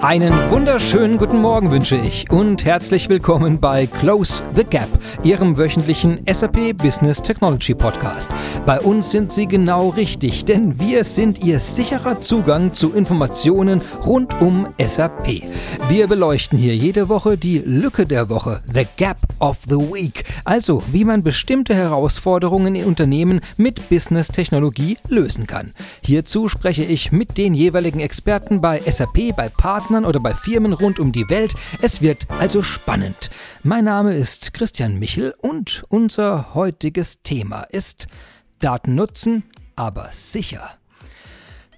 Einen 0.00 0.32
wunderschönen 0.48 1.18
guten 1.18 1.40
Morgen 1.40 1.72
wünsche 1.72 1.96
ich 1.96 2.30
und 2.30 2.64
herzlich 2.64 3.08
willkommen 3.08 3.58
bei 3.58 3.86
Close 3.86 4.44
the 4.54 4.62
Gap, 4.62 4.88
Ihrem 5.24 5.58
wöchentlichen 5.58 6.20
SAP 6.32 6.76
Business 6.76 7.20
Technology 7.20 7.74
Podcast. 7.74 8.30
Bei 8.64 8.78
uns 8.78 9.10
sind 9.10 9.32
Sie 9.32 9.46
genau 9.46 9.88
richtig, 9.88 10.44
denn 10.44 10.78
wir 10.78 11.02
sind 11.02 11.44
Ihr 11.44 11.58
sicherer 11.58 12.20
Zugang 12.20 12.72
zu 12.72 12.92
Informationen 12.92 13.82
rund 14.06 14.40
um 14.40 14.68
SAP. 14.80 15.42
Wir 15.88 16.06
beleuchten 16.06 16.58
hier 16.58 16.76
jede 16.76 17.08
Woche 17.08 17.36
die 17.36 17.58
Lücke 17.58 18.06
der 18.06 18.28
Woche, 18.28 18.62
the 18.72 18.86
Gap 18.98 19.18
of 19.40 19.58
the 19.68 19.74
Week, 19.74 20.24
also 20.44 20.80
wie 20.92 21.02
man 21.02 21.24
bestimmte 21.24 21.74
Herausforderungen 21.74 22.76
in 22.76 22.84
Unternehmen 22.84 23.40
mit 23.56 23.88
Business 23.88 24.28
Technologie 24.28 24.96
lösen 25.08 25.48
kann. 25.48 25.72
Hierzu 26.04 26.48
spreche 26.48 26.84
ich 26.84 27.10
mit 27.10 27.36
den 27.36 27.52
jeweiligen 27.52 27.98
Experten 27.98 28.60
bei 28.60 28.78
SAP, 28.78 29.34
bei 29.36 29.48
Partnern, 29.48 29.87
Partnern 29.88 30.04
oder 30.04 30.20
bei 30.20 30.34
Firmen 30.34 30.74
rund 30.74 31.00
um 31.00 31.12
die 31.12 31.30
Welt. 31.30 31.54
Es 31.80 32.02
wird 32.02 32.26
also 32.30 32.60
spannend. 32.60 33.30
Mein 33.62 33.84
Name 33.84 34.12
ist 34.12 34.52
Christian 34.52 34.98
Michel 34.98 35.34
und 35.40 35.82
unser 35.88 36.52
heutiges 36.52 37.22
Thema 37.22 37.62
ist 37.62 38.06
Daten 38.60 38.94
nutzen, 38.94 39.44
aber 39.76 40.10
sicher. 40.12 40.72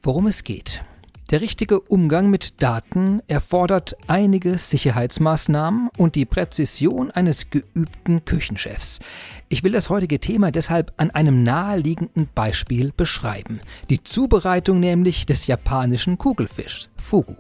Worum 0.03 0.27
es 0.27 0.43
geht. 0.43 0.83
Der 1.31 1.41
richtige 1.41 1.79
Umgang 1.79 2.31
mit 2.31 2.61
Daten 2.61 3.23
erfordert 3.29 3.97
einige 4.09 4.59
Sicherheitsmaßnahmen 4.59 5.91
und 5.97 6.17
die 6.17 6.25
Präzision 6.25 7.13
eines 7.13 7.51
geübten 7.51 8.25
Küchenchefs. 8.25 8.99
Ich 9.49 9.63
will 9.63 9.71
das 9.71 9.89
heutige 9.89 10.19
Thema 10.19 10.51
deshalb 10.51 10.93
an 10.97 11.13
einem 11.13 11.45
naheliegenden 11.45 12.29
Beispiel 12.35 12.93
beschreiben. 12.97 13.61
Die 13.89 14.03
Zubereitung 14.03 14.81
nämlich 14.81 15.27
des 15.27 15.47
japanischen 15.47 16.19
Kugelfischs 16.19 16.91
Fugu. 16.97 17.37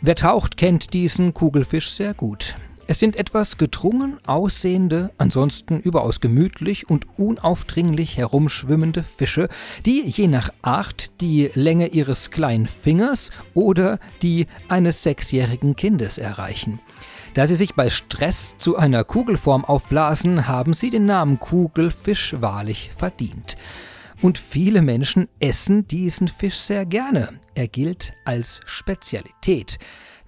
Wer 0.00 0.16
taucht, 0.16 0.56
kennt 0.56 0.92
diesen 0.92 1.34
Kugelfisch 1.34 1.90
sehr 1.90 2.14
gut. 2.14 2.56
Es 2.86 2.98
sind 2.98 3.16
etwas 3.16 3.56
gedrungen 3.56 4.18
aussehende, 4.26 5.10
ansonsten 5.16 5.80
überaus 5.80 6.20
gemütlich 6.20 6.90
und 6.90 7.06
unaufdringlich 7.16 8.18
herumschwimmende 8.18 9.02
Fische, 9.02 9.48
die 9.86 10.02
je 10.04 10.26
nach 10.26 10.50
Art 10.60 11.10
die 11.22 11.50
Länge 11.54 11.88
ihres 11.88 12.30
kleinen 12.30 12.66
Fingers 12.66 13.30
oder 13.54 13.98
die 14.20 14.46
eines 14.68 15.02
sechsjährigen 15.02 15.76
Kindes 15.76 16.18
erreichen. 16.18 16.80
Da 17.32 17.46
sie 17.46 17.56
sich 17.56 17.74
bei 17.74 17.88
Stress 17.88 18.54
zu 18.58 18.76
einer 18.76 19.02
Kugelform 19.02 19.64
aufblasen, 19.64 20.46
haben 20.46 20.74
sie 20.74 20.90
den 20.90 21.06
Namen 21.06 21.40
Kugelfisch 21.40 22.34
wahrlich 22.38 22.90
verdient. 22.94 23.56
Und 24.22 24.38
viele 24.38 24.82
Menschen 24.82 25.28
essen 25.40 25.86
diesen 25.86 26.28
Fisch 26.28 26.56
sehr 26.56 26.86
gerne. 26.86 27.28
Er 27.54 27.68
gilt 27.68 28.14
als 28.24 28.60
Spezialität. 28.66 29.78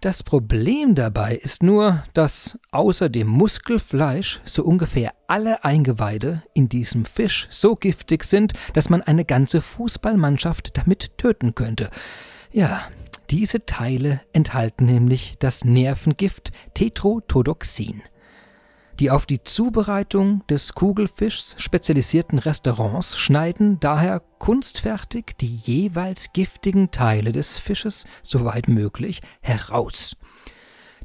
Das 0.03 0.23
Problem 0.23 0.95
dabei 0.95 1.37
ist 1.37 1.63
nur, 1.63 2.05
dass 2.13 2.59
außer 2.71 3.09
dem 3.09 3.29
Muskelfleisch 3.29 4.41
so 4.45 4.63
ungefähr 4.63 5.13
alle 5.27 5.65
Eingeweide 5.65 6.43
in 6.53 6.69
diesem 6.69 7.07
Fisch 7.07 7.49
so 7.51 7.77
giftig 7.77 8.25
sind, 8.25 8.53
dass 8.75 8.91
man 8.91 9.01
eine 9.03 9.25
ganze 9.25 9.63
Fußballmannschaft 9.63 10.77
damit 10.77 11.17
töten 11.17 11.55
könnte. 11.55 11.89
Ja, 12.53 12.83
diese 13.31 13.65
Teile 13.65 14.21
enthalten 14.33 14.85
nämlich 14.85 15.37
das 15.39 15.65
Nervengift 15.65 16.51
Tetrodotoxin. 16.75 18.03
Die 18.99 19.11
auf 19.11 19.27
die 19.27 19.43
Zubereitung 19.43 20.43
des 20.49 20.73
Kugelfischs 20.73 21.55
spezialisierten 21.59 22.39
Restaurants 22.39 23.19
schneiden 23.19 23.79
daher 23.79 24.21
kunstfertig 24.39 25.37
die 25.39 25.55
jeweils 25.55 26.33
giftigen 26.33 26.91
Teile 26.91 27.33
des 27.33 27.59
Fisches, 27.59 28.07
soweit 28.23 28.69
möglich, 28.69 29.21
heraus. 29.43 30.17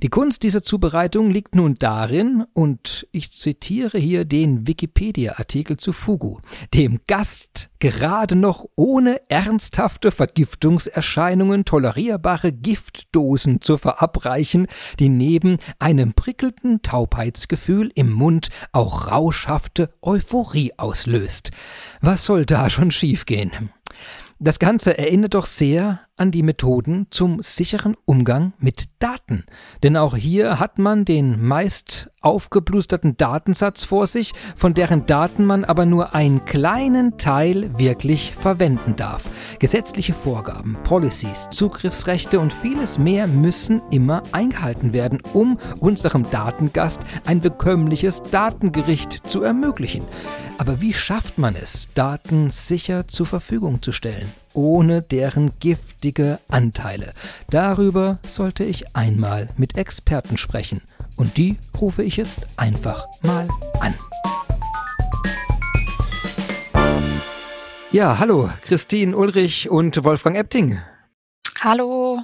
Die 0.03 0.09
Kunst 0.09 0.41
dieser 0.41 0.63
Zubereitung 0.63 1.29
liegt 1.29 1.53
nun 1.53 1.75
darin, 1.75 2.43
und 2.53 3.07
ich 3.11 3.31
zitiere 3.31 3.99
hier 3.99 4.25
den 4.25 4.65
Wikipedia-Artikel 4.65 5.77
zu 5.77 5.93
Fugu, 5.93 6.39
dem 6.73 7.01
Gast 7.05 7.69
gerade 7.77 8.35
noch 8.35 8.65
ohne 8.75 9.21
ernsthafte 9.29 10.09
Vergiftungserscheinungen 10.09 11.65
tolerierbare 11.65 12.51
Giftdosen 12.51 13.61
zu 13.61 13.77
verabreichen, 13.77 14.65
die 14.97 15.09
neben 15.09 15.57
einem 15.77 16.13
prickelnden 16.13 16.81
Taubheitsgefühl 16.81 17.91
im 17.93 18.11
Mund 18.11 18.49
auch 18.71 19.11
rauschhafte 19.11 19.93
Euphorie 20.01 20.71
auslöst. 20.77 21.51
Was 22.01 22.25
soll 22.25 22.47
da 22.47 22.71
schon 22.71 22.89
schiefgehen? 22.89 23.69
Das 24.39 24.57
Ganze 24.57 24.97
erinnert 24.97 25.35
doch 25.35 25.45
sehr 25.45 25.99
an 26.21 26.29
die 26.29 26.43
Methoden 26.43 27.07
zum 27.09 27.41
sicheren 27.41 27.97
Umgang 28.05 28.53
mit 28.59 28.89
Daten. 28.99 29.43
Denn 29.81 29.97
auch 29.97 30.15
hier 30.15 30.59
hat 30.59 30.77
man 30.77 31.03
den 31.03 31.43
meist 31.43 32.11
aufgeblusterten 32.21 33.17
Datensatz 33.17 33.83
vor 33.83 34.07
sich, 34.07 34.33
von 34.55 34.73
deren 34.73 35.05
Daten 35.05 35.45
man 35.45 35.65
aber 35.65 35.85
nur 35.85 36.13
einen 36.13 36.45
kleinen 36.45 37.17
Teil 37.17 37.77
wirklich 37.77 38.33
verwenden 38.35 38.95
darf. 38.95 39.29
Gesetzliche 39.59 40.13
Vorgaben, 40.13 40.77
Policies, 40.83 41.49
Zugriffsrechte 41.49 42.39
und 42.39 42.53
vieles 42.53 42.99
mehr 42.99 43.27
müssen 43.27 43.81
immer 43.91 44.21
eingehalten 44.31 44.93
werden, 44.93 45.19
um 45.33 45.57
unserem 45.79 46.29
Datengast 46.29 47.01
ein 47.25 47.39
bekömmliches 47.39 48.21
Datengericht 48.21 49.27
zu 49.27 49.43
ermöglichen. 49.43 50.03
Aber 50.57 50.79
wie 50.79 50.93
schafft 50.93 51.39
man 51.39 51.55
es, 51.55 51.87
Daten 51.95 52.51
sicher 52.51 53.07
zur 53.07 53.25
Verfügung 53.25 53.81
zu 53.81 53.91
stellen, 53.91 54.31
ohne 54.53 55.01
deren 55.01 55.51
giftige 55.59 56.37
Anteile? 56.49 57.13
Darüber 57.49 58.19
sollte 58.23 58.63
ich 58.63 58.95
einmal 58.95 59.49
mit 59.57 59.75
Experten 59.75 60.37
sprechen. 60.37 60.81
Und 61.17 61.37
die 61.37 61.57
rufe 61.79 62.03
ich 62.03 62.17
jetzt 62.17 62.47
einfach 62.57 63.05
mal 63.23 63.47
an. 63.79 63.93
Ja, 67.91 68.19
hallo, 68.19 68.49
Christine 68.61 69.15
Ulrich 69.17 69.69
und 69.69 70.03
Wolfgang 70.05 70.37
Epting. 70.37 70.79
Hallo. 71.59 72.19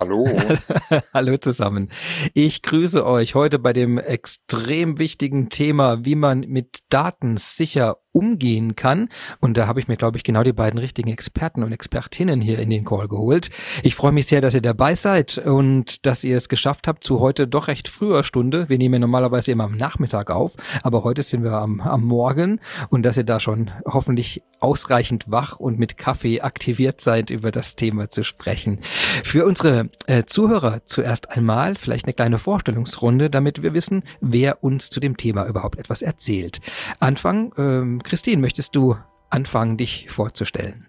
Hallo. 0.00 0.26
Hallo 1.14 1.36
zusammen. 1.36 1.90
Ich 2.32 2.62
grüße 2.62 3.04
euch 3.04 3.34
heute 3.34 3.58
bei 3.58 3.74
dem 3.74 3.98
extrem 3.98 4.98
wichtigen 4.98 5.50
Thema, 5.50 6.04
wie 6.06 6.14
man 6.14 6.40
mit 6.40 6.80
Daten 6.88 7.36
sicher 7.36 7.98
umgehen 8.12 8.76
kann. 8.76 9.08
Und 9.40 9.56
da 9.56 9.66
habe 9.66 9.80
ich 9.80 9.88
mir, 9.88 9.96
glaube 9.96 10.16
ich, 10.16 10.24
genau 10.24 10.42
die 10.42 10.52
beiden 10.52 10.78
richtigen 10.78 11.10
Experten 11.10 11.62
und 11.62 11.72
Expertinnen 11.72 12.40
hier 12.40 12.58
in 12.58 12.70
den 12.70 12.84
Call 12.84 13.08
geholt. 13.08 13.50
Ich 13.82 13.94
freue 13.94 14.12
mich 14.12 14.26
sehr, 14.26 14.40
dass 14.40 14.54
ihr 14.54 14.60
dabei 14.60 14.94
seid 14.94 15.38
und 15.38 16.06
dass 16.06 16.24
ihr 16.24 16.36
es 16.36 16.48
geschafft 16.48 16.88
habt 16.88 17.04
zu 17.04 17.20
heute 17.20 17.46
doch 17.46 17.68
recht 17.68 17.88
früher 17.88 18.24
Stunde. 18.24 18.68
Wir 18.68 18.78
nehmen 18.78 19.00
normalerweise 19.00 19.52
immer 19.52 19.64
am 19.64 19.76
Nachmittag 19.76 20.30
auf, 20.30 20.56
aber 20.82 21.04
heute 21.04 21.22
sind 21.22 21.44
wir 21.44 21.52
am, 21.52 21.80
am 21.80 22.04
Morgen 22.04 22.60
und 22.88 23.02
dass 23.02 23.16
ihr 23.16 23.24
da 23.24 23.40
schon 23.40 23.70
hoffentlich 23.86 24.42
ausreichend 24.60 25.30
wach 25.30 25.58
und 25.58 25.78
mit 25.78 25.96
Kaffee 25.96 26.40
aktiviert 26.40 27.00
seid, 27.00 27.30
über 27.30 27.50
das 27.50 27.76
Thema 27.76 28.10
zu 28.10 28.24
sprechen. 28.24 28.78
Für 29.24 29.46
unsere 29.46 29.88
äh, 30.06 30.24
Zuhörer 30.24 30.84
zuerst 30.84 31.30
einmal 31.30 31.76
vielleicht 31.76 32.04
eine 32.06 32.14
kleine 32.14 32.38
Vorstellungsrunde, 32.38 33.30
damit 33.30 33.62
wir 33.62 33.72
wissen, 33.72 34.02
wer 34.20 34.62
uns 34.62 34.90
zu 34.90 35.00
dem 35.00 35.16
Thema 35.16 35.46
überhaupt 35.46 35.78
etwas 35.78 36.02
erzählt. 36.02 36.60
Anfang 36.98 37.52
ähm, 37.56 37.99
Christine, 38.02 38.40
möchtest 38.40 38.74
du 38.76 38.96
anfangen, 39.30 39.76
dich 39.76 40.10
vorzustellen? 40.10 40.86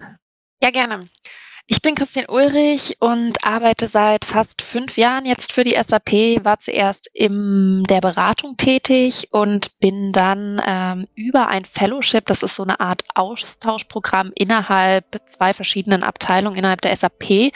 Ja, 0.62 0.70
gerne. 0.70 1.08
Ich 1.68 1.82
bin 1.82 1.96
Christian 1.96 2.26
Ulrich 2.28 2.98
und 3.00 3.46
arbeite 3.46 3.88
seit 3.88 4.26
fast 4.26 4.62
fünf 4.62 4.98
Jahren 4.98 5.26
jetzt 5.26 5.54
für 5.54 5.64
die 5.64 5.78
SAP, 5.82 6.44
war 6.44 6.60
zuerst 6.60 7.08
in 7.14 7.84
der 7.84 8.02
Beratung 8.02 8.58
tätig 8.58 9.30
und 9.32 9.80
bin 9.80 10.12
dann 10.12 10.62
ähm, 10.66 11.08
über 11.16 11.48
ein 11.48 11.66
Fellowship, 11.66 12.26
das 12.26 12.44
ist 12.44 12.56
so 12.56 12.64
eine 12.64 12.80
Art 12.80 13.04
Austauschprogramm 13.16 14.32
innerhalb 14.36 15.06
zwei 15.26 15.54
verschiedenen 15.54 16.04
Abteilungen 16.04 16.58
innerhalb 16.58 16.82
der 16.82 16.96
SAP, 16.96 17.54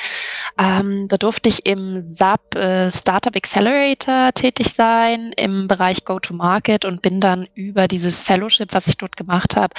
ähm, 0.58 1.08
da 1.10 1.18
durfte 1.18 1.50
ich 1.50 1.66
im 1.66 2.04
SAP 2.06 2.56
äh, 2.56 2.92
Startup 2.92 3.36
Accelerator 3.36 4.32
tätig 4.34 4.74
sein 4.76 5.34
im 5.36 5.68
Bereich 5.68 6.06
Go-to-Market 6.06 6.86
und 6.86 7.02
bin 7.02 7.20
dann 7.20 7.48
über 7.56 7.88
dieses 7.88 8.20
Fellowship, 8.20 8.74
was 8.74 8.88
ich 8.88 8.98
dort 8.98 9.18
gemacht 9.18 9.56
habe, 9.56 9.74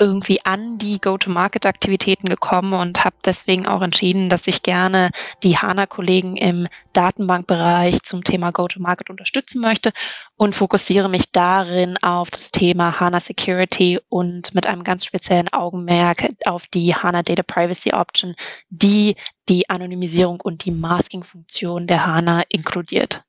irgendwie 0.00 0.44
an 0.44 0.78
die 0.78 1.00
Go-to-Market-Aktivitäten 1.00 2.28
gekommen 2.28 2.72
und 2.72 3.04
habe 3.04 3.16
deswegen 3.24 3.66
auch 3.66 3.82
entschieden, 3.82 4.30
dass 4.30 4.46
ich 4.46 4.62
gerne 4.62 5.10
die 5.42 5.58
HANA-Kollegen 5.58 6.36
im 6.36 6.66
Datenbankbereich 6.94 8.02
zum 8.02 8.24
Thema 8.24 8.50
Go-to-Market 8.50 9.10
unterstützen 9.10 9.60
möchte 9.60 9.92
und 10.36 10.54
fokussiere 10.54 11.10
mich 11.10 11.30
darin 11.30 11.98
auf 12.02 12.30
das 12.30 12.50
Thema 12.50 12.98
HANA 12.98 13.20
Security 13.20 14.00
und 14.08 14.54
mit 14.54 14.66
einem 14.66 14.84
ganz 14.84 15.04
speziellen 15.04 15.52
Augenmerk 15.52 16.28
auf 16.46 16.66
die 16.66 16.94
HANA 16.94 17.22
Data 17.22 17.42
Privacy 17.42 17.92
Option, 17.92 18.34
die 18.70 19.16
die 19.48 19.68
Anonymisierung 19.68 20.40
und 20.40 20.64
die 20.64 20.72
Masking-Funktion 20.72 21.86
der 21.86 22.06
HANA 22.06 22.42
inkludiert. 22.48 23.22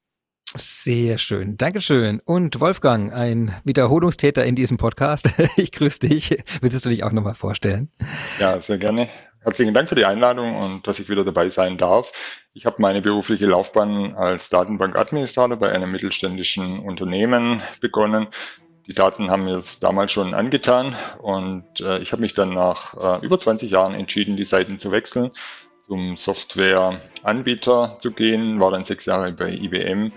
Sehr 0.56 1.18
schön. 1.18 1.58
Dankeschön. 1.58 2.20
Und 2.26 2.60
Wolfgang, 2.60 3.14
ein 3.14 3.56
Wiederholungstäter 3.64 4.44
in 4.46 4.56
diesem 4.56 4.78
Podcast. 4.78 5.30
Ich 5.58 5.72
grüße 5.72 6.00
dich. 6.00 6.38
Willst 6.62 6.86
du 6.86 6.90
dich 6.90 7.04
auch 7.04 7.12
nochmal 7.12 7.36
vorstellen? 7.36 7.90
Ja, 8.40 8.60
sehr 8.60 8.78
gerne. 8.78 9.10
herzlichen 9.44 9.74
Dank 9.74 9.88
für 9.88 9.96
die 9.96 10.06
Einladung 10.06 10.58
und 10.58 10.88
dass 10.88 11.00
ich 11.00 11.10
wieder 11.10 11.24
dabei 11.24 11.50
sein 11.50 11.78
darf. 11.78 12.12
Ich 12.54 12.66
habe 12.66 12.78
meine 12.80 13.02
berufliche 13.02 13.46
Laufbahn 13.46 14.14
als 14.16 14.50
Datenbankadministrator 14.50 15.58
bei 15.58 15.72
einem 15.72 15.92
mittelständischen 15.92 16.80
Unternehmen 16.80 17.62
begonnen. 17.80 18.28
Die 18.88 18.94
Daten 18.94 19.32
haben 19.32 19.46
mir 19.46 19.56
es 19.56 19.80
damals 19.80 20.12
schon 20.12 20.34
angetan 20.34 20.96
und 21.20 21.80
äh, 21.80 22.00
ich 22.00 22.12
habe 22.12 22.22
mich 22.22 22.34
dann 22.34 22.54
nach 22.54 23.22
äh, 23.22 23.26
über 23.26 23.40
20 23.40 23.72
Jahren 23.72 23.94
entschieden, 23.94 24.36
die 24.36 24.46
Seiten 24.46 24.80
zu 24.80 24.92
wechseln, 24.92 25.30
zum 25.88 26.16
Softwareanbieter 26.16 27.98
zu 28.00 28.12
gehen, 28.12 28.60
war 28.60 28.72
dann 28.72 28.84
sechs 28.84 29.06
Jahre 29.06 29.32
bei 29.34 29.52
IBM, 29.52 30.12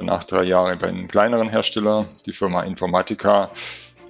danach 0.00 0.24
drei 0.24 0.44
Jahre 0.44 0.76
bei 0.76 0.88
einem 0.88 1.06
kleineren 1.06 1.48
Hersteller, 1.48 2.06
die 2.26 2.32
Firma 2.32 2.62
Informatica 2.62 3.52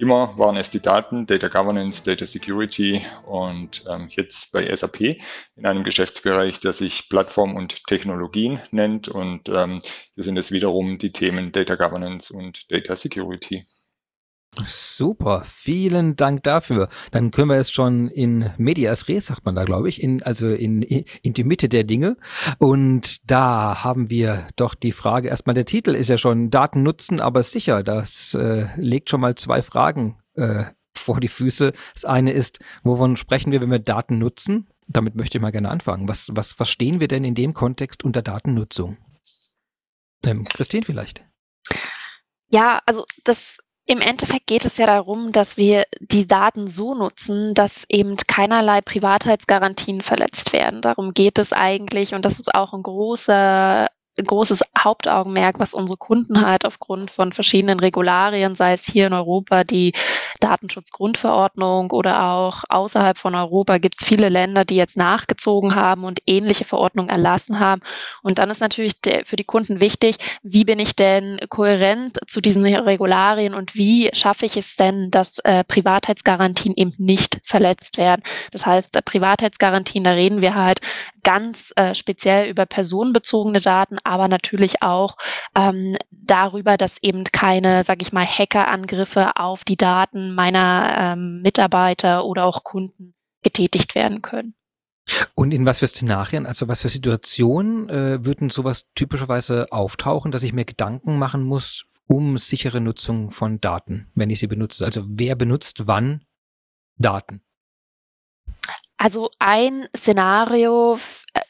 Immer 0.01 0.35
waren 0.35 0.57
es 0.57 0.71
die 0.71 0.81
Daten, 0.81 1.27
Data 1.27 1.47
Governance, 1.47 2.03
Data 2.03 2.25
Security 2.25 3.05
und 3.27 3.83
ähm, 3.87 4.07
jetzt 4.09 4.51
bei 4.51 4.75
SAP 4.75 4.99
in 5.55 5.65
einem 5.67 5.83
Geschäftsbereich, 5.83 6.59
der 6.59 6.73
sich 6.73 7.07
Plattform 7.07 7.55
und 7.55 7.85
Technologien 7.85 8.59
nennt. 8.71 9.09
Und 9.09 9.47
ähm, 9.49 9.79
hier 10.15 10.23
sind 10.23 10.37
es 10.37 10.51
wiederum 10.51 10.97
die 10.97 11.11
Themen 11.11 11.51
Data 11.51 11.75
Governance 11.75 12.33
und 12.33 12.71
Data 12.71 12.95
Security. 12.95 13.63
Super, 14.57 15.43
vielen 15.45 16.17
Dank 16.17 16.43
dafür. 16.43 16.89
Dann 17.11 17.31
können 17.31 17.49
wir 17.49 17.55
jetzt 17.55 17.73
schon 17.73 18.09
in 18.09 18.51
Medias 18.57 19.07
Res, 19.07 19.27
sagt 19.27 19.45
man 19.45 19.55
da, 19.55 19.63
glaube 19.63 19.87
ich, 19.87 20.03
in, 20.03 20.21
also 20.23 20.49
in, 20.49 20.81
in 20.81 21.33
die 21.33 21.45
Mitte 21.45 21.69
der 21.69 21.85
Dinge. 21.85 22.17
Und 22.57 23.19
da 23.29 23.83
haben 23.83 24.09
wir 24.09 24.47
doch 24.57 24.75
die 24.75 24.91
Frage, 24.91 25.29
erstmal 25.29 25.53
der 25.53 25.65
Titel 25.65 25.95
ist 25.95 26.09
ja 26.09 26.17
schon 26.17 26.49
Daten 26.49 26.83
nutzen, 26.83 27.21
aber 27.21 27.43
sicher. 27.43 27.81
Das 27.81 28.33
äh, 28.33 28.67
legt 28.75 29.09
schon 29.09 29.21
mal 29.21 29.35
zwei 29.35 29.61
Fragen 29.61 30.17
äh, 30.33 30.65
vor 30.93 31.21
die 31.21 31.29
Füße. 31.29 31.71
Das 31.93 32.03
eine 32.03 32.33
ist, 32.33 32.59
wovon 32.83 33.15
sprechen 33.15 33.53
wir, 33.53 33.61
wenn 33.61 33.71
wir 33.71 33.79
Daten 33.79 34.19
nutzen? 34.19 34.67
Damit 34.87 35.15
möchte 35.15 35.37
ich 35.37 35.41
mal 35.41 35.51
gerne 35.51 35.69
anfangen. 35.69 36.09
Was, 36.09 36.29
was 36.33 36.51
verstehen 36.51 36.99
wir 36.99 37.07
denn 37.07 37.23
in 37.23 37.35
dem 37.35 37.53
Kontext 37.53 38.03
unter 38.03 38.21
Datennutzung? 38.21 38.97
Ähm, 40.23 40.43
Christine 40.43 40.83
vielleicht. 40.83 41.23
Ja, 42.49 42.81
also 42.85 43.05
das 43.23 43.59
im 43.85 43.99
Endeffekt 43.99 44.47
geht 44.47 44.65
es 44.65 44.77
ja 44.77 44.85
darum, 44.85 45.31
dass 45.31 45.57
wir 45.57 45.85
die 45.99 46.27
Daten 46.27 46.69
so 46.69 46.95
nutzen, 46.95 47.53
dass 47.53 47.85
eben 47.89 48.15
keinerlei 48.15 48.81
Privatheitsgarantien 48.81 50.01
verletzt 50.01 50.53
werden. 50.53 50.81
Darum 50.81 51.13
geht 51.13 51.39
es 51.39 51.51
eigentlich 51.51 52.13
und 52.13 52.23
das 52.23 52.35
ist 52.35 52.53
auch 52.53 52.73
ein 52.73 52.83
großer 52.83 53.87
großes 54.15 54.61
Hauptaugenmerk, 54.77 55.59
was 55.59 55.73
unsere 55.73 55.97
Kunden 55.97 56.41
halt 56.45 56.65
aufgrund 56.65 57.11
von 57.11 57.33
verschiedenen 57.33 57.79
Regularien, 57.79 58.55
sei 58.55 58.73
es 58.73 58.85
hier 58.85 59.07
in 59.07 59.13
Europa 59.13 59.63
die 59.63 59.93
Datenschutzgrundverordnung 60.39 61.91
oder 61.91 62.23
auch 62.31 62.63
außerhalb 62.67 63.17
von 63.17 63.35
Europa 63.35 63.77
gibt 63.77 63.95
es 63.99 64.07
viele 64.07 64.29
Länder, 64.29 64.65
die 64.65 64.75
jetzt 64.75 64.97
nachgezogen 64.97 65.75
haben 65.75 66.03
und 66.03 66.21
ähnliche 66.25 66.65
Verordnungen 66.65 67.09
erlassen 67.09 67.59
haben. 67.59 67.81
Und 68.21 68.39
dann 68.39 68.49
ist 68.49 68.59
natürlich 68.59 68.95
für 69.25 69.35
die 69.35 69.43
Kunden 69.43 69.79
wichtig, 69.79 70.17
wie 70.43 70.65
bin 70.65 70.79
ich 70.79 70.95
denn 70.95 71.39
kohärent 71.49 72.19
zu 72.27 72.41
diesen 72.41 72.65
Regularien 72.65 73.53
und 73.53 73.75
wie 73.75 74.09
schaffe 74.13 74.45
ich 74.45 74.57
es 74.57 74.75
denn, 74.75 75.11
dass 75.11 75.39
äh, 75.39 75.63
Privatheitsgarantien 75.63 76.73
eben 76.75 76.93
nicht 76.97 77.39
verletzt 77.43 77.97
werden. 77.97 78.23
Das 78.51 78.65
heißt, 78.65 78.95
äh, 78.95 79.01
Privatheitsgarantien, 79.01 80.03
da 80.03 80.11
reden 80.11 80.41
wir 80.41 80.55
halt 80.55 80.81
ganz 81.23 81.73
äh, 81.75 81.95
speziell 81.95 82.49
über 82.49 82.65
personenbezogene 82.65 83.61
Daten, 83.61 83.97
aber 84.03 84.27
natürlich 84.27 84.81
auch 84.81 85.17
ähm, 85.55 85.97
darüber, 86.11 86.77
dass 86.77 86.97
eben 87.01 87.23
keine, 87.25 87.83
sage 87.83 88.01
ich 88.01 88.13
mal, 88.13 88.25
Hackerangriffe 88.25 89.35
auf 89.35 89.63
die 89.63 89.77
Daten 89.77 90.33
meiner 90.35 90.95
ähm, 90.97 91.41
Mitarbeiter 91.41 92.25
oder 92.25 92.45
auch 92.45 92.63
Kunden 92.63 93.13
getätigt 93.43 93.95
werden 93.95 94.21
können. 94.21 94.53
Und 95.35 95.53
in 95.53 95.65
was 95.65 95.79
für 95.79 95.87
Szenarien, 95.87 96.45
also 96.45 96.67
was 96.67 96.83
für 96.83 96.89
Situationen 96.89 97.89
äh, 97.89 98.23
würden 98.23 98.49
sowas 98.49 98.85
typischerweise 98.95 99.71
auftauchen, 99.71 100.31
dass 100.31 100.43
ich 100.43 100.53
mir 100.53 100.65
Gedanken 100.65 101.17
machen 101.17 101.43
muss 101.43 101.85
um 102.07 102.37
sichere 102.37 102.81
Nutzung 102.81 103.31
von 103.31 103.59
Daten, 103.59 104.11
wenn 104.15 104.29
ich 104.29 104.39
sie 104.39 104.47
benutze? 104.47 104.85
Also 104.85 105.03
wer 105.07 105.35
benutzt 105.35 105.87
wann 105.87 106.25
Daten? 106.97 107.41
Also 109.03 109.31
ein 109.39 109.87
Szenario 109.97 110.99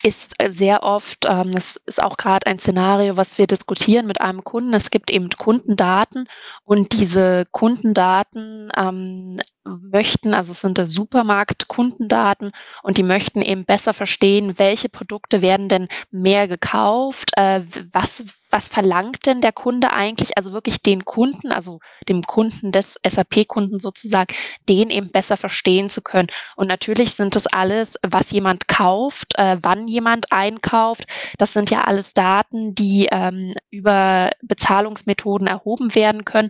ist 0.03 0.35
sehr 0.51 0.83
oft, 0.83 1.25
ähm, 1.29 1.51
das 1.51 1.81
ist 1.85 2.01
auch 2.01 2.15
gerade 2.15 2.47
ein 2.47 2.59
Szenario, 2.59 3.17
was 3.17 3.37
wir 3.37 3.45
diskutieren 3.45 4.07
mit 4.07 4.21
einem 4.21 4.45
Kunden. 4.45 4.73
Es 4.73 4.89
gibt 4.89 5.11
eben 5.11 5.29
Kundendaten 5.29 6.29
und 6.63 6.93
diese 6.93 7.43
Kundendaten 7.51 8.71
ähm, 8.77 9.41
möchten, 9.65 10.33
also 10.33 10.53
es 10.53 10.61
sind 10.61 10.79
Supermarkt-Kundendaten 10.81 12.51
und 12.83 12.97
die 12.97 13.03
möchten 13.03 13.41
eben 13.41 13.65
besser 13.65 13.93
verstehen, 13.93 14.57
welche 14.57 14.87
Produkte 14.87 15.41
werden 15.41 15.67
denn 15.67 15.89
mehr 16.09 16.47
gekauft, 16.47 17.31
äh, 17.35 17.63
was 17.91 18.23
was 18.51 18.67
verlangt 18.67 19.25
denn 19.25 19.41
der 19.41 19.51
Kunde 19.51 19.93
eigentlich, 19.93 20.37
also 20.37 20.53
wirklich 20.53 20.81
den 20.81 21.05
Kunden, 21.05 21.51
also 21.51 21.79
dem 22.07 22.23
Kunden 22.23 22.71
des 22.71 22.99
SAP-Kunden 23.07 23.79
sozusagen, 23.79 24.33
den 24.67 24.89
eben 24.89 25.11
besser 25.11 25.37
verstehen 25.37 25.89
zu 25.89 26.01
können. 26.01 26.27
Und 26.55 26.67
natürlich 26.67 27.15
sind 27.15 27.35
das 27.35 27.47
alles, 27.47 27.97
was 28.05 28.31
jemand 28.31 28.67
kauft, 28.67 29.37
äh, 29.37 29.57
wann 29.61 29.87
jemand 29.87 30.31
einkauft. 30.31 31.05
Das 31.37 31.53
sind 31.53 31.69
ja 31.69 31.83
alles 31.83 32.13
Daten, 32.13 32.75
die 32.75 33.07
ähm, 33.11 33.53
über 33.69 34.31
Bezahlungsmethoden 34.41 35.47
erhoben 35.47 35.95
werden 35.95 36.25
können, 36.25 36.49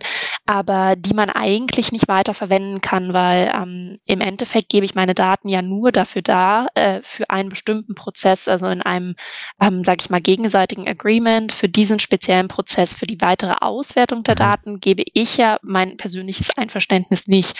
aber 0.52 0.96
die 0.96 1.14
man 1.14 1.30
eigentlich 1.30 1.92
nicht 1.92 2.08
weiter 2.08 2.34
verwenden 2.34 2.82
kann, 2.82 3.14
weil 3.14 3.50
ähm, 3.56 3.96
im 4.04 4.20
Endeffekt 4.20 4.68
gebe 4.68 4.84
ich 4.84 4.94
meine 4.94 5.14
Daten 5.14 5.48
ja 5.48 5.62
nur 5.62 5.92
dafür 5.92 6.20
da, 6.20 6.66
äh, 6.74 7.00
für 7.02 7.30
einen 7.30 7.48
bestimmten 7.48 7.94
Prozess, 7.94 8.48
also 8.48 8.66
in 8.66 8.82
einem, 8.82 9.14
ähm, 9.62 9.82
sage 9.82 10.00
ich 10.02 10.10
mal, 10.10 10.20
gegenseitigen 10.20 10.86
Agreement 10.86 11.52
für 11.52 11.70
diesen 11.70 12.00
speziellen 12.00 12.48
Prozess 12.48 12.94
für 12.94 13.06
die 13.06 13.22
weitere 13.22 13.54
Auswertung 13.62 14.24
der 14.24 14.34
mhm. 14.34 14.40
Daten 14.40 14.80
gebe 14.80 15.04
ich 15.14 15.38
ja 15.38 15.58
mein 15.62 15.96
persönliches 15.96 16.54
Einverständnis 16.58 17.26
nicht. 17.26 17.56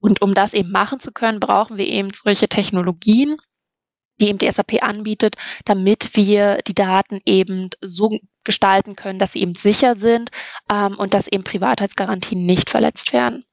Und 0.00 0.20
um 0.20 0.34
das 0.34 0.52
eben 0.52 0.72
machen 0.72 0.98
zu 0.98 1.12
können, 1.12 1.38
brauchen 1.38 1.76
wir 1.76 1.86
eben 1.86 2.10
solche 2.12 2.48
Technologien, 2.48 3.36
die 4.20 4.26
eben 4.26 4.38
die 4.38 4.50
SAP 4.50 4.82
anbietet, 4.82 5.36
damit 5.64 6.16
wir 6.16 6.58
die 6.66 6.74
Daten 6.74 7.20
eben 7.24 7.70
so 7.80 8.18
gestalten 8.44 8.96
können, 8.96 9.18
dass 9.18 9.32
sie 9.32 9.42
eben 9.42 9.54
sicher 9.54 9.96
sind 9.96 10.30
ähm, 10.70 10.98
und 10.98 11.14
dass 11.14 11.28
eben 11.28 11.44
Privatheitsgarantien 11.44 12.44
nicht 12.44 12.70
verletzt 12.70 13.12
werden. 13.12 13.44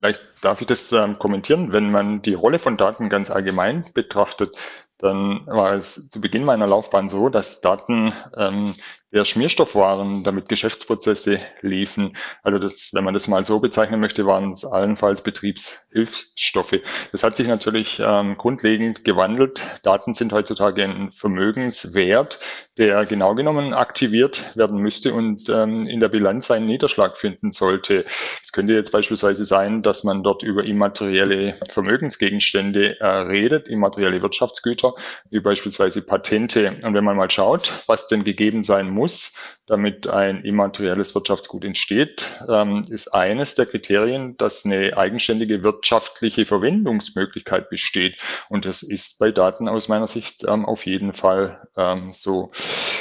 Vielleicht 0.00 0.22
darf 0.42 0.60
ich 0.60 0.66
das 0.66 0.92
ähm, 0.92 1.18
kommentieren. 1.18 1.72
Wenn 1.72 1.90
man 1.90 2.22
die 2.22 2.34
Rolle 2.34 2.58
von 2.58 2.76
Daten 2.76 3.08
ganz 3.08 3.30
allgemein 3.30 3.90
betrachtet, 3.94 4.56
dann 4.98 5.46
war 5.46 5.74
es 5.74 6.10
zu 6.10 6.20
Beginn 6.20 6.44
meiner 6.44 6.66
Laufbahn 6.66 7.08
so, 7.08 7.28
dass 7.28 7.60
Daten 7.60 8.12
ähm, 8.36 8.74
der 9.10 9.24
Schmierstoff 9.24 9.74
waren, 9.74 10.22
damit 10.22 10.48
Geschäftsprozesse 10.48 11.40
liefen. 11.62 12.14
Also 12.42 12.58
das, 12.58 12.90
wenn 12.92 13.04
man 13.04 13.14
das 13.14 13.26
mal 13.26 13.44
so 13.44 13.58
bezeichnen 13.58 14.00
möchte, 14.00 14.26
waren 14.26 14.52
es 14.52 14.66
allenfalls 14.66 15.22
Betriebshilfsstoffe. 15.22 16.80
Das 17.12 17.22
hat 17.22 17.36
sich 17.36 17.48
natürlich 17.48 18.00
ähm, 18.04 18.36
grundlegend 18.36 19.04
gewandelt. 19.04 19.62
Daten 19.82 20.12
sind 20.12 20.32
heutzutage 20.32 20.84
ein 20.84 21.10
Vermögenswert, 21.10 22.38
der 22.76 23.06
genau 23.06 23.34
genommen 23.34 23.72
aktiviert 23.72 24.44
werden 24.56 24.78
müsste 24.78 25.14
und 25.14 25.48
ähm, 25.48 25.86
in 25.86 26.00
der 26.00 26.08
Bilanz 26.08 26.48
seinen 26.48 26.66
Niederschlag 26.66 27.16
finden 27.16 27.50
sollte. 27.50 28.04
Es 28.42 28.52
könnte 28.52 28.74
jetzt 28.74 28.92
beispielsweise 28.92 29.46
sein, 29.46 29.82
dass 29.82 30.04
man 30.04 30.22
dort 30.22 30.42
über 30.42 30.64
immaterielle 30.64 31.56
Vermögensgegenstände 31.70 33.00
äh, 33.00 33.06
redet, 33.06 33.68
immaterielle 33.68 34.20
Wirtschaftsgüter, 34.20 34.92
wie 35.30 35.40
beispielsweise 35.40 36.02
Patente. 36.02 36.76
Und 36.82 36.92
wenn 36.92 37.04
man 37.04 37.16
mal 37.16 37.30
schaut, 37.30 37.72
was 37.86 38.06
denn 38.08 38.22
gegeben 38.22 38.62
sein 38.62 38.90
muss, 38.90 38.97
muss, 38.98 39.32
damit 39.66 40.06
ein 40.06 40.42
immaterielles 40.44 41.14
Wirtschaftsgut 41.14 41.64
entsteht, 41.64 42.26
ähm, 42.48 42.84
ist 42.90 43.08
eines 43.14 43.54
der 43.54 43.64
Kriterien, 43.66 44.36
dass 44.36 44.66
eine 44.66 44.96
eigenständige 44.96 45.62
wirtschaftliche 45.62 46.44
Verwendungsmöglichkeit 46.44 47.70
besteht. 47.70 48.16
Und 48.50 48.66
das 48.66 48.82
ist 48.82 49.18
bei 49.18 49.30
Daten 49.30 49.68
aus 49.68 49.88
meiner 49.88 50.06
Sicht 50.06 50.44
ähm, 50.46 50.66
auf 50.66 50.84
jeden 50.84 51.12
Fall 51.12 51.66
ähm, 51.76 52.12
so. 52.12 52.50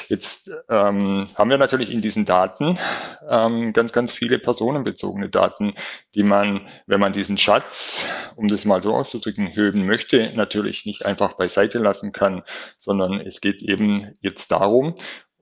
Jetzt 0.10 0.50
haben 0.70 1.50
wir 1.50 1.58
natürlich 1.58 1.92
in 1.92 2.00
diesen 2.00 2.26
Daten 2.26 2.80
ganz, 3.28 3.92
ganz 3.92 4.10
viele 4.14 4.40
personenbezogene 4.40 5.28
Daten, 5.28 5.74
die 6.16 6.24
man, 6.24 6.70
wenn 6.86 7.02
man 7.02 7.12
diesen 7.12 7.38
Schatz, 7.38 8.06
um 8.38 8.48
das 8.48 8.64
mal 8.64 8.82
so 8.82 8.96
auszudrücken, 8.96 9.48
heben 9.48 9.86
möchte, 9.86 10.32
natürlich 10.34 10.86
nicht 10.86 11.06
einfach 11.06 11.34
beiseite 11.34 11.80
lassen 11.80 12.14
kann, 12.14 12.44
sondern 12.78 13.20
es 13.20 13.42
geht 13.42 13.62
eben 13.62 14.16
jetzt 14.22 14.52
darum, 14.52 14.96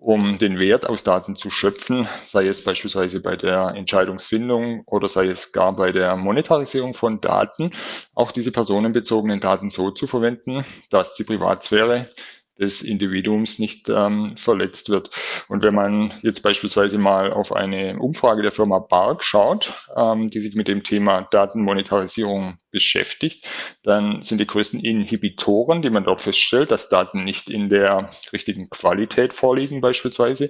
um 0.05 0.38
den 0.38 0.59
Wert 0.59 0.88
aus 0.88 1.03
Daten 1.03 1.35
zu 1.35 1.50
schöpfen, 1.50 2.07
sei 2.27 2.47
es 2.47 2.63
beispielsweise 2.63 3.21
bei 3.21 3.35
der 3.35 3.74
Entscheidungsfindung 3.75 4.83
oder 4.85 5.07
sei 5.07 5.29
es 5.29 5.51
gar 5.51 5.75
bei 5.75 5.91
der 5.91 6.15
Monetarisierung 6.15 6.93
von 6.93 7.21
Daten, 7.21 7.71
auch 8.13 8.31
diese 8.31 8.51
personenbezogenen 8.51 9.39
Daten 9.39 9.71
so 9.71 9.89
zu 9.89 10.05
verwenden, 10.05 10.63
dass 10.91 11.15
die 11.15 11.24
Privatsphäre 11.24 12.12
des 12.59 12.81
Individuums 12.81 13.59
nicht 13.59 13.89
ähm, 13.89 14.35
verletzt 14.38 14.89
wird. 14.89 15.09
Und 15.50 15.62
wenn 15.62 15.75
man 15.75 16.12
jetzt 16.21 16.41
beispielsweise 16.41 16.97
mal 16.97 17.33
auf 17.33 17.53
eine 17.53 18.00
Umfrage 18.00 18.41
der 18.41 18.51
Firma 18.51 18.79
Bark 18.79 19.24
schaut, 19.24 19.74
ähm, 19.95 20.29
die 20.29 20.39
sich 20.39 20.55
mit 20.55 20.67
dem 20.67 20.83
Thema 20.83 21.24
Datenmonetarisierung 21.31 22.57
beschäftigt, 22.71 23.47
dann 23.83 24.21
sind 24.21 24.39
die 24.39 24.47
größten 24.47 24.79
Inhibitoren, 24.79 25.81
die 25.81 25.89
man 25.89 26.05
dort 26.05 26.21
feststellt, 26.21 26.71
dass 26.71 26.89
Daten 26.89 27.24
nicht 27.24 27.50
in 27.50 27.69
der 27.69 28.09
richtigen 28.31 28.69
Qualität 28.69 29.33
vorliegen 29.33 29.81
beispielsweise, 29.81 30.50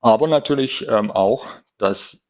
aber 0.00 0.28
natürlich 0.28 0.86
ähm, 0.88 1.10
auch, 1.10 1.46
dass 1.78 2.29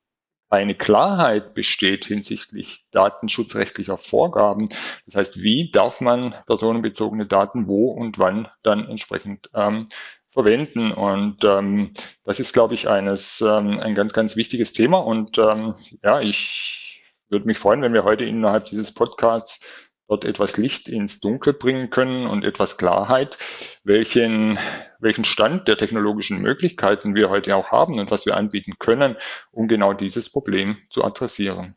eine 0.50 0.74
Klarheit 0.74 1.54
besteht 1.54 2.04
hinsichtlich 2.04 2.84
datenschutzrechtlicher 2.90 3.96
Vorgaben. 3.96 4.68
Das 5.06 5.14
heißt, 5.14 5.42
wie 5.42 5.70
darf 5.70 6.00
man 6.00 6.34
personenbezogene 6.46 7.26
Daten 7.26 7.68
wo 7.68 7.92
und 7.92 8.18
wann 8.18 8.48
dann 8.62 8.86
entsprechend 8.86 9.48
ähm, 9.54 9.88
verwenden. 10.30 10.92
Und 10.92 11.44
ähm, 11.44 11.92
das 12.24 12.40
ist, 12.40 12.52
glaube 12.52 12.74
ich, 12.74 12.88
eines 12.88 13.40
ähm, 13.40 13.78
ein 13.78 13.94
ganz, 13.94 14.12
ganz 14.12 14.36
wichtiges 14.36 14.72
Thema. 14.72 14.98
Und 14.98 15.38
ähm, 15.38 15.74
ja, 16.02 16.20
ich 16.20 17.02
würde 17.28 17.46
mich 17.46 17.58
freuen, 17.58 17.82
wenn 17.82 17.94
wir 17.94 18.04
heute 18.04 18.24
innerhalb 18.24 18.66
dieses 18.66 18.92
Podcasts 18.92 19.89
dort 20.10 20.24
etwas 20.24 20.56
Licht 20.56 20.88
ins 20.88 21.20
Dunkel 21.20 21.52
bringen 21.52 21.88
können 21.88 22.26
und 22.26 22.44
etwas 22.44 22.76
Klarheit, 22.76 23.38
welchen, 23.84 24.58
welchen 24.98 25.24
Stand 25.24 25.68
der 25.68 25.76
technologischen 25.76 26.42
Möglichkeiten 26.42 27.14
wir 27.14 27.30
heute 27.30 27.54
auch 27.54 27.70
haben 27.70 28.00
und 28.00 28.10
was 28.10 28.26
wir 28.26 28.36
anbieten 28.36 28.74
können, 28.80 29.16
um 29.52 29.68
genau 29.68 29.92
dieses 29.92 30.30
Problem 30.32 30.78
zu 30.90 31.04
adressieren. 31.04 31.76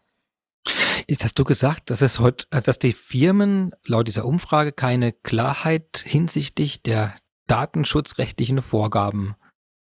Jetzt 1.07 1.23
hast 1.23 1.37
du 1.37 1.43
gesagt, 1.43 1.91
dass 1.91 2.01
es 2.01 2.19
heute, 2.19 2.47
dass 2.49 2.79
die 2.79 2.93
Firmen 2.93 3.71
laut 3.85 4.07
dieser 4.07 4.25
Umfrage 4.25 4.71
keine 4.71 5.11
Klarheit 5.11 6.03
hinsichtlich 6.03 6.81
der 6.81 7.15
datenschutzrechtlichen 7.45 8.61
Vorgaben 8.61 9.35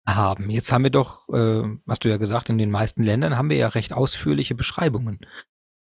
haben. 0.05 0.49
Jetzt 0.49 0.73
haben 0.73 0.83
wir 0.83 0.91
doch, 0.91 1.29
äh, 1.29 1.63
hast 1.87 2.03
du 2.03 2.09
ja 2.09 2.17
gesagt, 2.17 2.49
in 2.49 2.57
den 2.57 2.71
meisten 2.71 3.03
Ländern 3.03 3.37
haben 3.37 3.49
wir 3.49 3.57
ja 3.57 3.67
recht 3.69 3.93
ausführliche 3.93 4.55
Beschreibungen 4.55 5.19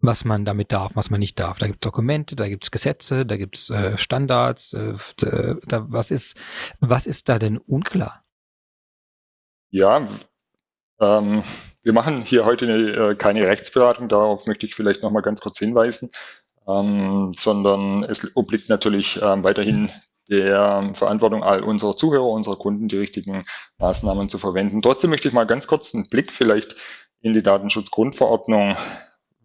was 0.05 0.25
man 0.25 0.45
damit 0.45 0.73
darf, 0.73 0.97
was 0.97 1.11
man 1.11 1.21
nicht 1.21 1.39
darf. 1.39 1.59
Da 1.59 1.67
gibt 1.67 1.85
es 1.85 1.89
Dokumente, 1.89 2.37
da 2.37 2.49
gibt 2.49 2.65
es 2.65 2.71
Gesetze, 2.71 3.27
da 3.27 3.37
gibt 3.37 3.57
es 3.57 3.71
äh, 3.71 3.97
Standards. 3.99 4.73
Äh, 4.73 4.95
da, 5.67 5.87
was, 5.89 6.11
ist, 6.11 6.37
was 6.81 7.07
ist 7.07 7.29
da 7.29 7.39
denn 7.39 7.59
unklar? 7.59 8.25
Ja, 9.71 10.07
ähm, 11.01 11.43
wir 11.83 11.93
machen 11.93 12.23
hier 12.23 12.45
heute 12.45 12.67
eine, 12.67 13.11
äh, 13.11 13.15
keine 13.17 13.47
Rechtsberatung, 13.47 14.09
darauf 14.09 14.47
möchte 14.47 14.67
ich 14.67 14.75
vielleicht 14.75 15.03
nochmal 15.03 15.23
ganz 15.23 15.41
kurz 15.41 15.59
hinweisen, 15.59 16.11
ähm, 16.69 17.33
sondern 17.35 18.05
es 18.05 18.37
obliegt 18.37 18.69
natürlich 18.69 19.21
ähm, 19.21 19.43
weiterhin 19.43 19.91
der 20.31 20.93
Verantwortung 20.95 21.43
all 21.43 21.63
unserer 21.63 21.97
Zuhörer, 21.97 22.29
unserer 22.29 22.57
Kunden, 22.57 22.89
die 22.89 22.97
richtigen 22.97 23.45
Maßnahmen 23.79 24.31
zu 24.31 24.39
verwenden. 24.39 24.81
Trotzdem 24.81 25.11
möchte 25.11 25.29
ich 25.29 25.35
mal 25.35 25.45
ganz 25.45 25.67
kurz 25.67 25.95
einen 25.95 26.09
Blick 26.09 26.33
vielleicht 26.33 26.77
in 27.21 27.35
die 27.35 27.43
Datenschutzgrundverordnung 27.43 28.77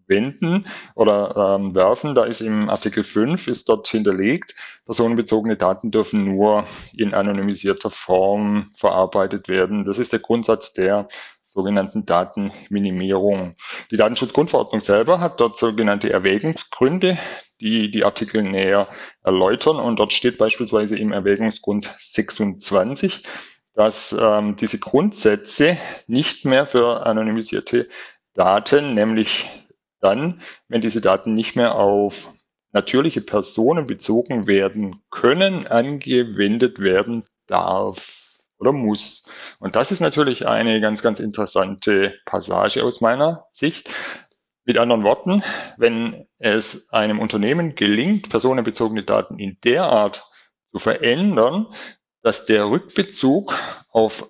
wenden 0.09 0.67
oder 0.95 1.57
ähm, 1.57 1.73
werfen. 1.75 2.15
Da 2.15 2.25
ist 2.25 2.41
im 2.41 2.69
Artikel 2.69 3.03
5 3.03 3.47
ist 3.47 3.69
dort 3.69 3.87
hinterlegt, 3.87 4.55
personenbezogene 4.85 5.55
Daten 5.55 5.91
dürfen 5.91 6.23
nur 6.25 6.65
in 6.95 7.13
anonymisierter 7.13 7.89
Form 7.89 8.69
verarbeitet 8.75 9.47
werden. 9.47 9.85
Das 9.85 9.99
ist 9.99 10.11
der 10.11 10.19
Grundsatz 10.19 10.73
der 10.73 11.07
sogenannten 11.49 12.05
Datenminimierung. 12.05 13.53
Die 13.89 13.97
Datenschutzgrundverordnung 13.97 14.81
selber 14.81 15.19
hat 15.19 15.39
dort 15.39 15.57
sogenannte 15.57 16.11
Erwägungsgründe, 16.11 17.17
die 17.59 17.89
die 17.89 18.05
Artikel 18.05 18.43
näher 18.43 18.87
erläutern. 19.23 19.77
Und 19.77 19.97
dort 19.97 20.13
steht 20.13 20.37
beispielsweise 20.37 20.97
im 20.97 21.11
Erwägungsgrund 21.11 21.89
26, 21.97 23.23
dass 23.73 24.15
ähm, 24.19 24.55
diese 24.57 24.79
Grundsätze 24.79 25.77
nicht 26.05 26.45
mehr 26.45 26.67
für 26.67 27.05
anonymisierte 27.05 27.89
Daten, 28.35 28.93
nämlich 28.93 29.49
dann, 29.99 30.41
wenn 30.67 30.81
diese 30.81 31.01
Daten 31.01 31.33
nicht 31.33 31.55
mehr 31.55 31.75
auf 31.75 32.27
natürliche 32.71 33.21
Personen 33.21 33.87
bezogen 33.87 34.47
werden 34.47 35.01
können, 35.09 35.67
angewendet 35.67 36.79
werden 36.79 37.23
darf 37.47 38.19
oder 38.59 38.71
muss. 38.71 39.25
Und 39.59 39.75
das 39.75 39.91
ist 39.91 40.01
natürlich 40.01 40.47
eine 40.47 40.79
ganz, 40.81 41.01
ganz 41.01 41.19
interessante 41.19 42.19
Passage 42.25 42.83
aus 42.83 43.01
meiner 43.01 43.45
Sicht. 43.51 43.89
Mit 44.65 44.77
anderen 44.77 45.03
Worten, 45.03 45.41
wenn 45.77 46.27
es 46.37 46.91
einem 46.91 47.19
Unternehmen 47.19 47.73
gelingt, 47.73 48.29
personenbezogene 48.29 49.03
Daten 49.03 49.39
in 49.39 49.57
der 49.63 49.85
Art 49.85 50.23
zu 50.71 50.79
verändern, 50.79 51.67
dass 52.21 52.45
der 52.45 52.69
Rückbezug 52.69 53.55
auf 53.89 54.29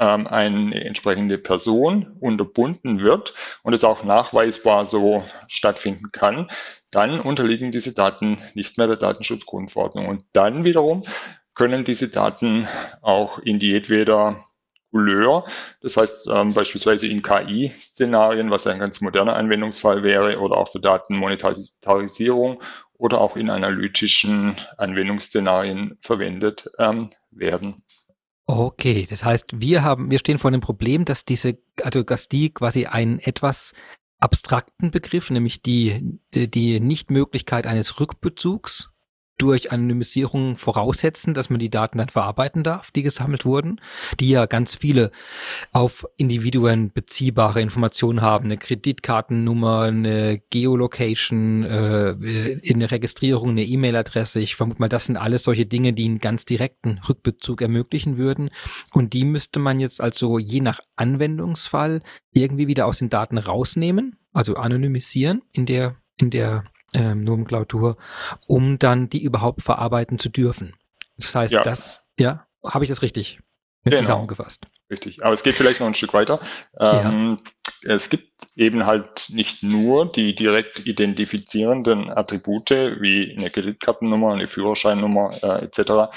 ähm, 0.00 0.26
eine 0.26 0.82
entsprechende 0.84 1.38
Person 1.38 2.16
unterbunden 2.18 3.00
wird 3.00 3.34
und 3.62 3.74
es 3.74 3.84
auch 3.84 4.02
nachweisbar 4.02 4.86
so 4.86 5.22
stattfinden 5.46 6.10
kann, 6.10 6.48
dann 6.90 7.20
unterliegen 7.20 7.70
diese 7.70 7.94
Daten 7.94 8.38
nicht 8.54 8.78
mehr 8.78 8.88
der 8.88 8.96
Datenschutzgrundverordnung. 8.96 10.08
Und 10.08 10.24
dann 10.32 10.64
wiederum 10.64 11.02
können 11.54 11.84
diese 11.84 12.10
Daten 12.10 12.66
auch 13.02 13.38
in 13.38 13.60
jedweder 13.60 14.42
Couleur, 14.90 15.44
das 15.82 15.96
heißt 15.96 16.28
ähm, 16.32 16.52
beispielsweise 16.52 17.06
in 17.06 17.22
KI-Szenarien, 17.22 18.50
was 18.50 18.66
ein 18.66 18.80
ganz 18.80 19.00
moderner 19.00 19.36
Anwendungsfall 19.36 20.02
wäre, 20.02 20.40
oder 20.40 20.56
auch 20.56 20.68
für 20.68 20.80
Datenmonetarisierung 20.80 22.60
oder 22.94 23.20
auch 23.20 23.36
in 23.36 23.50
analytischen 23.50 24.56
Anwendungsszenarien 24.78 25.96
verwendet 26.00 26.68
ähm, 26.78 27.10
werden. 27.30 27.84
Okay, 28.52 29.06
das 29.08 29.24
heißt, 29.24 29.60
wir 29.60 29.84
haben, 29.84 30.10
wir 30.10 30.18
stehen 30.18 30.38
vor 30.38 30.50
dem 30.50 30.60
Problem, 30.60 31.04
dass 31.04 31.24
diese, 31.24 31.58
also 31.84 32.02
dass 32.02 32.28
die 32.28 32.52
quasi 32.52 32.86
einen 32.86 33.20
etwas 33.20 33.74
abstrakten 34.18 34.90
Begriff, 34.90 35.30
nämlich 35.30 35.62
die, 35.62 36.18
die 36.34 36.80
Nichtmöglichkeit 36.80 37.68
eines 37.68 38.00
Rückbezugs 38.00 38.90
durch 39.40 39.72
Anonymisierung 39.72 40.56
voraussetzen, 40.56 41.32
dass 41.32 41.48
man 41.48 41.58
die 41.58 41.70
Daten 41.70 41.96
dann 41.96 42.10
verarbeiten 42.10 42.62
darf, 42.62 42.90
die 42.90 43.02
gesammelt 43.02 43.46
wurden, 43.46 43.80
die 44.18 44.28
ja 44.28 44.44
ganz 44.44 44.74
viele 44.74 45.10
auf 45.72 46.06
Individuen 46.18 46.92
beziehbare 46.92 47.62
Informationen 47.62 48.20
haben, 48.20 48.44
eine 48.46 48.58
Kreditkartennummer, 48.58 49.82
eine 49.82 50.42
Geolocation, 50.50 51.64
äh, 51.64 52.60
eine 52.68 52.90
Registrierung, 52.90 53.50
eine 53.50 53.64
E-Mail-Adresse. 53.64 54.40
Ich 54.40 54.56
vermute 54.56 54.80
mal, 54.80 54.88
das 54.88 55.06
sind 55.06 55.16
alles 55.16 55.44
solche 55.44 55.64
Dinge, 55.64 55.94
die 55.94 56.04
einen 56.04 56.18
ganz 56.18 56.44
direkten 56.44 57.00
Rückbezug 57.08 57.62
ermöglichen 57.62 58.18
würden. 58.18 58.50
Und 58.92 59.14
die 59.14 59.24
müsste 59.24 59.58
man 59.58 59.80
jetzt 59.80 60.02
also 60.02 60.38
je 60.38 60.60
nach 60.60 60.80
Anwendungsfall 60.96 62.02
irgendwie 62.32 62.66
wieder 62.66 62.86
aus 62.86 62.98
den 62.98 63.08
Daten 63.08 63.38
rausnehmen, 63.38 64.18
also 64.34 64.56
anonymisieren 64.56 65.42
in 65.52 65.64
der 65.64 65.96
in 66.18 66.28
der 66.28 66.64
ähm, 66.94 67.22
Nomenklatur, 67.22 67.96
um 68.46 68.78
dann 68.78 69.08
die 69.08 69.22
überhaupt 69.22 69.62
verarbeiten 69.62 70.18
zu 70.18 70.28
dürfen. 70.28 70.74
Das 71.16 71.34
heißt, 71.34 71.52
ja. 71.52 71.62
das, 71.62 72.06
ja, 72.18 72.46
habe 72.64 72.84
ich 72.84 72.90
das 72.90 73.02
richtig 73.02 73.40
genau. 73.84 73.96
zusammengefasst. 73.98 74.66
Richtig, 74.90 75.24
aber 75.24 75.34
es 75.34 75.42
geht 75.44 75.54
vielleicht 75.54 75.80
noch 75.80 75.86
ein 75.86 75.94
Stück 75.94 76.14
weiter. 76.14 76.40
Ähm, 76.78 77.38
ja. 77.84 77.94
Es 77.94 78.10
gibt 78.10 78.26
eben 78.56 78.86
halt 78.86 79.30
nicht 79.30 79.62
nur 79.62 80.10
die 80.10 80.34
direkt 80.34 80.84
identifizierenden 80.84 82.10
Attribute 82.10 82.70
wie 82.70 83.36
eine 83.38 83.50
Kreditkartennummer, 83.50 84.32
eine 84.32 84.48
Führerscheinnummer 84.48 85.30
äh, 85.42 85.64
etc., 85.64 86.12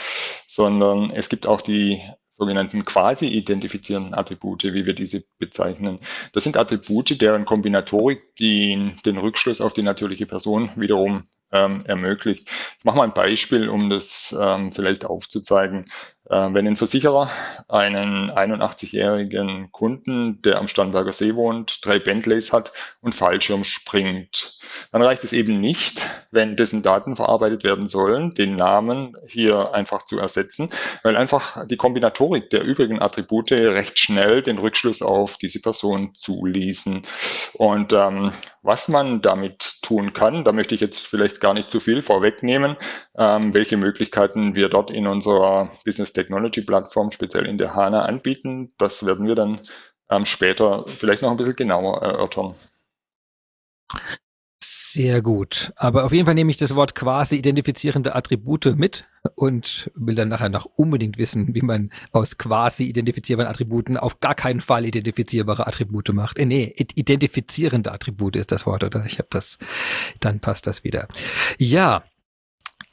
sondern 0.48 1.12
es 1.12 1.30
gibt 1.30 1.46
auch 1.46 1.62
die 1.62 2.01
sogenannten 2.44 2.84
quasi-identifizierenden 2.84 4.14
Attribute, 4.14 4.66
wie 4.66 4.86
wir 4.86 4.94
diese 4.94 5.24
bezeichnen. 5.40 6.00
Das 6.34 6.44
sind 6.44 6.58
Attribute, 6.58 7.22
deren 7.22 7.46
Kombinatorik 7.46 8.36
die, 8.36 8.94
den 9.06 9.18
Rückschluss 9.18 9.62
auf 9.62 9.74
die 9.74 9.82
natürliche 9.82 10.26
Person 10.26 10.70
wiederum 10.76 11.24
ähm, 11.54 11.86
ermöglicht. 11.86 12.50
Ich 12.80 12.84
mache 12.84 12.98
mal 12.98 13.06
ein 13.06 13.14
Beispiel, 13.14 13.70
um 13.70 13.90
das 13.90 14.36
ähm, 14.38 14.74
vielleicht 14.74 15.06
aufzuzeigen. 15.06 15.86
Äh, 16.30 16.53
wenn 16.53 16.68
ein 16.68 16.77
Versicherer 16.77 17.30
einen 17.68 18.32
81-jährigen 18.32 19.72
Kunden, 19.72 20.42
der 20.42 20.58
am 20.58 20.68
Starnberger 20.68 21.12
See 21.12 21.36
wohnt, 21.36 21.86
drei 21.86 22.00
Bentleys 22.00 22.53
hat 22.53 22.72
und 23.01 23.13
Fallschirm 23.13 23.63
springt, 23.63 24.60
dann 24.92 25.01
reicht 25.01 25.24
es 25.24 25.34
eben 25.34 25.60
nicht, 25.60 26.01
wenn 26.32 26.56
dessen 26.56 26.82
Daten 26.82 27.15
verarbeitet 27.15 27.63
werden 27.63 27.88
sollen, 27.88 28.34
den 28.34 28.56
Namen 28.56 29.18
hier 29.27 29.74
einfach 29.74 30.06
zu 30.06 30.18
ersetzen, 30.18 30.70
weil 31.03 31.18
einfach 31.18 31.68
die 31.68 31.77
Kombinatorik 31.77 32.50
der 32.50 32.63
übrigen 32.63 33.01
Attribute 33.01 33.51
recht 33.51 34.00
schnell 34.00 34.42
den 34.42 34.58
Rückschluss 34.58 35.01
auf 35.01 35.38
diese 35.38 35.62
Person 35.62 36.13
zuließen. 36.15 37.03
Und 37.56 37.92
ähm, 37.92 38.32
was 38.62 38.88
man 38.88 39.22
damit 39.22 39.82
tun 39.82 40.13
kann, 40.13 40.46
da 40.46 40.53
möchte 40.53 40.74
ich 40.74 40.82
jetzt 40.82 41.06
vielleicht 41.08 41.42
gar 41.42 41.53
nicht 41.53 41.70
zu 41.70 41.82
viel 41.82 42.01
vorwegnehmen, 42.01 42.77
ähm, 43.18 43.53
welche 43.53 43.75
Möglichkeiten 43.75 44.56
wir 44.56 44.70
dort 44.70 44.89
in 44.89 45.06
unserer 45.06 45.70
Business 45.84 46.12
Technology 46.13 46.62
Plattform, 46.62 47.12
speziell 47.12 47.46
in 47.46 47.58
der 47.58 47.75
HANA, 47.75 48.03
anbieten. 48.03 48.74
Das 48.77 49.05
werden 49.05 49.27
wir 49.27 49.36
dann 49.36 49.60
ähm, 50.10 50.25
später 50.25 50.86
vielleicht 50.88 51.22
noch 51.22 51.32
ein 51.32 51.38
bisschen 51.38 51.55
genauer 51.55 52.01
erörtern. 52.01 52.55
Sehr 54.93 55.24
gut. 55.24 55.74
Aber 55.75 56.03
auf 56.03 56.12
jeden 56.13 56.25
Fall 56.25 56.36
nehme 56.36 56.51
ich 56.51 56.58
das 56.58 56.75
Wort 56.75 56.93
quasi 56.93 57.38
identifizierende 57.38 58.13
Attribute 58.13 58.77
mit 58.77 59.08
und 59.34 59.89
will 59.96 60.13
dann 60.13 60.27
nachher 60.27 60.50
noch 60.50 60.65
unbedingt 60.65 61.17
wissen, 61.17 61.55
wie 61.55 61.63
man 61.63 61.91
aus 62.12 62.38
quasi 62.38 62.84
identifizierbaren 62.84 63.50
Attributen 63.50 63.98
auf 63.98 64.20
gar 64.20 64.36
keinen 64.36 64.62
Fall 64.62 64.86
identifizierbare 64.86 65.65
Attribute 65.65 66.13
macht. 66.13 66.38
Äh, 66.38 66.46
nee, 66.46 66.75
identifizierende 66.93 67.91
Attribute 67.91 68.36
ist 68.36 68.51
das 68.51 68.67
Wort, 68.67 68.84
oder? 68.84 69.03
Ich 69.08 69.17
habe 69.17 69.29
das, 69.32 69.58
dann 70.20 70.39
passt 70.39 70.67
das 70.67 70.84
wieder. 70.84 71.08
Ja, 71.58 72.03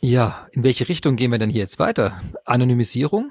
ja, 0.01 0.49
in 0.53 0.63
welche 0.63 0.89
Richtung 0.89 1.17
gehen 1.17 1.31
wir 1.31 1.39
denn 1.39 1.51
hier 1.51 1.61
jetzt 1.61 1.79
weiter? 1.79 2.21
Anonymisierung? 2.45 3.31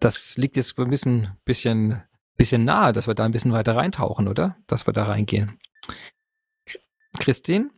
Das 0.00 0.36
liegt 0.36 0.56
jetzt 0.56 0.78
ein 0.78 0.90
bisschen, 0.90 1.36
bisschen, 1.44 2.02
bisschen 2.36 2.64
nahe, 2.64 2.92
dass 2.92 3.06
wir 3.06 3.14
da 3.14 3.24
ein 3.24 3.30
bisschen 3.30 3.52
weiter 3.52 3.76
reintauchen, 3.76 4.28
oder? 4.28 4.56
Dass 4.66 4.86
wir 4.86 4.92
da 4.92 5.04
reingehen. 5.04 5.58
Christine? 7.18 7.70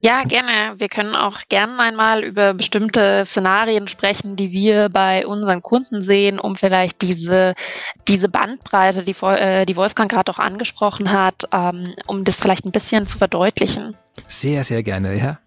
Ja, 0.00 0.24
gerne. 0.24 0.78
Wir 0.78 0.88
können 0.88 1.16
auch 1.16 1.40
gerne 1.48 1.78
einmal 1.78 2.24
über 2.24 2.52
bestimmte 2.52 3.24
Szenarien 3.24 3.88
sprechen, 3.88 4.36
die 4.36 4.52
wir 4.52 4.90
bei 4.90 5.26
unseren 5.26 5.62
Kunden 5.62 6.04
sehen, 6.04 6.38
um 6.38 6.56
vielleicht 6.56 7.00
diese, 7.00 7.54
diese 8.06 8.28
Bandbreite, 8.28 9.02
die, 9.02 9.16
äh, 9.22 9.64
die 9.64 9.76
Wolfgang 9.76 10.10
gerade 10.10 10.30
auch 10.30 10.38
angesprochen 10.38 11.10
hat, 11.10 11.48
ähm, 11.52 11.94
um 12.06 12.24
das 12.24 12.36
vielleicht 12.36 12.66
ein 12.66 12.70
bisschen 12.70 13.06
zu 13.06 13.16
verdeutlichen. 13.16 13.96
Sehr, 14.28 14.62
sehr 14.62 14.82
gerne, 14.82 15.16
ja. 15.16 15.38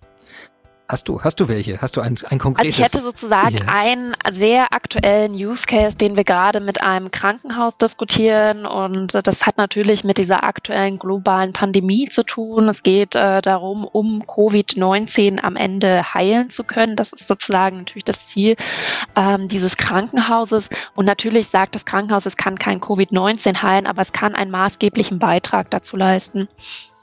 Hast 0.90 1.10
du, 1.10 1.22
hast 1.22 1.42
du 1.42 1.50
welche? 1.50 1.82
Hast 1.82 1.98
du 1.98 2.02
ein, 2.02 2.18
ein 2.30 2.40
konkretes? 2.40 2.80
Also 2.80 2.82
ich 2.82 2.94
hätte 2.94 3.04
sozusagen 3.04 3.58
yeah. 3.58 3.68
einen 3.68 4.16
sehr 4.32 4.72
aktuellen 4.72 5.34
Use 5.34 5.66
Case, 5.66 5.98
den 5.98 6.16
wir 6.16 6.24
gerade 6.24 6.62
mit 6.62 6.82
einem 6.82 7.12
Krankenhaus 7.12 7.76
diskutieren. 7.76 8.66
Und 8.66 9.14
das 9.14 9.46
hat 9.46 9.58
natürlich 9.58 10.06
mit 10.06 10.18
dieser 10.18 10.46
aktuellen 10.46 10.98
globalen 10.98 11.52
Pandemie 11.52 12.08
zu 12.08 12.24
tun. 12.24 12.70
Es 12.70 12.84
geht 12.84 13.16
äh, 13.16 13.42
darum, 13.42 13.84
um 13.84 14.24
Covid-19 14.24 15.44
am 15.44 15.58
Ende 15.58 16.14
heilen 16.14 16.50
zu 16.50 16.64
können. 16.64 16.96
Das 16.96 17.12
ist 17.12 17.28
sozusagen 17.28 17.80
natürlich 17.80 18.06
das 18.06 18.26
Ziel 18.30 18.56
ähm, 19.18 19.50
dieses 19.50 19.76
Krankenhauses. 19.76 20.70
Und 20.96 21.06
natürlich 21.06 21.50
sagt 21.50 21.76
das 21.76 21.84
Krankenhaus, 21.84 22.26
es 22.26 22.38
kann 22.38 22.58
kein 22.58 22.80
Covid-19 22.80 23.62
heilen, 23.62 23.88
aber 23.88 24.04
es 24.04 24.14
kann 24.14 24.36
einen 24.36 24.52
maßgeblichen 24.52 25.20
Beitrag 25.20 25.70
dazu 25.70 25.98
leisten. 25.98 26.48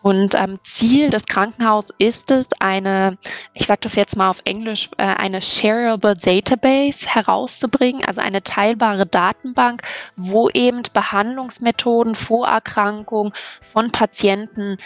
Und 0.05 0.35
ähm, 0.35 0.59
Ziel 0.65 1.09
des 1.09 1.25
Krankenhauses 1.25 1.91
ist 1.99 2.31
es, 2.31 2.49
eine, 2.61 3.17
ich 3.55 3.65
sage 3.65 3.81
das 3.85 3.95
jetzt 3.95 4.19
mal 4.19 4.29
auf 4.29 4.43
Englisch, 4.45 4.91
äh, 4.99 5.03
eine 5.03 5.41
shareable 5.41 6.15
Database 6.15 7.09
herauszubringen, 7.09 8.05
also 8.05 8.21
eine 8.21 8.43
teilbare 8.43 9.07
Datenbank, 9.07 9.81
wo 10.17 10.51
eben 10.51 10.83
Behandlungsmethoden, 10.93 12.17
Vorerkrankungen 12.17 13.33
von 13.63 13.91
Patienten 13.93 14.77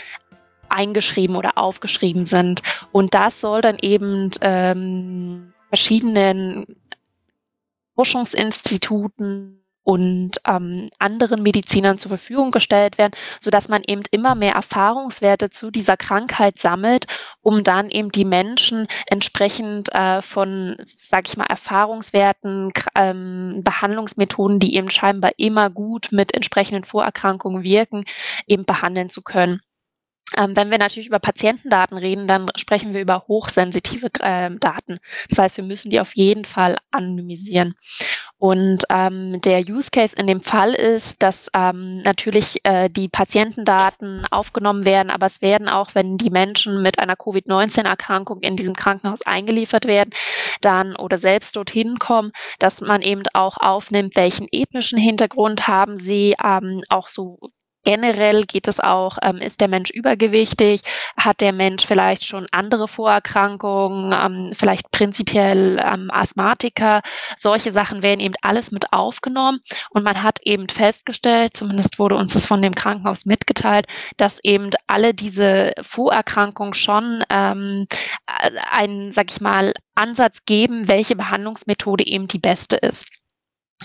eingeschrieben 0.68 1.34
oder 1.34 1.58
aufgeschrieben 1.58 2.24
sind. 2.24 2.62
Und 2.92 3.12
das 3.12 3.40
soll 3.40 3.60
dann 3.60 3.78
eben 3.80 4.30
ähm, 4.40 5.52
verschiedenen 5.68 6.64
Forschungsinstituten, 7.96 9.64
und 9.88 10.32
ähm, 10.46 10.90
anderen 10.98 11.42
Medizinern 11.42 11.96
zur 11.96 12.10
Verfügung 12.10 12.50
gestellt 12.50 12.98
werden, 12.98 13.14
so 13.40 13.50
dass 13.50 13.70
man 13.70 13.80
eben 13.86 14.02
immer 14.10 14.34
mehr 14.34 14.52
Erfahrungswerte 14.52 15.48
zu 15.48 15.70
dieser 15.70 15.96
Krankheit 15.96 16.58
sammelt, 16.58 17.06
um 17.40 17.64
dann 17.64 17.88
eben 17.88 18.12
die 18.12 18.26
Menschen 18.26 18.86
entsprechend 19.06 19.90
äh, 19.94 20.20
von, 20.20 20.76
sag 21.08 21.26
ich 21.26 21.38
mal, 21.38 21.46
Erfahrungswerten, 21.46 22.70
ähm, 22.96 23.62
Behandlungsmethoden, 23.64 24.60
die 24.60 24.76
eben 24.76 24.90
scheinbar 24.90 25.30
immer 25.38 25.70
gut 25.70 26.08
mit 26.10 26.34
entsprechenden 26.34 26.84
Vorerkrankungen 26.84 27.62
wirken, 27.62 28.04
eben 28.46 28.66
behandeln 28.66 29.08
zu 29.08 29.22
können. 29.22 29.62
Ähm, 30.36 30.54
wenn 30.54 30.70
wir 30.70 30.78
natürlich 30.78 31.08
über 31.08 31.18
Patientendaten 31.18 31.96
reden, 31.96 32.26
dann 32.26 32.50
sprechen 32.56 32.92
wir 32.92 33.00
über 33.00 33.24
hochsensitive 33.26 34.10
äh, 34.20 34.50
Daten. 34.58 34.98
Das 35.30 35.38
heißt, 35.38 35.56
wir 35.56 35.64
müssen 35.64 35.90
die 35.90 36.00
auf 36.00 36.14
jeden 36.14 36.44
Fall 36.44 36.76
anonymisieren. 36.90 37.74
Und 38.38 38.84
ähm, 38.88 39.40
der 39.40 39.60
Use 39.68 39.90
Case 39.90 40.14
in 40.16 40.28
dem 40.28 40.40
Fall 40.40 40.72
ist, 40.72 41.24
dass 41.24 41.50
ähm, 41.56 42.02
natürlich 42.02 42.60
äh, 42.62 42.88
die 42.88 43.08
Patientendaten 43.08 44.24
aufgenommen 44.30 44.84
werden, 44.84 45.10
aber 45.10 45.26
es 45.26 45.42
werden 45.42 45.68
auch, 45.68 45.96
wenn 45.96 46.18
die 46.18 46.30
Menschen 46.30 46.80
mit 46.80 47.00
einer 47.00 47.16
Covid-19-Erkrankung 47.16 48.40
in 48.42 48.56
diesem 48.56 48.76
Krankenhaus 48.76 49.22
eingeliefert 49.26 49.86
werden, 49.86 50.10
dann 50.60 50.94
oder 50.94 51.18
selbst 51.18 51.56
dorthin 51.56 51.98
kommen, 51.98 52.30
dass 52.60 52.80
man 52.80 53.02
eben 53.02 53.24
auch 53.34 53.56
aufnimmt, 53.58 54.14
welchen 54.14 54.46
ethnischen 54.52 54.98
Hintergrund 55.00 55.66
haben 55.66 55.98
sie, 55.98 56.36
ähm, 56.42 56.82
auch 56.90 57.08
so 57.08 57.40
generell 57.88 58.44
geht 58.44 58.68
es 58.68 58.80
auch, 58.80 59.16
ähm, 59.22 59.38
ist 59.38 59.62
der 59.62 59.68
Mensch 59.68 59.88
übergewichtig, 59.88 60.82
hat 61.16 61.40
der 61.40 61.54
Mensch 61.54 61.86
vielleicht 61.86 62.26
schon 62.26 62.46
andere 62.52 62.86
Vorerkrankungen, 62.86 64.12
ähm, 64.12 64.52
vielleicht 64.54 64.90
prinzipiell 64.90 65.80
ähm, 65.82 66.10
Asthmatiker, 66.12 67.00
solche 67.38 67.70
Sachen 67.70 68.02
werden 68.02 68.20
eben 68.20 68.34
alles 68.42 68.72
mit 68.72 68.92
aufgenommen 68.92 69.60
und 69.88 70.04
man 70.04 70.22
hat 70.22 70.38
eben 70.42 70.68
festgestellt, 70.68 71.56
zumindest 71.56 71.98
wurde 71.98 72.16
uns 72.16 72.34
das 72.34 72.44
von 72.44 72.60
dem 72.60 72.74
Krankenhaus 72.74 73.24
mitgeteilt, 73.24 73.86
dass 74.18 74.38
eben 74.44 74.68
alle 74.86 75.14
diese 75.14 75.72
Vorerkrankungen 75.80 76.74
schon 76.74 77.24
ähm, 77.30 77.86
einen, 78.70 79.14
sag 79.14 79.30
ich 79.30 79.40
mal, 79.40 79.72
Ansatz 79.94 80.44
geben, 80.44 80.88
welche 80.88 81.16
Behandlungsmethode 81.16 82.06
eben 82.06 82.28
die 82.28 82.38
beste 82.38 82.76
ist. 82.76 83.06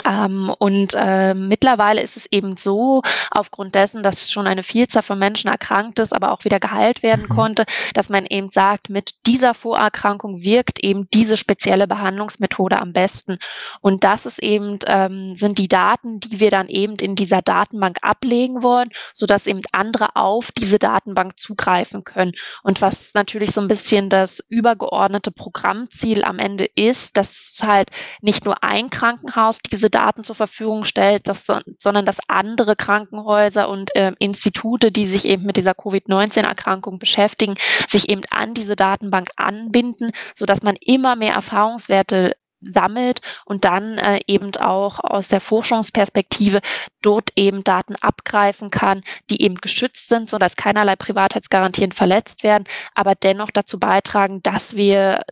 Ähm, 0.05 0.51
und 0.57 0.95
äh, 0.95 1.35
mittlerweile 1.35 2.01
ist 2.01 2.17
es 2.17 2.25
eben 2.31 2.57
so, 2.57 3.03
aufgrund 3.29 3.75
dessen, 3.75 4.01
dass 4.01 4.31
schon 4.31 4.47
eine 4.47 4.63
Vielzahl 4.63 5.03
von 5.03 5.19
Menschen 5.19 5.49
erkrankt 5.49 5.99
ist, 5.99 6.13
aber 6.13 6.31
auch 6.31 6.45
wieder 6.45 6.59
geheilt 6.59 7.03
werden 7.03 7.25
mhm. 7.25 7.35
konnte, 7.35 7.65
dass 7.93 8.09
man 8.09 8.25
eben 8.25 8.49
sagt, 8.49 8.89
mit 8.89 9.25
dieser 9.27 9.53
Vorerkrankung 9.53 10.43
wirkt 10.43 10.83
eben 10.83 11.07
diese 11.13 11.37
spezielle 11.37 11.87
Behandlungsmethode 11.87 12.79
am 12.79 12.91
besten. 12.91 13.37
Und 13.81 14.03
das 14.03 14.25
ist 14.25 14.41
eben, 14.41 14.79
ähm, 14.87 15.35
sind 15.37 15.59
die 15.59 15.67
Daten, 15.67 16.19
die 16.19 16.39
wir 16.39 16.49
dann 16.49 16.69
eben 16.69 16.95
in 16.95 17.15
dieser 17.15 17.41
Datenbank 17.41 17.99
ablegen 18.01 18.63
wollen, 18.63 18.89
sodass 19.13 19.45
eben 19.45 19.61
andere 19.71 20.15
auf 20.15 20.51
diese 20.51 20.79
Datenbank 20.79 21.39
zugreifen 21.39 22.03
können. 22.03 22.33
Und 22.63 22.81
was 22.81 23.13
natürlich 23.13 23.51
so 23.51 23.61
ein 23.61 23.67
bisschen 23.67 24.09
das 24.09 24.43
übergeordnete 24.49 25.31
Programmziel 25.31 26.23
am 26.23 26.39
Ende 26.39 26.65
ist, 26.75 27.17
dass 27.17 27.61
halt 27.63 27.89
nicht 28.21 28.45
nur 28.45 28.63
ein 28.63 28.89
Krankenhaus 28.89 29.59
diese 29.59 29.82
diese 29.83 29.89
Daten 29.89 30.23
zur 30.23 30.37
Verfügung 30.37 30.85
stellt, 30.85 31.27
dass, 31.27 31.43
sondern 31.77 32.05
dass 32.05 32.17
andere 32.29 32.77
Krankenhäuser 32.77 33.67
und 33.67 33.93
äh, 33.97 34.13
Institute, 34.17 34.93
die 34.93 35.05
sich 35.05 35.25
eben 35.25 35.43
mit 35.43 35.57
dieser 35.57 35.73
Covid-19-Erkrankung 35.73 36.99
beschäftigen, 36.99 37.55
sich 37.89 38.07
eben 38.07 38.21
an 38.29 38.53
diese 38.53 38.77
Datenbank 38.77 39.31
anbinden, 39.35 40.11
sodass 40.37 40.63
man 40.63 40.77
immer 40.79 41.17
mehr 41.17 41.33
Erfahrungswerte 41.33 42.37
sammelt 42.61 43.19
und 43.43 43.65
dann 43.65 43.97
äh, 43.97 44.21
eben 44.25 44.55
auch 44.55 44.99
aus 44.99 45.27
der 45.27 45.41
Forschungsperspektive 45.41 46.61
dort 47.01 47.31
eben 47.35 47.65
Daten 47.65 47.97
abgreifen 47.97 48.69
kann, 48.69 49.01
die 49.29 49.41
eben 49.41 49.55
geschützt 49.55 50.07
sind, 50.07 50.29
sodass 50.29 50.55
keinerlei 50.55 50.95
Privatheitsgarantien 50.95 51.91
verletzt 51.91 52.43
werden, 52.43 52.63
aber 52.95 53.15
dennoch 53.15 53.51
dazu 53.51 53.79
beitragen, 53.79 54.41
dass 54.43 54.77
wir 54.77 55.23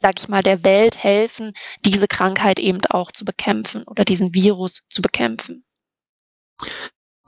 sag 0.00 0.18
ich 0.18 0.28
mal, 0.28 0.42
der 0.42 0.64
Welt 0.64 1.02
helfen, 1.02 1.52
diese 1.84 2.08
Krankheit 2.08 2.58
eben 2.58 2.80
auch 2.90 3.12
zu 3.12 3.24
bekämpfen 3.24 3.84
oder 3.84 4.04
diesen 4.04 4.34
Virus 4.34 4.82
zu 4.90 5.02
bekämpfen. 5.02 5.64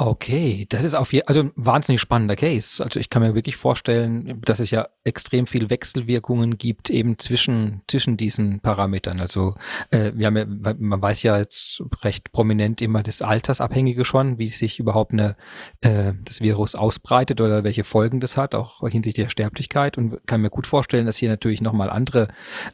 Okay, 0.01 0.65
das 0.69 0.85
ist 0.85 0.95
auf 0.95 1.13
jeden 1.13 1.27
also 1.27 1.41
ein 1.41 1.53
wahnsinnig 1.57 2.01
spannender 2.01 2.37
Case. 2.37 2.85
Also 2.85 3.01
ich 3.01 3.11
kann 3.11 3.21
mir 3.21 3.35
wirklich 3.35 3.57
vorstellen, 3.57 4.41
dass 4.45 4.61
es 4.61 4.71
ja 4.71 4.87
extrem 5.03 5.49
viel 5.49 5.71
Wechselwirkungen 5.71 6.57
gibt 6.57 6.89
eben 6.89 7.19
zwischen 7.19 7.83
zwischen 7.89 8.17
diesen 8.17 8.61
Parametern. 8.61 9.19
Also 9.19 9.57
äh, 9.91 10.13
wir 10.15 10.29
haben 10.29 10.37
ja, 10.37 10.75
man 10.79 11.03
weiß 11.03 11.25
ja 11.25 11.39
jetzt 11.39 11.83
recht 12.05 12.31
prominent 12.31 12.81
immer 12.81 13.03
das 13.03 13.23
Altersabhängige 13.23 14.05
schon, 14.05 14.39
wie 14.39 14.47
sich 14.47 14.79
überhaupt 14.79 15.15
eine 15.15 15.35
äh, 15.81 16.13
das 16.25 16.41
Virus 16.41 16.77
ausbreitet 16.77 17.41
oder 17.41 17.65
welche 17.65 17.83
Folgen 17.83 18.21
das 18.21 18.37
hat, 18.37 18.55
auch 18.55 18.89
hinsichtlich 18.89 19.27
der 19.27 19.31
Sterblichkeit. 19.31 19.99
Und 19.99 20.25
kann 20.29 20.43
mir 20.43 20.51
gut 20.51 20.69
vorstellen, 20.69 21.07
dass 21.07 21.17
hier 21.17 21.29
natürlich 21.29 21.61
nochmal 21.61 21.91
andere 21.91 22.29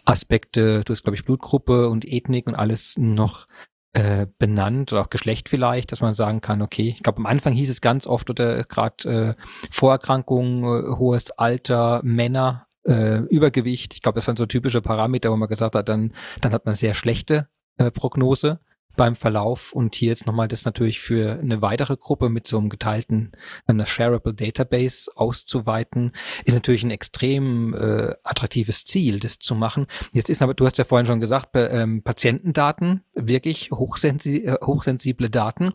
Aspekte, 0.05 0.83
du 0.85 0.93
hast 0.93 1.05
glaube 1.05 1.17
ich 1.17 1.25
Blutgruppe 1.25 1.89
und 1.89 2.05
Ethnik 2.05 2.49
und 2.49 2.55
alles 2.55 2.97
noch 2.99 3.47
äh, 3.95 4.27
benannt 4.39 4.93
oder 4.93 5.03
auch 5.03 5.11
Geschlecht 5.11 5.49
vielleicht, 5.49 5.93
dass 5.93 6.01
man 6.01 6.15
sagen 6.15 6.41
kann, 6.41 6.63
okay, 6.63 6.95
ich 6.97 7.03
glaube 7.03 7.19
am 7.19 7.27
Anfang 7.27 7.53
hieß 7.53 7.71
es 7.71 7.81
ganz 7.81 8.07
oft 8.07 8.29
oder 8.29 8.65
gerade 8.65 9.37
äh, 9.39 9.43
Vorerkrankungen, 9.71 10.65
äh, 10.65 10.97
hohes 10.97 11.31
Alter, 11.31 12.01
Männer, 12.03 12.67
äh, 12.85 13.21
Übergewicht. 13.29 13.95
Ich 13.95 14.03
glaube, 14.03 14.17
das 14.17 14.27
waren 14.27 14.37
so 14.37 14.47
typische 14.47 14.83
Parameter, 14.83 15.31
wo 15.31 15.37
man 15.37 15.49
gesagt 15.49 15.75
hat, 15.75 15.89
dann, 15.89 16.13
dann 16.41 16.53
hat 16.53 16.67
man 16.67 16.75
sehr 16.75 16.95
schlechte 16.95 17.49
äh, 17.79 17.91
Prognose 17.91 18.61
beim 18.97 19.17
Verlauf 19.17 19.73
und 19.73 19.95
hier 19.95 20.09
jetzt 20.09 20.27
nochmal 20.27 20.49
das 20.49 20.65
natürlich 20.65 21.01
für 21.01 21.39
eine 21.39 21.63
weitere 21.63 21.97
Gruppe 21.97 22.29
mit 22.29 22.47
so 22.47 22.59
einem 22.59 22.69
geteilten, 22.69 23.33
einer 23.67 23.87
shareable 23.87 24.35
Database 24.35 25.11
auszuweiten, 25.15 26.13
ist 26.45 26.55
natürlich 26.55 26.85
ein 26.85 26.91
extrem 26.91 27.75
äh, 27.75 28.15
attraktives 28.23 28.85
Ziel, 28.85 29.21
das 29.21 29.39
zu 29.39 29.55
machen. 29.55 29.87
Jetzt 30.13 30.31
ist 30.31 30.43
aber, 30.43 30.55
du 30.55 30.67
hast 30.67 30.79
ja 30.79 30.85
vorhin 30.85 31.07
schon 31.07 31.21
gesagt, 31.21 31.51
ähm, 31.55 32.03
Patientendaten, 32.03 33.03
wirklich 33.15 33.71
hochsensi 33.71 34.39
äh, 34.39 34.59
hochsensible 34.65 35.31
Daten. 35.31 35.73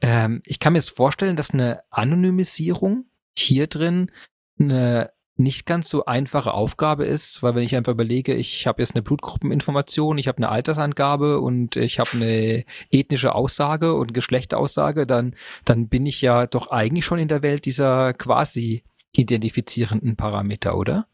Ähm, 0.00 0.42
ich 0.44 0.58
kann 0.58 0.72
mir 0.72 0.78
jetzt 0.78 0.96
vorstellen, 0.96 1.36
dass 1.36 1.50
eine 1.50 1.82
Anonymisierung 1.90 3.06
hier 3.36 3.66
drin 3.66 4.10
eine 4.58 5.10
nicht 5.36 5.66
ganz 5.66 5.88
so 5.88 6.04
einfache 6.04 6.54
Aufgabe 6.54 7.04
ist, 7.04 7.42
weil 7.42 7.54
wenn 7.54 7.64
ich 7.64 7.76
einfach 7.76 7.92
überlege, 7.92 8.34
ich 8.34 8.66
habe 8.66 8.80
jetzt 8.80 8.94
eine 8.94 9.02
Blutgruppeninformation, 9.02 10.16
ich 10.18 10.28
habe 10.28 10.38
eine 10.38 10.48
Altersangabe 10.48 11.40
und 11.40 11.76
ich 11.76 11.98
habe 11.98 12.10
eine 12.14 12.64
ethnische 12.90 13.34
Aussage 13.34 13.94
und 13.94 14.14
Geschlechteraussage, 14.14 15.06
dann, 15.06 15.34
dann 15.64 15.88
bin 15.88 16.06
ich 16.06 16.20
ja 16.20 16.46
doch 16.46 16.70
eigentlich 16.70 17.04
schon 17.04 17.18
in 17.18 17.28
der 17.28 17.42
Welt 17.42 17.64
dieser 17.64 18.14
quasi 18.14 18.84
identifizierenden 19.12 20.16
Parameter, 20.16 20.76
oder? 20.76 21.06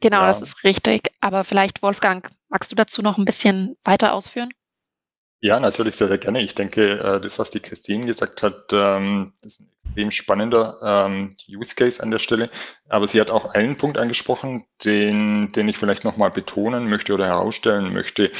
Genau, 0.00 0.20
ja. 0.20 0.26
das 0.26 0.42
ist 0.42 0.64
richtig. 0.64 1.08
Aber 1.20 1.44
vielleicht, 1.44 1.82
Wolfgang, 1.82 2.30
magst 2.48 2.70
du 2.72 2.76
dazu 2.76 3.00
noch 3.00 3.16
ein 3.16 3.24
bisschen 3.24 3.76
weiter 3.84 4.12
ausführen? 4.12 4.50
Ja, 5.40 5.60
natürlich 5.60 5.96
sehr, 5.96 6.08
sehr 6.08 6.18
gerne. 6.18 6.40
Ich 6.40 6.54
denke, 6.54 6.98
äh, 6.98 7.20
das, 7.20 7.38
was 7.38 7.50
die 7.50 7.60
Christine 7.60 8.06
gesagt 8.06 8.42
hat, 8.42 8.72
ähm, 8.72 9.32
ist 9.42 9.60
ein 9.60 9.70
extrem 9.84 10.10
spannender 10.10 10.78
ähm, 10.82 11.36
Use 11.48 11.74
Case 11.74 12.02
an 12.02 12.10
der 12.10 12.18
Stelle. 12.18 12.50
Aber 12.88 13.06
sie 13.06 13.20
hat 13.20 13.30
auch 13.30 13.54
einen 13.54 13.76
Punkt 13.76 13.98
angesprochen, 13.98 14.64
den, 14.84 15.52
den 15.52 15.68
ich 15.68 15.76
vielleicht 15.76 16.04
nochmal 16.04 16.30
betonen 16.30 16.88
möchte 16.88 17.12
oder 17.14 17.26
herausstellen 17.26 17.92
möchte. 17.92 18.30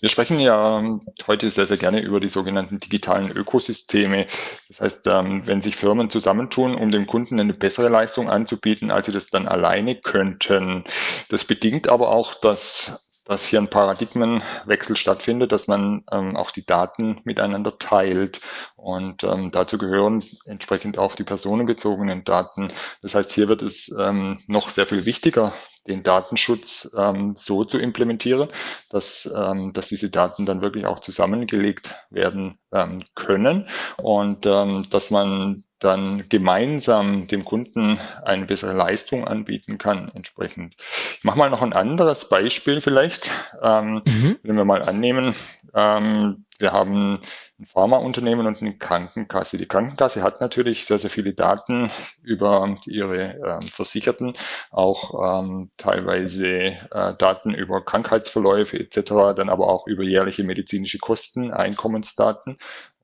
Wir 0.00 0.08
sprechen 0.08 0.40
ja 0.40 0.82
heute 1.26 1.50
sehr, 1.50 1.66
sehr 1.66 1.76
gerne 1.76 2.00
über 2.00 2.20
die 2.20 2.28
sogenannten 2.28 2.80
digitalen 2.80 3.30
Ökosysteme. 3.30 4.26
Das 4.68 4.80
heißt, 4.80 5.06
wenn 5.06 5.62
sich 5.62 5.76
Firmen 5.76 6.10
zusammentun, 6.10 6.74
um 6.74 6.90
dem 6.90 7.06
Kunden 7.06 7.38
eine 7.38 7.54
bessere 7.54 7.88
Leistung 7.88 8.30
anzubieten, 8.30 8.90
als 8.90 9.06
sie 9.06 9.12
das 9.12 9.30
dann 9.30 9.46
alleine 9.46 9.96
könnten. 9.96 10.84
Das 11.28 11.44
bedingt 11.44 11.88
aber 11.88 12.10
auch, 12.10 12.34
dass 12.34 13.05
dass 13.26 13.46
hier 13.46 13.60
ein 13.60 13.68
Paradigmenwechsel 13.68 14.96
stattfindet, 14.96 15.52
dass 15.52 15.68
man 15.68 16.04
ähm, 16.10 16.36
auch 16.36 16.50
die 16.50 16.64
Daten 16.64 17.20
miteinander 17.24 17.78
teilt. 17.78 18.40
Und 18.76 19.24
ähm, 19.24 19.50
dazu 19.50 19.78
gehören 19.78 20.22
entsprechend 20.46 20.98
auch 20.98 21.14
die 21.14 21.24
personenbezogenen 21.24 22.24
Daten. 22.24 22.68
Das 23.02 23.14
heißt, 23.14 23.32
hier 23.32 23.48
wird 23.48 23.62
es 23.62 23.94
ähm, 23.98 24.38
noch 24.46 24.70
sehr 24.70 24.86
viel 24.86 25.04
wichtiger, 25.04 25.52
den 25.86 26.02
Datenschutz 26.02 26.90
ähm, 26.96 27.34
so 27.36 27.64
zu 27.64 27.78
implementieren, 27.78 28.48
dass, 28.90 29.30
ähm, 29.34 29.72
dass 29.72 29.88
diese 29.88 30.10
Daten 30.10 30.46
dann 30.46 30.60
wirklich 30.60 30.86
auch 30.86 31.00
zusammengelegt 31.00 31.94
werden 32.10 32.58
ähm, 32.72 32.98
können 33.14 33.68
und 34.02 34.46
ähm, 34.46 34.88
dass 34.90 35.10
man 35.10 35.64
dann 35.78 36.28
gemeinsam 36.28 37.26
dem 37.26 37.44
Kunden 37.44 37.98
eine 38.24 38.46
bessere 38.46 38.72
Leistung 38.72 39.26
anbieten 39.26 39.76
kann 39.76 40.10
entsprechend. 40.14 40.74
Ich 40.78 41.24
mache 41.24 41.38
mal 41.38 41.50
noch 41.50 41.62
ein 41.62 41.74
anderes 41.74 42.28
Beispiel 42.28 42.80
vielleicht. 42.80 43.30
Ähm, 43.62 44.00
mhm. 44.06 44.38
Wenn 44.42 44.56
wir 44.56 44.64
mal 44.64 44.82
annehmen, 44.82 45.34
ähm, 45.74 46.46
wir 46.58 46.72
haben 46.72 47.20
ein 47.58 47.66
Pharmaunternehmen 47.66 48.46
und 48.46 48.62
eine 48.62 48.76
Krankenkasse. 48.76 49.58
Die 49.58 49.66
Krankenkasse 49.66 50.22
hat 50.22 50.40
natürlich 50.40 50.86
sehr, 50.86 50.98
sehr 50.98 51.10
viele 51.10 51.34
Daten 51.34 51.90
über 52.22 52.76
ihre 52.86 53.34
äh, 53.34 53.60
Versicherten, 53.66 54.32
auch 54.70 55.40
ähm, 55.40 55.70
teilweise 55.76 56.48
äh, 56.48 57.14
Daten 57.18 57.52
über 57.52 57.84
Krankheitsverläufe 57.84 58.78
etc., 58.78 59.34
dann 59.36 59.50
aber 59.50 59.68
auch 59.68 59.86
über 59.86 60.02
jährliche 60.02 60.44
medizinische 60.44 60.98
Kosten, 60.98 61.52
Einkommensdaten. 61.52 62.56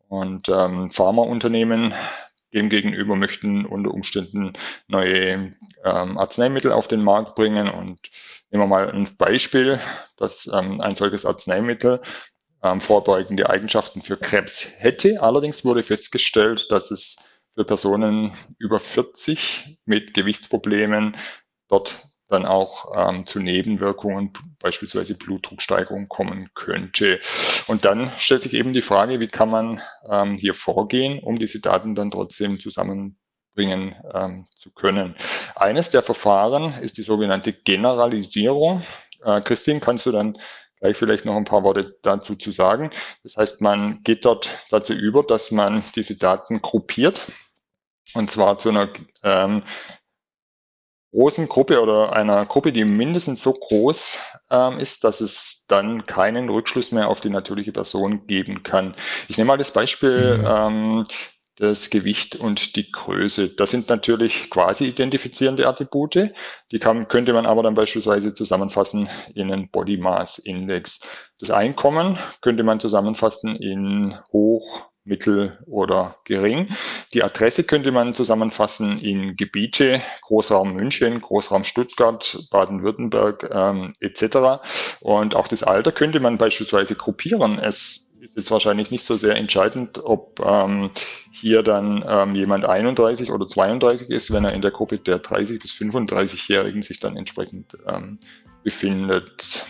Und 0.09 0.51
ähm, 0.51 0.91
Pharmaunternehmen 0.91 1.95
Demgegenüber 2.55 3.17
möchten 3.17 3.65
unter 3.65 3.93
Umständen 3.93 4.53
neue 4.87 5.55
ähm, 5.85 6.19
Arzneimittel 6.19 6.73
auf 6.73 6.89
den 6.89 7.03
Markt 7.03 7.35
bringen. 7.35 7.69
Und 7.69 8.11
nehmen 8.51 8.65
wir 8.65 8.67
mal 8.67 8.91
ein 8.91 9.09
Beispiel, 9.17 9.81
dass 10.17 10.47
ähm, 10.53 10.81
ein 10.81 10.95
solches 10.95 11.27
Arzneimittel 11.27 12.01
ähm, 12.63 12.81
vorbeugende 12.81 13.49
Eigenschaften 13.51 14.03
für 14.03 14.17
Krebs 14.17 14.69
hätte. 14.79 15.23
Allerdings 15.23 15.65
wurde 15.65 15.83
festgestellt, 15.83 16.71
dass 16.71 16.91
es 16.91 17.17
für 17.55 17.65
Personen 17.65 18.33
über 18.59 18.81
40 18.81 19.79
mit 19.85 20.15
Gewichtsproblemen 20.15 21.17
dort 21.69 22.12
dann 22.33 22.47
auch 22.47 22.93
ähm, 22.97 23.27
zu 23.27 23.41
Nebenwirkungen, 23.41 24.33
beispielsweise 24.59 25.15
Blutdrucksteigerung 25.15 26.09
kommen 26.09 26.51
könnte. 26.55 27.21
Und 27.67 27.85
dann 27.85 28.11
stellt 28.19 28.43
sich 28.43 28.55
eben 28.55 28.73
die 28.73 28.83
Frage, 28.83 29.21
wie 29.21 29.29
kann 29.29 29.51
man 29.51 29.81
ähm, 30.09 30.37
hier 30.37 30.55
vorgehen, 30.55 31.19
um 31.23 31.39
diese 31.39 31.61
Daten 31.61 31.95
dann 31.95 32.11
trotzdem 32.11 32.59
zusammenbringen 32.59 33.95
ähm, 34.15 34.47
zu 34.55 34.73
können. 34.73 35.15
Eines 35.55 35.91
der 35.91 36.03
Verfahren 36.03 36.75
ist 36.81 36.99
die 36.99 37.03
sogenannte 37.03 37.53
Generalisierung. 37.53 38.83
Äh, 39.25 39.41
Christine, 39.43 39.81
kannst 39.81 40.07
du 40.07 40.13
dann 40.13 40.39
gleich 40.81 40.97
vielleicht 40.97 41.25
noch 41.25 41.37
ein 41.37 41.45
paar 41.45 41.63
Worte 41.63 41.97
dazu 42.03 42.35
zu 42.35 42.51
sagen. 42.51 42.91
Das 43.23 43.37
heißt, 43.37 43.61
man 43.61 44.03
geht 44.03 44.25
dort 44.25 44.49
dazu 44.71 44.95
über, 44.95 45.23
dass 45.23 45.51
man 45.51 45.85
diese 45.95 46.19
Daten 46.19 46.61
gruppiert 46.61 47.23
und 48.15 48.31
zwar 48.31 48.59
zu 48.59 48.71
einer 48.71 48.89
ähm, 49.23 49.63
großen 51.13 51.49
Gruppe 51.49 51.81
oder 51.81 52.13
einer 52.13 52.45
Gruppe, 52.47 52.73
die 52.73 52.85
mindestens 52.85 53.43
so 53.43 53.53
groß 53.53 54.19
ähm, 54.51 54.79
ist, 54.79 55.05
dass 55.05 55.21
es 55.21 55.67
dann 55.69 56.07
keinen 56.07 56.49
Rückschluss 56.49 56.91
mehr 56.91 57.09
auf 57.09 57.21
die 57.21 57.31
natürliche 57.31 57.73
Person 57.73 58.27
geben 58.27 58.63
kann. 58.63 58.97
Ich 59.29 59.37
nehme 59.37 59.49
mal 59.49 59.59
das 59.59 59.73
Beispiel 59.73 60.39
mhm. 60.39 60.47
ähm, 60.47 61.05
das 61.57 61.91
Gewicht 61.91 62.37
und 62.37 62.77
die 62.77 62.91
Größe. 62.91 63.51
Das 63.51 63.71
sind 63.71 63.89
natürlich 63.89 64.51
quasi 64.51 64.87
identifizierende 64.87 65.69
Attribute. 65.69 66.33
Die 66.73 66.79
kann, 66.79 67.09
könnte 67.09 67.35
man 67.35 67.47
aber 67.47 67.63
dann 67.63 67.75
beispielsweise 67.75 68.33
zusammenfassen 68.33 69.09
in 69.35 69.53
einen 69.53 69.71
Body 69.71 69.99
Mass 69.99 70.39
Index. 70.39 71.01
Das 71.39 71.51
Einkommen 71.51 72.19
könnte 72.41 72.63
man 72.65 72.81
zusammenfassen 72.81 73.55
in 73.57 74.19
hoch, 74.33 74.92
mittel 75.05 75.59
oder 75.67 76.17
gering. 76.25 76.69
Die 77.13 77.25
Adresse 77.25 77.65
könnte 77.65 77.91
man 77.91 78.15
zusammenfassen 78.15 78.99
in 79.01 79.37
Gebiete, 79.37 80.01
Großraum 80.23 80.75
München, 80.75 81.21
Großraum 81.21 81.65
Stuttgart, 81.65 82.39
Baden-Württemberg 82.51 83.49
ähm, 83.53 83.95
etc. 84.01 84.63
Und 85.01 85.35
auch 85.35 85.49
das 85.49 85.63
Alter 85.63 85.93
könnte 85.93 86.21
man 86.21 86.39
beispielsweise 86.39 86.95
gruppieren. 86.95 87.59
Es 87.59 88.09
ist 88.21 88.37
jetzt 88.37 88.51
wahrscheinlich 88.53 88.91
nicht 88.91 89.05
so 89.05 89.15
sehr 89.15 89.37
entscheidend, 89.37 89.99
ob 90.05 90.41
ähm, 90.45 90.91
hier 91.33 91.63
dann 91.63 92.05
ähm, 92.07 92.37
jemand 92.37 92.65
31 92.65 93.33
oder 93.33 93.47
32 93.47 94.11
ist, 94.11 94.33
wenn 94.33 94.45
er 94.45 94.53
in 94.53 94.63
der 94.63 94.71
Gruppe 94.71 94.99
der 94.99 95.19
30 95.19 95.59
bis 95.59 95.73
35-Jährigen 95.73 96.83
sich 96.83 97.01
dann 97.01 97.17
entsprechend 97.17 97.77
ähm, 97.89 98.21
befindet. 98.63 99.67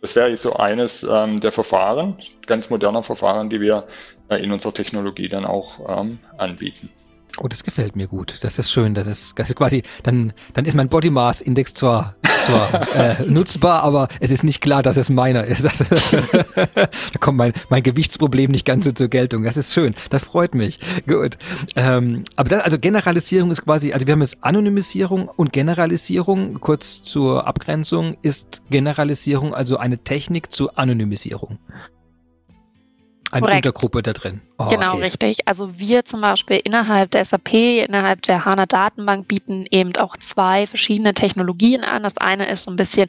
Das 0.00 0.16
wäre 0.16 0.34
so 0.36 0.54
eines 0.54 1.04
ähm, 1.04 1.38
der 1.40 1.52
Verfahren, 1.52 2.16
ganz 2.46 2.70
moderner 2.70 3.02
Verfahren, 3.02 3.50
die 3.50 3.60
wir 3.60 3.86
in 4.36 4.52
unserer 4.52 4.74
Technologie 4.74 5.28
dann 5.28 5.44
auch 5.44 6.00
ähm, 6.00 6.18
anbieten. 6.38 6.90
Oh, 7.38 7.48
das 7.48 7.64
gefällt 7.64 7.96
mir 7.96 8.08
gut. 8.08 8.38
Das 8.42 8.58
ist 8.58 8.70
schön. 8.70 8.94
Das 8.94 9.06
ist, 9.06 9.38
das 9.38 9.50
ist 9.50 9.56
quasi, 9.56 9.82
dann, 10.02 10.32
dann 10.52 10.64
ist 10.64 10.74
mein 10.74 10.88
Body 10.88 11.10
Mass 11.10 11.40
Index 11.40 11.74
zwar, 11.74 12.14
zwar 12.40 12.96
äh, 12.96 13.22
nutzbar, 13.24 13.82
aber 13.82 14.08
es 14.18 14.30
ist 14.30 14.42
nicht 14.42 14.60
klar, 14.60 14.82
dass 14.82 14.96
es 14.96 15.10
meiner 15.10 15.44
ist. 15.44 15.64
Das, 15.64 15.78
da 16.74 17.18
kommt 17.20 17.38
mein, 17.38 17.52
mein 17.68 17.82
Gewichtsproblem 17.82 18.50
nicht 18.50 18.66
ganz 18.66 18.84
so 18.84 18.92
zur 18.92 19.08
Geltung. 19.08 19.44
Das 19.44 19.56
ist 19.56 19.72
schön. 19.72 19.94
Das 20.10 20.22
freut 20.22 20.54
mich. 20.54 20.80
Gut. 21.06 21.38
Ähm, 21.76 22.24
aber 22.36 22.48
das, 22.50 22.62
also 22.62 22.78
Generalisierung 22.78 23.50
ist 23.50 23.64
quasi, 23.64 23.92
also 23.92 24.06
wir 24.06 24.12
haben 24.12 24.22
jetzt 24.22 24.38
Anonymisierung 24.42 25.28
und 25.28 25.52
Generalisierung. 25.52 26.60
Kurz 26.60 27.02
zur 27.02 27.46
Abgrenzung 27.46 28.16
ist 28.22 28.62
Generalisierung 28.70 29.54
also 29.54 29.76
eine 29.76 29.98
Technik 29.98 30.52
zur 30.52 30.78
Anonymisierung. 30.78 31.58
Eine 33.32 33.42
Korrekt. 33.42 33.66
Untergruppe 33.66 34.02
da 34.02 34.12
drin. 34.12 34.40
Oh, 34.58 34.68
genau, 34.68 34.94
okay. 34.94 35.02
richtig. 35.02 35.46
Also 35.46 35.78
wir 35.78 36.04
zum 36.04 36.20
Beispiel 36.20 36.60
innerhalb 36.64 37.12
der 37.12 37.24
SAP, 37.24 37.54
innerhalb 37.54 38.22
der 38.22 38.44
HANA 38.44 38.66
Datenbank 38.66 39.28
bieten 39.28 39.66
eben 39.70 39.96
auch 39.96 40.16
zwei 40.16 40.66
verschiedene 40.66 41.14
Technologien 41.14 41.84
an. 41.84 42.02
Das 42.02 42.18
eine 42.18 42.48
ist 42.50 42.64
so 42.64 42.70
ein 42.70 42.76
bisschen 42.76 43.06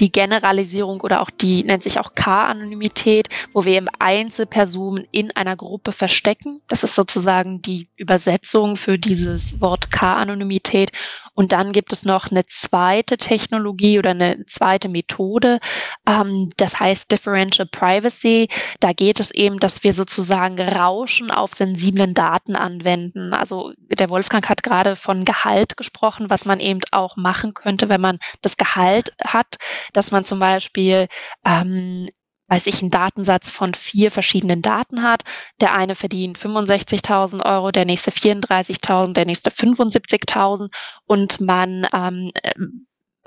die 0.00 0.12
Generalisierung 0.12 1.00
oder 1.00 1.20
auch 1.20 1.30
die 1.30 1.64
nennt 1.64 1.82
sich 1.82 1.98
auch 1.98 2.14
K-Anonymität, 2.14 3.28
wo 3.52 3.64
wir 3.64 3.74
eben 3.74 3.88
Einzelpersonen 3.98 5.06
in 5.10 5.30
einer 5.36 5.56
Gruppe 5.56 5.92
verstecken. 5.92 6.60
Das 6.68 6.84
ist 6.84 6.94
sozusagen 6.94 7.60
die 7.60 7.88
Übersetzung 7.96 8.76
für 8.76 8.98
dieses 8.98 9.60
Wort 9.60 9.90
K-Anonymität. 9.90 10.92
Und 11.34 11.52
dann 11.52 11.72
gibt 11.72 11.92
es 11.92 12.04
noch 12.04 12.30
eine 12.30 12.46
zweite 12.46 13.16
Technologie 13.16 13.98
oder 13.98 14.10
eine 14.10 14.44
zweite 14.46 14.88
Methode, 14.88 15.58
ähm, 16.06 16.50
das 16.56 16.78
heißt 16.78 17.10
Differential 17.10 17.68
Privacy. 17.70 18.48
Da 18.80 18.92
geht 18.92 19.20
es 19.20 19.30
eben, 19.32 19.58
dass 19.58 19.84
wir 19.84 19.94
sozusagen 19.94 20.60
Rauschen 20.60 21.30
auf 21.30 21.54
sensiblen 21.54 22.14
Daten 22.14 22.56
anwenden. 22.56 23.34
Also 23.34 23.72
der 23.78 24.10
Wolfgang 24.10 24.48
hat 24.48 24.62
gerade 24.62 24.96
von 24.96 25.24
Gehalt 25.24 25.76
gesprochen, 25.76 26.30
was 26.30 26.44
man 26.44 26.60
eben 26.60 26.80
auch 26.92 27.16
machen 27.16 27.54
könnte, 27.54 27.88
wenn 27.88 28.00
man 28.00 28.18
das 28.42 28.56
Gehalt 28.56 29.12
hat, 29.22 29.58
dass 29.92 30.10
man 30.10 30.24
zum 30.24 30.38
Beispiel 30.38 31.08
ähm, 31.44 32.08
weiß 32.48 32.66
ich, 32.66 32.82
einen 32.82 32.90
Datensatz 32.90 33.50
von 33.50 33.74
vier 33.74 34.10
verschiedenen 34.10 34.62
Daten 34.62 35.02
hat. 35.02 35.22
Der 35.60 35.74
eine 35.74 35.94
verdient 35.94 36.38
65.000 36.38 37.44
Euro, 37.44 37.70
der 37.70 37.84
nächste 37.84 38.10
34.000, 38.10 39.12
der 39.12 39.26
nächste 39.26 39.50
75.000 39.50 40.68
und 41.06 41.40
man 41.40 41.86
ähm, 41.92 42.32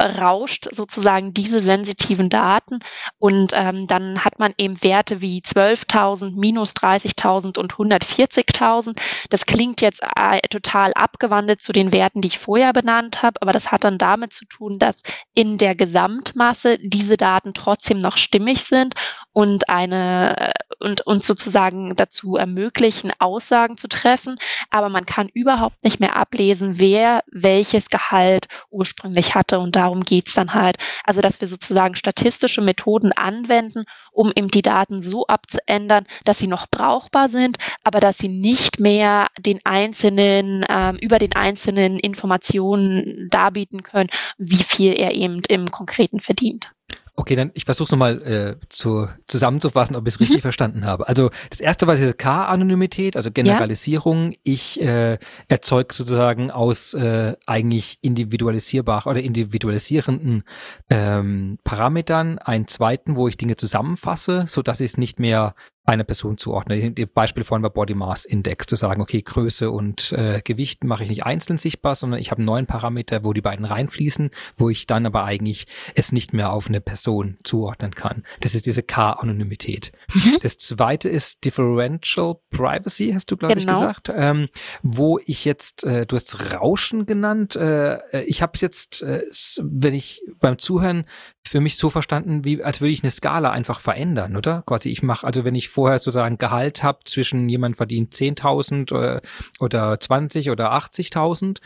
rauscht 0.02 0.68
sozusagen 0.72 1.34
diese 1.34 1.60
sensitiven 1.60 2.30
Daten 2.30 2.80
und 3.18 3.52
ähm, 3.56 3.88
dann 3.88 4.24
hat 4.24 4.40
man 4.40 4.54
eben 4.58 4.82
Werte 4.84 5.22
wie 5.22 5.42
12.000, 5.42 6.34
minus 6.36 6.74
30.000 6.74 7.58
und 7.58 7.74
140.000. 7.74 8.98
Das 9.30 9.46
klingt 9.46 9.82
jetzt 9.82 10.02
äh, 10.16 10.40
total 10.50 10.94
abgewandelt 10.94 11.62
zu 11.62 11.74
den 11.74 11.92
Werten, 11.92 12.22
die 12.22 12.28
ich 12.28 12.40
vorher 12.40 12.74
benannt 12.74 13.24
habe, 13.24 13.42
aber 13.42 13.54
das 13.54 13.72
hat 13.72 13.84
dann 13.84 13.98
damit 13.98 14.34
zu 14.34 14.46
tun, 14.46 14.78
dass 14.80 15.02
in 15.34 15.58
der 15.58 15.76
Gesamtmasse 15.76 16.78
diese 16.80 17.18
Daten 17.18 17.54
trotzdem 17.54 18.00
noch 18.00 18.18
stimmig 18.18 18.64
sind 18.64 18.94
und 19.34 19.70
eine 19.70 20.36
äh, 20.38 20.54
und 20.80 21.02
uns 21.02 21.28
sozusagen 21.28 21.96
dazu 21.96 22.36
ermöglichen, 22.36 23.12
Aussagen 23.20 23.78
zu 23.78 23.88
treffen, 23.88 24.38
aber 24.70 24.90
man 24.90 25.06
kann 25.06 25.30
überhaupt 25.34 25.84
nicht 25.84 26.00
mehr 26.00 26.16
ablesen, 26.16 26.80
wer 26.80 27.24
welches 27.32 27.90
Gehalt 27.90 28.48
ursprünglich 28.70 29.36
hatte 29.36 29.60
und 29.60 29.76
darum 29.76 30.04
geht's 30.04 30.34
dann 30.34 30.54
halt. 30.54 30.78
Also 31.04 31.22
dass 31.22 31.42
wir 31.42 31.48
sozusagen 31.48 31.96
statistische 31.96 32.62
Methoden 32.62 33.12
anwenden, 33.12 33.86
um 34.12 34.32
eben 34.36 34.50
die 34.50 34.62
Daten 34.62 35.04
so 35.04 35.28
abzuändern, 35.28 36.06
dass 36.26 36.40
sie 36.40 36.48
noch 36.48 36.68
brauchbar 36.68 37.30
sind, 37.30 37.58
aber 37.84 38.00
dass 38.00 38.18
sie 38.18 38.30
nicht 38.30 38.80
mehr 38.80 39.28
den 39.40 39.60
einzelnen 39.64 40.66
ähm, 40.70 40.98
über 40.98 41.20
den 41.20 41.36
einzelnen 41.36 42.00
Informationen 42.00 43.28
darbieten 43.30 43.84
können, 43.84 44.10
wie 44.38 44.64
viel 44.64 44.94
er 44.94 45.16
eben 45.16 45.42
im 45.48 45.72
Konkreten 45.72 46.20
verdient. 46.20 46.72
Okay, 47.20 47.36
dann 47.36 47.50
ich 47.56 47.66
versuche 47.66 47.86
es 47.86 47.92
nochmal 47.92 48.22
äh, 48.22 48.68
zu, 48.70 49.08
zusammenzufassen, 49.26 49.96
ob 49.96 50.08
ich 50.08 50.14
es 50.14 50.20
richtig 50.20 50.38
mhm. 50.38 50.42
verstanden 50.42 50.86
habe. 50.86 51.08
Also 51.08 51.32
das 51.50 51.60
erste 51.60 51.88
war 51.88 51.96
diese 51.96 52.14
K-Anonymität, 52.14 53.16
also 53.16 53.32
Generalisierung. 53.32 54.34
Ja. 54.34 54.38
Ich 54.44 54.80
äh, 54.80 55.18
erzeuge 55.48 55.96
sozusagen 55.96 56.52
aus 56.52 56.94
äh, 56.94 57.36
eigentlich 57.48 57.98
individualisierbar 58.04 59.08
oder 59.08 59.20
individualisierenden 59.20 60.44
ähm, 60.92 61.58
Parametern 61.64 62.38
einen 62.38 62.68
zweiten, 62.68 63.16
wo 63.16 63.28
ich 63.28 63.36
Dinge 63.36 63.56
zusammenfasse, 63.56 64.46
so 64.48 64.62
dass 64.62 64.80
ich 64.80 64.92
es 64.92 64.98
nicht 64.98 65.20
mehr 65.20 65.56
einer 65.88 66.04
Person 66.04 66.38
zuordnen. 66.38 66.94
Beispiel 67.14 67.44
vorhin 67.46 67.64
war 67.64 67.70
Body 67.70 67.96
Mass 67.96 68.26
Index, 68.26 68.68
zu 68.68 68.76
sagen, 68.76 69.02
okay, 69.02 69.22
Größe 69.22 69.72
und 69.72 70.12
äh, 70.12 70.42
Gewicht 70.44 70.84
mache 70.84 71.04
ich 71.04 71.10
nicht 71.10 71.24
einzeln 71.24 71.58
sichtbar, 71.58 71.96
sondern 71.96 72.20
ich 72.20 72.30
habe 72.30 72.40
einen 72.40 72.46
neuen 72.46 72.68
Parameter, 72.68 73.24
wo 73.24 73.32
die 73.32 73.42
beiden 73.42 73.66
reinfließen, 73.66 74.32
wo 74.58 74.70
ich 74.70 74.86
dann 74.86 75.06
aber 75.06 75.24
eigentlich 75.24 75.66
es 75.96 76.12
nicht 76.12 76.34
mehr 76.34 76.52
auf 76.52 76.68
eine 76.68 76.82
Person 76.82 77.38
zuordnen 77.44 77.92
kann. 77.92 78.24
Das 78.42 78.54
ist 78.54 78.66
diese 78.66 78.84
K-Anonymität. 78.84 79.94
Mhm. 80.14 80.40
Das 80.42 80.58
zweite 80.58 81.08
ist 81.08 81.46
Differential 81.46 82.36
Privacy, 82.50 83.12
hast 83.14 83.32
du, 83.32 83.38
glaube 83.38 83.56
genau. 83.56 83.72
ich, 83.72 83.80
gesagt, 83.80 84.12
ähm, 84.14 84.50
wo 84.84 85.20
ich 85.26 85.46
jetzt, 85.46 85.86
äh, 85.86 86.06
du 86.06 86.18
hast 86.18 86.54
Rauschen 86.54 87.06
genannt, 87.06 87.56
äh, 87.56 88.22
ich 88.24 88.42
habe 88.42 88.52
es 88.56 88.62
jetzt, 88.62 89.04
äh, 89.04 89.24
wenn 89.62 89.94
ich 89.94 90.22
beim 90.40 90.58
Zuhören 90.58 91.06
für 91.48 91.60
mich 91.60 91.78
so 91.78 91.90
verstanden, 91.90 92.46
wie 92.46 92.64
als 92.64 92.82
würde 92.82 92.92
ich 92.92 93.04
eine 93.04 93.12
Skala 93.12 93.52
einfach 93.52 93.80
verändern, 93.80 94.36
oder? 94.36 94.64
Quasi 94.66 94.90
ich 94.90 95.04
mache, 95.04 95.26
also 95.28 95.46
wenn 95.46 95.56
ich 95.56 95.70
vorher 95.70 96.00
sozusagen 96.00 96.38
Gehalt 96.38 96.84
habe 96.84 97.00
zwischen 97.06 97.50
jemand 97.50 97.78
verdient 97.78 98.14
10.000 98.14 98.94
oder, 98.94 99.18
äh, 99.18 99.22
oder 99.60 100.00
20 100.00 100.50
oder 100.52 100.72
80.000, 100.74 101.60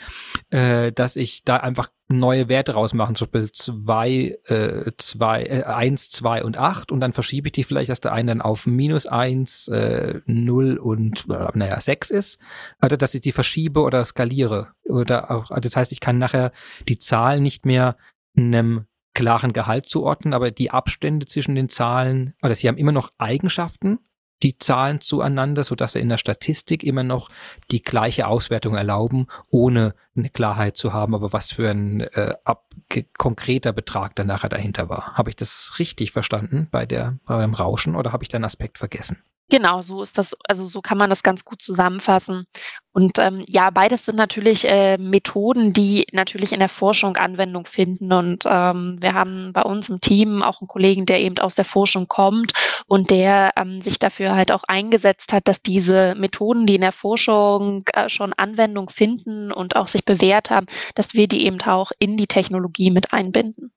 äh, 0.49 0.91
dass 0.91 1.15
ich 1.15 1.43
da 1.43 1.57
einfach 1.57 1.89
neue 2.09 2.49
Werte 2.49 2.73
rausmachen, 2.73 3.15
zum 3.15 3.29
Beispiel 3.29 3.51
2, 3.51 4.37
äh, 4.45 4.91
2, 4.97 5.43
äh, 5.43 5.63
1, 5.63 6.09
2 6.09 6.43
und 6.43 6.57
8 6.57 6.91
und 6.91 6.99
dann 6.99 7.13
verschiebe 7.13 7.47
ich 7.47 7.53
die 7.53 7.63
vielleicht, 7.63 7.89
dass 7.89 8.01
der 8.01 8.13
eine 8.13 8.31
dann 8.31 8.41
auf 8.41 8.65
minus 8.67 9.05
1, 9.05 9.67
äh, 9.69 10.21
0 10.25 10.77
und 10.77 11.25
äh, 11.29 11.47
naja, 11.53 11.79
6 11.79 12.09
ist. 12.11 12.39
Oder 12.83 12.97
dass 12.97 13.13
ich 13.13 13.21
die 13.21 13.31
verschiebe 13.31 13.81
oder 13.81 14.03
skaliere. 14.05 14.69
Oder 14.83 15.31
auch, 15.31 15.51
also 15.51 15.61
das 15.61 15.75
heißt, 15.75 15.91
ich 15.91 15.99
kann 15.99 16.17
nachher 16.17 16.51
die 16.87 16.97
Zahl 16.97 17.41
nicht 17.41 17.65
mehr 17.65 17.97
einem 18.37 18.85
klaren 19.13 19.53
Gehalt 19.53 19.87
zuordnen, 19.87 20.33
aber 20.33 20.51
die 20.51 20.71
Abstände 20.71 21.25
zwischen 21.25 21.55
den 21.55 21.69
Zahlen, 21.69 22.33
oder 22.41 22.55
sie 22.55 22.67
haben 22.67 22.77
immer 22.77 22.91
noch 22.91 23.11
Eigenschaften, 23.17 23.99
die 24.43 24.57
Zahlen 24.57 25.01
zueinander, 25.01 25.63
sodass 25.63 25.93
sie 25.93 25.99
in 25.99 26.09
der 26.09 26.17
Statistik 26.17 26.83
immer 26.83 27.03
noch 27.03 27.29
die 27.69 27.81
gleiche 27.81 28.27
Auswertung 28.27 28.75
erlauben, 28.75 29.27
ohne 29.51 29.93
eine 30.15 30.29
Klarheit 30.29 30.77
zu 30.77 30.93
haben, 30.93 31.13
aber 31.13 31.31
was 31.33 31.51
für 31.51 31.69
ein 31.69 32.01
äh, 32.01 32.33
ab, 32.43 32.69
konkreter 33.17 33.71
Betrag 33.71 34.15
dann 34.15 34.27
nachher 34.27 34.49
dahinter 34.49 34.89
war. 34.89 35.13
Habe 35.13 35.29
ich 35.29 35.35
das 35.35 35.75
richtig 35.79 36.11
verstanden 36.11 36.67
bei, 36.71 36.85
der, 36.85 37.19
bei 37.25 37.39
dem 37.41 37.53
Rauschen 37.53 37.95
oder 37.95 38.11
habe 38.11 38.23
ich 38.23 38.29
da 38.29 38.37
einen 38.37 38.45
Aspekt 38.45 38.77
vergessen? 38.77 39.21
Genau, 39.51 39.81
so 39.81 40.01
ist 40.01 40.17
das, 40.17 40.33
also 40.47 40.65
so 40.65 40.81
kann 40.81 40.97
man 40.97 41.09
das 41.09 41.23
ganz 41.23 41.43
gut 41.43 41.61
zusammenfassen. 41.61 42.47
Und 42.93 43.19
ähm, 43.19 43.43
ja, 43.49 43.69
beides 43.69 44.05
sind 44.05 44.15
natürlich 44.15 44.63
äh, 44.65 44.97
Methoden, 44.97 45.73
die 45.73 46.07
natürlich 46.13 46.53
in 46.53 46.59
der 46.59 46.69
Forschung 46.69 47.17
Anwendung 47.17 47.65
finden. 47.65 48.13
Und 48.13 48.45
ähm, 48.45 48.97
wir 49.01 49.13
haben 49.13 49.51
bei 49.51 49.63
uns 49.63 49.89
im 49.89 49.99
Team 49.99 50.41
auch 50.41 50.61
einen 50.61 50.69
Kollegen, 50.69 51.05
der 51.05 51.19
eben 51.19 51.37
aus 51.39 51.55
der 51.55 51.65
Forschung 51.65 52.07
kommt 52.07 52.53
und 52.87 53.11
der 53.11 53.51
ähm, 53.57 53.81
sich 53.81 53.99
dafür 53.99 54.35
halt 54.35 54.53
auch 54.53 54.63
eingesetzt 54.63 55.33
hat, 55.33 55.49
dass 55.49 55.61
diese 55.61 56.15
Methoden, 56.15 56.65
die 56.65 56.75
in 56.75 56.81
der 56.81 56.93
Forschung 56.93 57.83
äh, 57.93 58.07
schon 58.07 58.31
Anwendung 58.31 58.89
finden 58.89 59.51
und 59.51 59.75
auch 59.75 59.87
sich 59.87 60.05
bewährt 60.05 60.49
haben, 60.49 60.67
dass 60.95 61.13
wir 61.13 61.27
die 61.27 61.45
eben 61.45 61.59
auch 61.63 61.91
in 61.99 62.15
die 62.15 62.27
Technologie 62.27 62.89
mit 62.89 63.11
einbinden. 63.11 63.73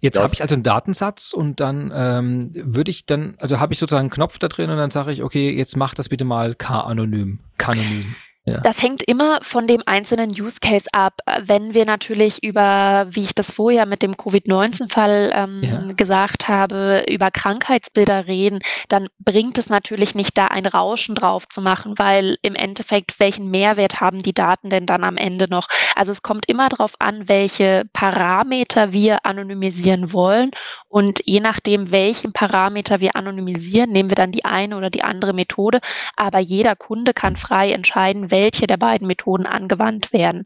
Jetzt 0.00 0.18
habe 0.18 0.32
ich 0.34 0.42
also 0.42 0.54
einen 0.54 0.62
Datensatz 0.62 1.32
und 1.32 1.60
dann 1.60 1.92
ähm, 1.94 2.50
würde 2.54 2.90
ich 2.90 3.06
dann, 3.06 3.34
also 3.38 3.60
habe 3.60 3.72
ich 3.72 3.78
sozusagen 3.78 4.04
einen 4.04 4.10
Knopf 4.10 4.38
da 4.38 4.48
drin 4.48 4.70
und 4.70 4.76
dann 4.76 4.90
sage 4.90 5.12
ich, 5.12 5.22
okay, 5.22 5.50
jetzt 5.50 5.76
mach 5.76 5.94
das 5.94 6.08
bitte 6.08 6.24
mal 6.24 6.54
K-anonym, 6.54 7.40
kanonym. 7.58 8.14
Ja. 8.46 8.60
Das 8.60 8.80
hängt 8.80 9.02
immer 9.02 9.40
von 9.42 9.66
dem 9.66 9.82
einzelnen 9.86 10.30
Use 10.30 10.58
Case 10.60 10.86
ab. 10.92 11.14
Wenn 11.40 11.74
wir 11.74 11.84
natürlich 11.84 12.44
über, 12.44 13.06
wie 13.10 13.24
ich 13.24 13.34
das 13.34 13.50
vorher 13.50 13.86
mit 13.86 14.02
dem 14.02 14.16
Covid-19-Fall 14.16 15.32
ähm, 15.34 15.56
ja. 15.62 15.82
gesagt 15.96 16.46
habe, 16.46 17.04
über 17.08 17.32
Krankheitsbilder 17.32 18.28
reden, 18.28 18.60
dann 18.88 19.08
bringt 19.18 19.58
es 19.58 19.68
natürlich 19.68 20.14
nicht 20.14 20.38
da 20.38 20.46
ein 20.46 20.66
Rauschen 20.66 21.16
drauf 21.16 21.48
zu 21.48 21.60
machen, 21.60 21.94
weil 21.96 22.38
im 22.42 22.54
Endeffekt, 22.54 23.18
welchen 23.18 23.50
Mehrwert 23.50 24.00
haben 24.00 24.22
die 24.22 24.34
Daten 24.34 24.70
denn 24.70 24.86
dann 24.86 25.02
am 25.02 25.16
Ende 25.16 25.48
noch? 25.48 25.66
Also 25.96 26.12
es 26.12 26.22
kommt 26.22 26.48
immer 26.48 26.68
darauf 26.68 26.92
an, 27.00 27.28
welche 27.28 27.82
Parameter 27.92 28.92
wir 28.92 29.26
anonymisieren 29.26 30.12
wollen 30.12 30.52
und 30.88 31.20
je 31.24 31.40
nachdem, 31.40 31.90
welchen 31.90 32.32
Parameter 32.32 33.00
wir 33.00 33.16
anonymisieren, 33.16 33.90
nehmen 33.90 34.08
wir 34.08 34.14
dann 34.14 34.32
die 34.32 34.44
eine 34.44 34.76
oder 34.76 34.88
die 34.88 35.02
andere 35.02 35.32
Methode. 35.32 35.80
Aber 36.16 36.38
jeder 36.38 36.76
Kunde 36.76 37.12
kann 37.12 37.36
frei 37.36 37.72
entscheiden, 37.72 38.30
welche 38.36 38.66
der 38.66 38.76
beiden 38.76 39.06
Methoden 39.06 39.46
angewandt 39.46 40.12
werden. 40.12 40.44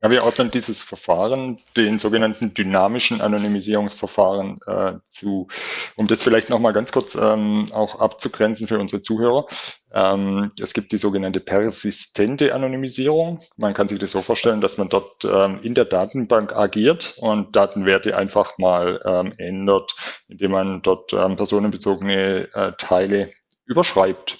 Ja, 0.00 0.10
wir 0.10 0.22
ordnen 0.22 0.52
dieses 0.52 0.80
Verfahren 0.80 1.58
den 1.76 1.98
sogenannten 1.98 2.54
dynamischen 2.54 3.20
Anonymisierungsverfahren 3.20 4.60
äh, 4.66 4.92
zu. 5.06 5.48
Um 5.96 6.06
das 6.06 6.22
vielleicht 6.22 6.50
nochmal 6.50 6.72
ganz 6.72 6.92
kurz 6.92 7.16
ähm, 7.16 7.66
auch 7.72 7.98
abzugrenzen 7.98 8.68
für 8.68 8.78
unsere 8.78 9.02
Zuhörer. 9.02 9.46
Ähm, 9.92 10.50
es 10.62 10.72
gibt 10.72 10.92
die 10.92 10.98
sogenannte 10.98 11.40
persistente 11.40 12.54
Anonymisierung. 12.54 13.40
Man 13.56 13.74
kann 13.74 13.88
sich 13.88 13.98
das 13.98 14.12
so 14.12 14.22
vorstellen, 14.22 14.60
dass 14.60 14.78
man 14.78 14.88
dort 14.88 15.24
ähm, 15.24 15.58
in 15.62 15.74
der 15.74 15.86
Datenbank 15.86 16.52
agiert 16.52 17.14
und 17.18 17.56
Datenwerte 17.56 18.16
einfach 18.16 18.56
mal 18.56 19.00
ähm, 19.04 19.32
ändert, 19.36 19.96
indem 20.28 20.52
man 20.52 20.82
dort 20.82 21.12
ähm, 21.12 21.34
personenbezogene 21.34 22.48
äh, 22.52 22.72
Teile 22.78 23.32
überschreibt. 23.64 24.38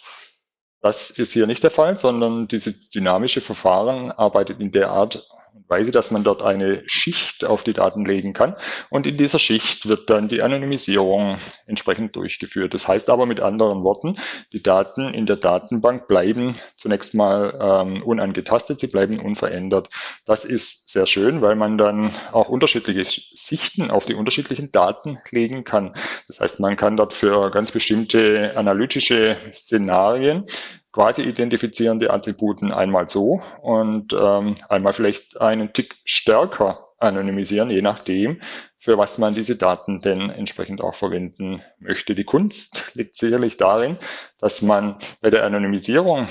Das 0.80 1.10
ist 1.10 1.32
hier 1.32 1.46
nicht 1.46 1.62
der 1.64 1.70
Fall, 1.70 1.96
sondern 1.96 2.46
dieses 2.46 2.90
dynamische 2.90 3.40
Verfahren 3.40 4.12
arbeitet 4.12 4.60
in 4.60 4.70
der 4.70 4.90
Art 4.90 5.28
Weise, 5.68 5.90
dass 5.90 6.10
man 6.10 6.24
dort 6.24 6.42
eine 6.42 6.82
Schicht 6.86 7.44
auf 7.44 7.62
die 7.62 7.72
Daten 7.72 8.04
legen 8.04 8.32
kann. 8.32 8.54
Und 8.90 9.06
in 9.06 9.16
dieser 9.16 9.38
Schicht 9.38 9.88
wird 9.88 10.10
dann 10.10 10.28
die 10.28 10.42
Anonymisierung 10.42 11.38
entsprechend 11.66 12.16
durchgeführt. 12.16 12.74
Das 12.74 12.88
heißt 12.88 13.10
aber 13.10 13.26
mit 13.26 13.40
anderen 13.40 13.82
Worten, 13.82 14.16
die 14.52 14.62
Daten 14.62 15.14
in 15.14 15.26
der 15.26 15.36
Datenbank 15.36 16.08
bleiben 16.08 16.54
zunächst 16.76 17.14
mal 17.14 17.58
ähm, 17.60 18.02
unangetastet, 18.02 18.80
sie 18.80 18.86
bleiben 18.86 19.18
unverändert. 19.18 19.88
Das 20.24 20.44
ist 20.44 20.90
sehr 20.90 21.06
schön, 21.06 21.42
weil 21.42 21.56
man 21.56 21.78
dann 21.78 22.10
auch 22.32 22.48
unterschiedliche 22.48 23.04
Sichten 23.04 23.90
auf 23.90 24.06
die 24.06 24.14
unterschiedlichen 24.14 24.72
Daten 24.72 25.18
legen 25.30 25.64
kann. 25.64 25.94
Das 26.26 26.40
heißt, 26.40 26.60
man 26.60 26.76
kann 26.76 26.96
dort 26.96 27.12
für 27.12 27.50
ganz 27.50 27.72
bestimmte 27.72 28.52
analytische 28.56 29.36
Szenarien 29.52 30.44
quasi 30.92 31.22
identifizierende 31.22 32.10
Attributen 32.10 32.72
einmal 32.72 33.08
so 33.08 33.42
und 33.62 34.14
ähm, 34.20 34.54
einmal 34.68 34.92
vielleicht 34.92 35.40
einen 35.40 35.72
Tick 35.72 35.96
stärker 36.04 36.88
anonymisieren, 36.98 37.70
je 37.70 37.82
nachdem, 37.82 38.40
für 38.78 38.98
was 38.98 39.18
man 39.18 39.34
diese 39.34 39.56
Daten 39.56 40.00
denn 40.00 40.30
entsprechend 40.30 40.80
auch 40.80 40.94
verwenden 40.94 41.62
möchte. 41.78 42.14
Die 42.14 42.24
Kunst 42.24 42.90
liegt 42.94 43.16
sicherlich 43.16 43.56
darin, 43.56 43.98
dass 44.38 44.62
man 44.62 44.98
bei 45.20 45.30
der 45.30 45.44
Anonymisierung 45.44 46.28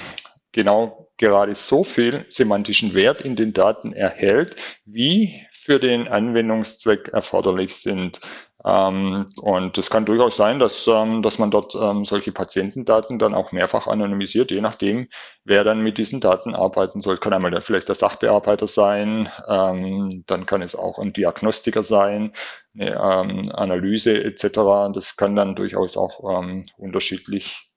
genau 0.51 1.07
gerade 1.17 1.55
so 1.55 1.83
viel 1.83 2.25
semantischen 2.29 2.93
Wert 2.93 3.21
in 3.21 3.35
den 3.35 3.53
Daten 3.53 3.93
erhält, 3.93 4.55
wie 4.85 5.45
für 5.51 5.79
den 5.79 6.07
Anwendungszweck 6.07 7.09
erforderlich 7.09 7.75
sind. 7.75 8.21
Ähm, 8.65 9.27
und 9.37 9.77
es 9.77 9.89
kann 9.89 10.05
durchaus 10.05 10.35
sein, 10.35 10.57
dass, 10.57 10.87
ähm, 10.87 11.21
dass 11.21 11.37
man 11.37 11.51
dort 11.51 11.75
ähm, 11.75 12.05
solche 12.05 12.31
Patientendaten 12.31 13.19
dann 13.19 13.35
auch 13.35 13.51
mehrfach 13.51 13.87
anonymisiert, 13.87 14.49
je 14.49 14.61
nachdem, 14.61 15.07
wer 15.43 15.63
dann 15.63 15.81
mit 15.81 15.97
diesen 15.97 16.21
Daten 16.21 16.55
arbeiten 16.55 16.99
soll. 16.99 17.17
Kann 17.17 17.33
einmal 17.33 17.61
vielleicht 17.61 17.87
der 17.87 17.95
Sachbearbeiter 17.95 18.67
sein, 18.67 19.29
ähm, 19.47 20.23
dann 20.25 20.45
kann 20.47 20.63
es 20.63 20.75
auch 20.75 20.97
ein 20.97 21.13
Diagnostiker 21.13 21.83
sein, 21.83 22.33
eine 22.73 22.95
ähm, 22.95 23.51
Analyse 23.53 24.23
etc. 24.23 24.91
Das 24.93 25.15
kann 25.17 25.35
dann 25.35 25.55
durchaus 25.55 25.95
auch 25.95 26.41
ähm, 26.41 26.65
unterschiedlich 26.77 27.69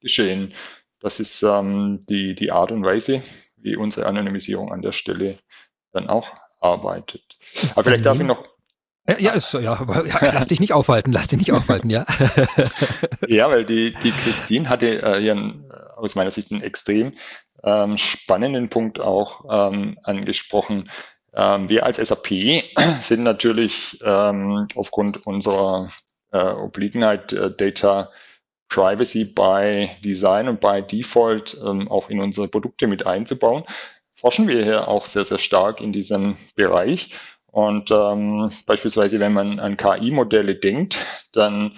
geschehen. 0.00 0.54
Das 0.98 1.20
ist 1.20 1.42
die, 1.42 2.34
die 2.34 2.50
Art 2.50 2.72
und 2.72 2.82
Weise, 2.82 3.20
wie 3.58 3.76
unsere 3.76 4.06
Anonymisierung 4.06 4.72
an 4.72 4.80
der 4.80 4.92
Stelle 4.92 5.38
dann 5.92 6.08
auch 6.08 6.32
arbeitet. 6.58 7.36
Aber 7.72 7.84
vielleicht 7.84 8.06
darf 8.06 8.18
ich 8.18 8.26
noch 8.26 8.55
ja, 9.18 9.32
ist, 9.32 9.52
ja, 9.52 9.60
ja, 9.60 9.78
lass 10.32 10.48
dich 10.48 10.60
nicht 10.60 10.72
aufhalten, 10.72 11.12
lass 11.12 11.28
dich 11.28 11.38
nicht 11.38 11.52
aufhalten, 11.52 11.90
ja. 11.90 12.04
ja, 13.28 13.48
weil 13.48 13.64
die, 13.64 13.92
die 13.92 14.12
Christine 14.12 14.68
hatte 14.68 15.02
äh, 15.02 15.20
hier 15.20 15.32
einen, 15.32 15.64
äh, 15.70 15.74
aus 15.96 16.14
meiner 16.14 16.30
Sicht 16.30 16.50
einen 16.52 16.62
extrem 16.62 17.12
ähm, 17.62 17.96
spannenden 17.96 18.68
Punkt 18.68 19.00
auch 19.00 19.44
ähm, 19.50 19.98
angesprochen. 20.02 20.90
Ähm, 21.34 21.68
wir 21.68 21.84
als 21.84 21.98
SAP 21.98 22.28
sind 23.02 23.22
natürlich 23.22 23.98
ähm, 24.04 24.66
aufgrund 24.74 25.26
unserer 25.26 25.90
äh, 26.32 26.38
Obliegenheit 26.38 27.32
äh, 27.32 27.50
Data 27.54 28.10
Privacy 28.68 29.24
by 29.24 29.90
Design 30.04 30.48
und 30.48 30.60
by 30.60 30.82
Default 30.82 31.56
ähm, 31.64 31.88
auch 31.88 32.10
in 32.10 32.20
unsere 32.20 32.48
Produkte 32.48 32.86
mit 32.86 33.06
einzubauen. 33.06 33.64
Forschen 34.14 34.48
wir 34.48 34.64
hier 34.64 34.88
auch 34.88 35.06
sehr, 35.06 35.24
sehr 35.24 35.38
stark 35.38 35.80
in 35.80 35.92
diesem 35.92 36.36
Bereich 36.54 37.10
und 37.56 37.90
ähm, 37.90 38.52
beispielsweise, 38.66 39.18
wenn 39.18 39.32
man 39.32 39.60
an 39.60 39.78
KI-Modelle 39.78 40.56
denkt, 40.56 40.98
dann 41.32 41.72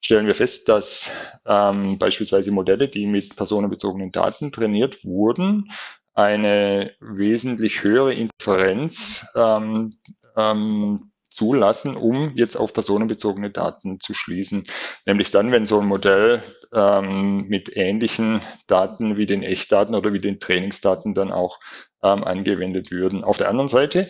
stellen 0.00 0.28
wir 0.28 0.36
fest, 0.36 0.68
dass 0.68 1.10
ähm, 1.44 1.98
beispielsweise 1.98 2.52
Modelle, 2.52 2.86
die 2.86 3.08
mit 3.08 3.34
personenbezogenen 3.34 4.12
Daten 4.12 4.52
trainiert 4.52 5.04
wurden, 5.04 5.72
eine 6.14 6.92
wesentlich 7.00 7.82
höhere 7.82 8.14
Inferenz 8.14 9.26
ähm, 9.34 9.96
ähm, 10.36 11.10
zulassen, 11.32 11.96
um 11.96 12.30
jetzt 12.36 12.54
auf 12.54 12.72
personenbezogene 12.72 13.50
Daten 13.50 13.98
zu 13.98 14.14
schließen. 14.14 14.62
Nämlich 15.06 15.32
dann, 15.32 15.50
wenn 15.50 15.66
so 15.66 15.80
ein 15.80 15.88
Modell 15.88 16.40
ähm, 16.72 17.48
mit 17.48 17.76
ähnlichen 17.76 18.42
Daten 18.68 19.16
wie 19.16 19.26
den 19.26 19.42
Echtdaten 19.42 19.96
oder 19.96 20.12
wie 20.12 20.20
den 20.20 20.38
Trainingsdaten 20.38 21.14
dann 21.14 21.32
auch 21.32 21.58
ähm, 22.04 22.24
angewendet 22.24 22.90
würden. 22.90 23.24
Auf 23.24 23.38
der 23.38 23.48
anderen 23.48 23.68
Seite 23.68 24.08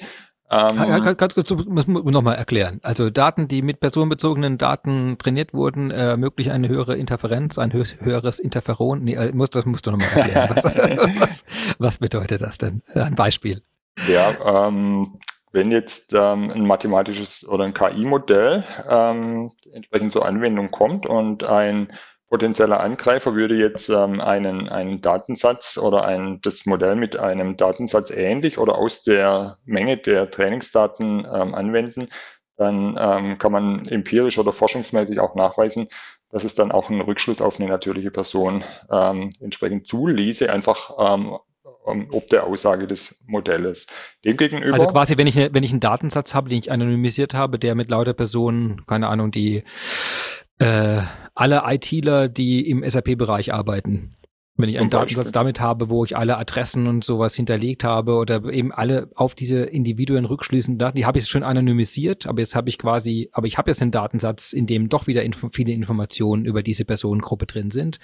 ähm, 0.51 0.77
ja, 0.77 1.15
kannst 1.15 1.37
du 1.37 1.57
nochmal 2.11 2.37
erklären. 2.37 2.79
Also 2.83 3.11
Daten, 3.11 3.49
die 3.49 3.63
mit 3.63 3.81
personenbezogenen 3.81 4.59
Daten 4.59 5.19
trainiert 5.19 5.53
wurden, 5.53 5.91
äh, 5.91 6.11
ermöglichen 6.11 6.53
eine 6.53 6.69
höhere 6.69 6.97
Interferenz, 6.97 7.59
ein 7.59 7.73
höheres 7.73 8.39
Interferon. 8.39 9.03
Nee, 9.03 9.15
äh, 9.15 9.33
muss, 9.33 9.51
das 9.51 9.67
musst 9.67 9.87
du 9.87 9.91
nochmal 9.91 10.09
erklären. 10.15 10.51
was, 10.55 10.65
was, 11.21 11.45
was, 11.79 11.99
bedeutet 11.99 12.43
das 12.43 12.59
denn? 12.59 12.83
Ein 12.95 13.17
Beispiel. 13.17 13.63
Ja, 14.09 14.67
ähm, 14.69 15.19
wenn 15.53 15.73
jetzt 15.73 16.13
ähm, 16.13 16.51
ein 16.51 16.67
mathematisches 16.67 17.49
oder 17.49 17.65
ein 17.65 17.75
KI-Modell 17.75 18.63
ähm, 18.89 19.51
entsprechend 19.73 20.13
zur 20.13 20.27
Anwendung 20.27 20.71
kommt 20.71 21.07
und 21.07 21.43
ein 21.45 21.93
potenzieller 22.29 22.81
Angreifer 22.81 23.35
würde 23.35 23.55
jetzt 23.55 23.89
ähm, 23.89 24.21
einen, 24.21 24.69
einen 24.69 25.01
Datensatz 25.01 25.79
oder 25.79 26.05
ein, 26.05 26.41
das 26.43 26.67
Modell 26.67 26.97
mit 26.97 27.17
einem 27.17 27.57
Datensatz 27.57 28.11
ähnlich 28.11 28.59
oder 28.59 28.77
aus 28.77 29.03
der 29.05 29.59
Menge 29.65 29.97
der 29.97 30.31
Trainingsdaten 30.31 31.21
ähm, 31.21 31.55
anwenden, 31.55 32.09
dann 32.57 32.97
ähm, 32.99 33.39
kann 33.39 33.53
man 33.53 33.85
empirisch 33.87 34.39
oder 34.39 34.53
forschungsmäßig 34.53 35.21
auch 35.21 35.35
nachweisen, 35.35 35.89
dass 36.31 36.45
es 36.45 36.55
dann 36.55 36.73
auch 36.73 36.91
einen 36.91 37.01
Rückschluss 37.01 37.41
auf 37.41 37.61
eine 37.61 37.69
natürliche 37.69 38.11
Person 38.11 38.65
ähm, 38.91 39.31
entsprechend 39.41 39.87
zuließe, 39.87 40.53
einfach 40.53 40.91
ähm, 40.99 41.39
ob 41.87 42.27
der 42.29 42.45
Aussage 42.45 42.87
des 42.87 43.25
Modells. 43.29 43.87
Demgegenüber. 44.25 44.75
Also 44.75 44.87
quasi, 44.87 45.17
wenn 45.19 45.27
ich, 45.27 45.37
wenn 45.37 45.63
ich 45.63 45.71
einen 45.71 45.81
Datensatz 45.81 46.35
habe, 46.35 46.49
den 46.49 46.59
ich 46.59 46.73
anonymisiert 46.73 47.35
habe, 47.35 47.59
der 47.59 47.75
mit 47.75 47.91
lauter 47.91 48.13
Personen, 48.13 48.85
keine 48.87 49.09
Ahnung, 49.09 49.31
die 49.31 49.63
äh, 50.59 51.01
alle 51.35 51.63
ITler, 51.67 52.29
die 52.29 52.69
im 52.69 52.89
SAP-Bereich 52.89 53.53
arbeiten. 53.53 54.17
Wenn 54.59 54.71
ich 54.71 54.79
einen 54.79 54.89
Datensatz 54.89 55.33
damit 55.33 55.61
habe, 55.61 55.91
wo 55.91 56.05
ich 56.07 56.17
alle 56.17 56.39
Adressen 56.39 56.87
und 56.87 57.05
sowas 57.05 57.35
hinterlegt 57.35 57.85
habe 57.85 58.15
oder 58.15 58.43
eben 58.51 58.73
alle 58.73 59.11
auf 59.15 59.35
diese 59.35 59.65
Individuen 59.65 60.25
rückschließenden 60.25 60.79
Daten, 60.79 60.97
die 60.97 61.05
habe 61.05 61.19
ich 61.19 61.27
schon 61.27 61.43
anonymisiert, 61.43 62.27
aber 62.27 62.41
jetzt 62.41 62.57
habe 62.57 62.71
ich 62.71 62.79
quasi, 62.79 63.29
aber 63.33 63.47
ich 63.47 63.59
habe 63.59 63.71
jetzt 63.71 63.83
einen 63.83 63.91
Datensatz, 63.91 64.55
in 64.55 64.67
dem 64.67 64.89
doch 64.89 65.07
wieder 65.07 65.25
inf 65.25 65.47
viele 65.53 65.73
Informationen 65.73 66.47
über 66.47 66.63
diese 66.63 66.87
Personengruppe 66.87 67.45
drin 67.45 67.71
sind. 67.71 67.99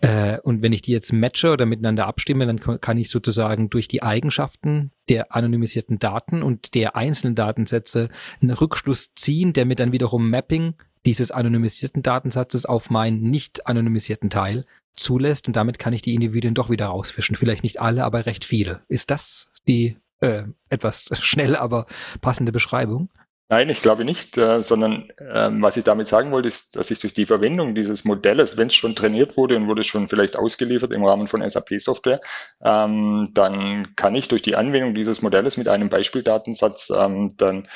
Äh, 0.00 0.38
und 0.42 0.62
wenn 0.62 0.72
ich 0.72 0.82
die 0.82 0.92
jetzt 0.92 1.12
matche 1.12 1.50
oder 1.50 1.66
miteinander 1.66 2.06
abstimme, 2.06 2.46
dann 2.46 2.60
kann 2.60 2.96
ich 2.96 3.10
sozusagen 3.10 3.68
durch 3.68 3.88
die 3.88 4.04
Eigenschaften 4.04 4.92
der 5.08 5.34
anonymisierten 5.34 5.98
Daten 5.98 6.44
und 6.44 6.76
der 6.76 6.94
einzelnen 6.94 7.34
Datensätze 7.34 8.10
einen 8.40 8.52
Rückschluss 8.52 9.12
ziehen, 9.16 9.52
der 9.52 9.66
mir 9.66 9.74
dann 9.74 9.90
wiederum 9.90 10.30
Mapping 10.30 10.74
dieses 11.06 11.30
anonymisierten 11.30 12.02
Datensatzes 12.02 12.66
auf 12.66 12.90
meinen 12.90 13.22
nicht 13.30 13.66
anonymisierten 13.66 14.30
Teil 14.30 14.66
zulässt 14.94 15.46
und 15.46 15.56
damit 15.56 15.78
kann 15.78 15.92
ich 15.92 16.02
die 16.02 16.14
Individuen 16.14 16.54
doch 16.54 16.70
wieder 16.70 16.86
rausfischen. 16.86 17.36
Vielleicht 17.36 17.62
nicht 17.62 17.80
alle, 17.80 18.04
aber 18.04 18.26
recht 18.26 18.44
viele. 18.44 18.82
Ist 18.88 19.10
das 19.10 19.48
die 19.66 19.96
äh, 20.20 20.44
etwas 20.68 21.08
schnell, 21.20 21.56
aber 21.56 21.86
passende 22.20 22.52
Beschreibung? 22.52 23.10
Nein, 23.52 23.68
ich 23.68 23.82
glaube 23.82 24.04
nicht, 24.04 24.38
äh, 24.38 24.62
sondern 24.62 25.10
äh, 25.16 25.50
was 25.60 25.76
ich 25.76 25.82
damit 25.82 26.06
sagen 26.06 26.30
wollte, 26.30 26.46
ist, 26.46 26.76
dass 26.76 26.92
ich 26.92 27.00
durch 27.00 27.14
die 27.14 27.26
Verwendung 27.26 27.74
dieses 27.74 28.04
Modells, 28.04 28.56
wenn 28.56 28.68
es 28.68 28.76
schon 28.76 28.94
trainiert 28.94 29.36
wurde 29.36 29.56
und 29.56 29.66
wurde 29.66 29.82
schon 29.82 30.06
vielleicht 30.06 30.36
ausgeliefert 30.36 30.92
im 30.92 31.04
Rahmen 31.04 31.26
von 31.26 31.42
SAP-Software, 31.42 32.20
ähm, 32.62 33.30
dann 33.34 33.96
kann 33.96 34.14
ich 34.14 34.28
durch 34.28 34.42
die 34.42 34.54
Anwendung 34.54 34.94
dieses 34.94 35.20
Modells 35.20 35.56
mit 35.56 35.66
einem 35.66 35.88
Beispieldatensatz 35.88 36.92
ähm, 36.96 37.36
dann 37.38 37.66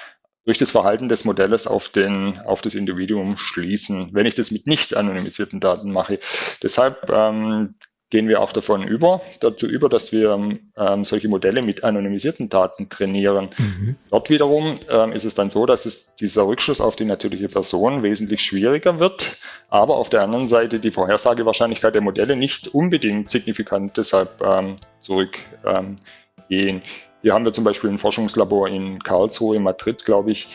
durch 0.45 0.59
das 0.59 0.71
Verhalten 0.71 1.09
des 1.09 1.25
Modells 1.25 1.67
auf, 1.67 1.89
den, 1.89 2.41
auf 2.41 2.61
das 2.61 2.75
Individuum 2.75 3.37
schließen, 3.37 4.11
wenn 4.13 4.27
ich 4.27 4.35
das 4.35 4.51
mit 4.51 4.67
nicht 4.67 4.97
anonymisierten 4.97 5.61
Daten 5.61 5.91
mache. 5.91 6.19
Deshalb 6.63 7.11
ähm, 7.11 7.75
gehen 8.11 8.29
wir 8.29 8.41
auch 8.41 8.53
davon 8.53 8.87
über, 8.87 9.23
dazu 9.41 9.67
über, 9.67 9.89
dass 9.89 10.13
wir 10.13 10.39
ähm, 10.77 11.05
solche 11.05 11.29
Modelle 11.29 11.63
mit 11.63 11.83
anonymisierten 11.83 12.49
Daten 12.49 12.89
trainieren. 12.89 13.49
Mhm. 13.59 13.97
Dort 14.11 14.31
wiederum 14.31 14.75
ähm, 14.89 15.13
ist 15.13 15.25
es 15.25 15.35
dann 15.35 15.51
so, 15.51 15.67
dass 15.67 15.87
es 15.87 16.15
dieser 16.15 16.47
Rückschluss 16.47 16.81
auf 16.81 16.95
die 16.95 17.07
natürliche 17.07 17.49
Person 17.49 18.03
wesentlich 18.03 18.43
schwieriger 18.43 19.01
wird, 19.01 19.39
aber 19.69 19.97
auf 19.97 20.11
der 20.11 20.23
anderen 20.23 20.47
Seite 20.47 20.79
die 20.79 20.91
Vorhersagewahrscheinlichkeit 20.91 21.95
der 21.95 22.03
Modelle 22.03 22.37
nicht 22.37 22.69
unbedingt 22.69 23.31
signifikant 23.33 23.97
deshalb 23.97 24.41
ähm, 24.43 24.77
zurückgehen. 25.01 26.83
Hier 27.25 27.33
haben 27.33 27.47
wir 27.47 27.55
zum 27.55 27.65
Beispiel 27.65 27.89
ein 27.89 27.97
Forschungslabor 27.97 28.69
in 28.69 29.03
Karlsruhe, 29.03 29.57
in 29.57 29.63
Madrid, 29.63 30.05
glaube 30.05 30.31
ich. 30.31 30.47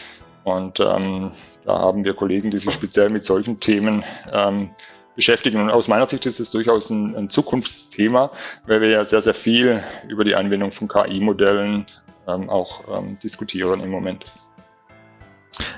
Und 0.44 0.80
ähm, 0.80 1.32
da 1.66 1.80
haben 1.80 2.06
wir 2.06 2.14
Kollegen, 2.14 2.52
die 2.52 2.60
sich 2.60 2.72
speziell 2.72 3.10
mit 3.10 3.26
solchen 3.26 3.60
Themen 3.60 4.04
ähm, 4.32 4.70
beschäftigen. 5.16 5.62
Und 5.62 5.72
aus 5.72 5.88
meiner 5.88 6.06
Sicht 6.06 6.28
ist 6.28 6.40
es 6.40 6.52
durchaus 6.52 6.92
ein, 6.92 7.16
ein, 7.16 7.28
Zukunftsthema, 7.28 8.30
weil 8.68 8.82
wir 8.82 8.90
ja 8.90 9.04
sehr, 9.04 9.24
sehr 9.24 9.34
viel 9.34 9.82
über 10.10 10.24
die 10.24 10.36
Anwendung 10.36 10.72
von 10.72 10.88
KI-Modellen 10.88 11.88
ähm, 12.28 12.52
auch 12.52 12.82
ähm, 12.96 13.18
diskutieren 13.18 13.80
im 13.80 13.90
Moment. 13.90 14.26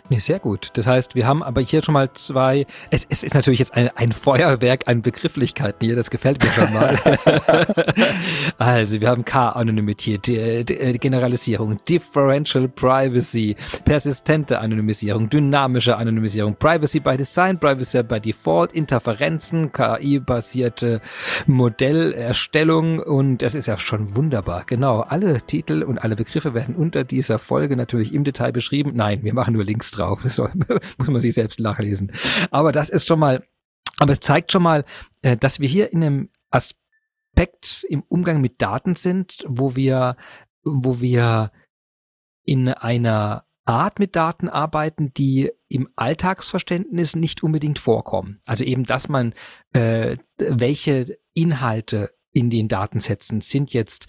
Nee, 0.10 0.20
sehr 0.20 0.40
gut. 0.40 0.70
Das 0.74 0.88
heißt, 0.88 1.16
wir 1.16 1.26
haben 1.28 1.44
aber 1.44 1.62
hier 1.62 1.82
schon 1.82 1.94
mal 1.94 2.12
zwei. 2.14 2.66
Es, 2.90 3.06
es 3.10 3.24
ist 3.24 3.34
natürlich 3.34 3.60
jetzt 3.60 3.74
ein, 3.74 3.90
ein 3.96 4.12
Feuerwerk 4.12 4.88
an 4.88 5.02
Begrifflichkeiten 5.02 5.86
hier, 5.86 5.96
das 5.96 6.10
gefällt 6.10 6.44
mir 6.44 6.50
schon 6.52 6.74
mal. 6.74 6.98
also, 8.58 9.00
wir 9.00 9.10
haben 9.10 9.26
K-Anonymität, 9.26 10.24
Generalisierung, 11.02 11.78
Differential 11.88 12.68
Privacy, 12.68 13.56
persistente 13.86 14.60
Anonymisierung, 14.60 15.30
dynamische 15.30 15.98
Anonymisierung, 15.98 16.56
Privacy 16.56 17.00
by 17.00 17.18
Design, 17.18 17.60
Privacy 17.60 18.04
by 18.04 18.20
Default, 18.20 18.74
Interferenzen, 18.74 19.72
KI-basierte 19.72 21.02
Modellerstellung 21.48 23.00
und 23.00 23.40
das 23.42 23.56
ist 23.56 23.68
ja 23.68 23.78
schon 23.78 24.16
wunderbar. 24.16 24.64
Genau, 24.66 25.02
alle 25.02 25.42
Titel 25.42 25.84
und 25.84 26.00
alle 26.00 26.16
Begriffe 26.16 26.54
werden 26.54 26.76
unter 26.76 27.04
dieser 27.04 27.40
Folge 27.40 27.76
natürlich 27.76 28.14
im 28.14 28.24
Detail 28.24 28.52
beschrieben. 28.52 28.92
Nein, 28.96 29.20
wir 29.24 29.34
machen 29.34 29.54
nur 29.54 29.64
Links 29.72 29.92
drauf. 29.92 30.22
Das 30.24 30.38
muss 30.98 31.08
man 31.08 31.22
sich 31.22 31.34
selbst 31.34 31.60
nachlesen. 31.60 32.12
Aber 32.52 32.72
das 32.72 32.90
ist 32.90 33.08
schon 33.08 33.20
mal, 33.20 33.44
aber 34.00 34.12
es 34.12 34.20
zeigt 34.20 34.52
schon 34.52 34.64
mal, 34.64 34.84
äh, 35.22 35.38
dass 35.38 35.60
wir 35.60 35.68
hier 35.68 35.92
in 35.94 36.04
einem 36.04 36.30
Aspekt 36.50 37.86
im 37.90 38.04
Umgang 38.08 38.42
mit 38.42 38.62
Daten 38.62 38.96
sind, 38.96 39.44
wo 39.48 39.76
wir, 39.76 40.18
wo 40.64 41.00
wir 41.00 41.52
in 42.44 42.68
einer 42.70 43.46
Art 43.66 44.00
mit 44.00 44.16
Daten 44.16 44.50
arbeiten, 44.50 45.14
die 45.14 45.52
im 45.70 45.88
Alltagsverständnis 45.96 47.16
nicht 47.16 47.44
unbedingt 47.44 47.80
vorkommen. 47.80 48.40
Also 48.46 48.64
eben, 48.64 48.84
dass 48.86 49.08
man 49.08 49.34
äh, 49.74 50.18
welche 50.38 51.18
Inhalte 51.34 52.12
in 52.34 52.50
den 52.50 52.68
Datensätzen 52.68 53.42
sind 53.42 53.72
jetzt 53.72 54.08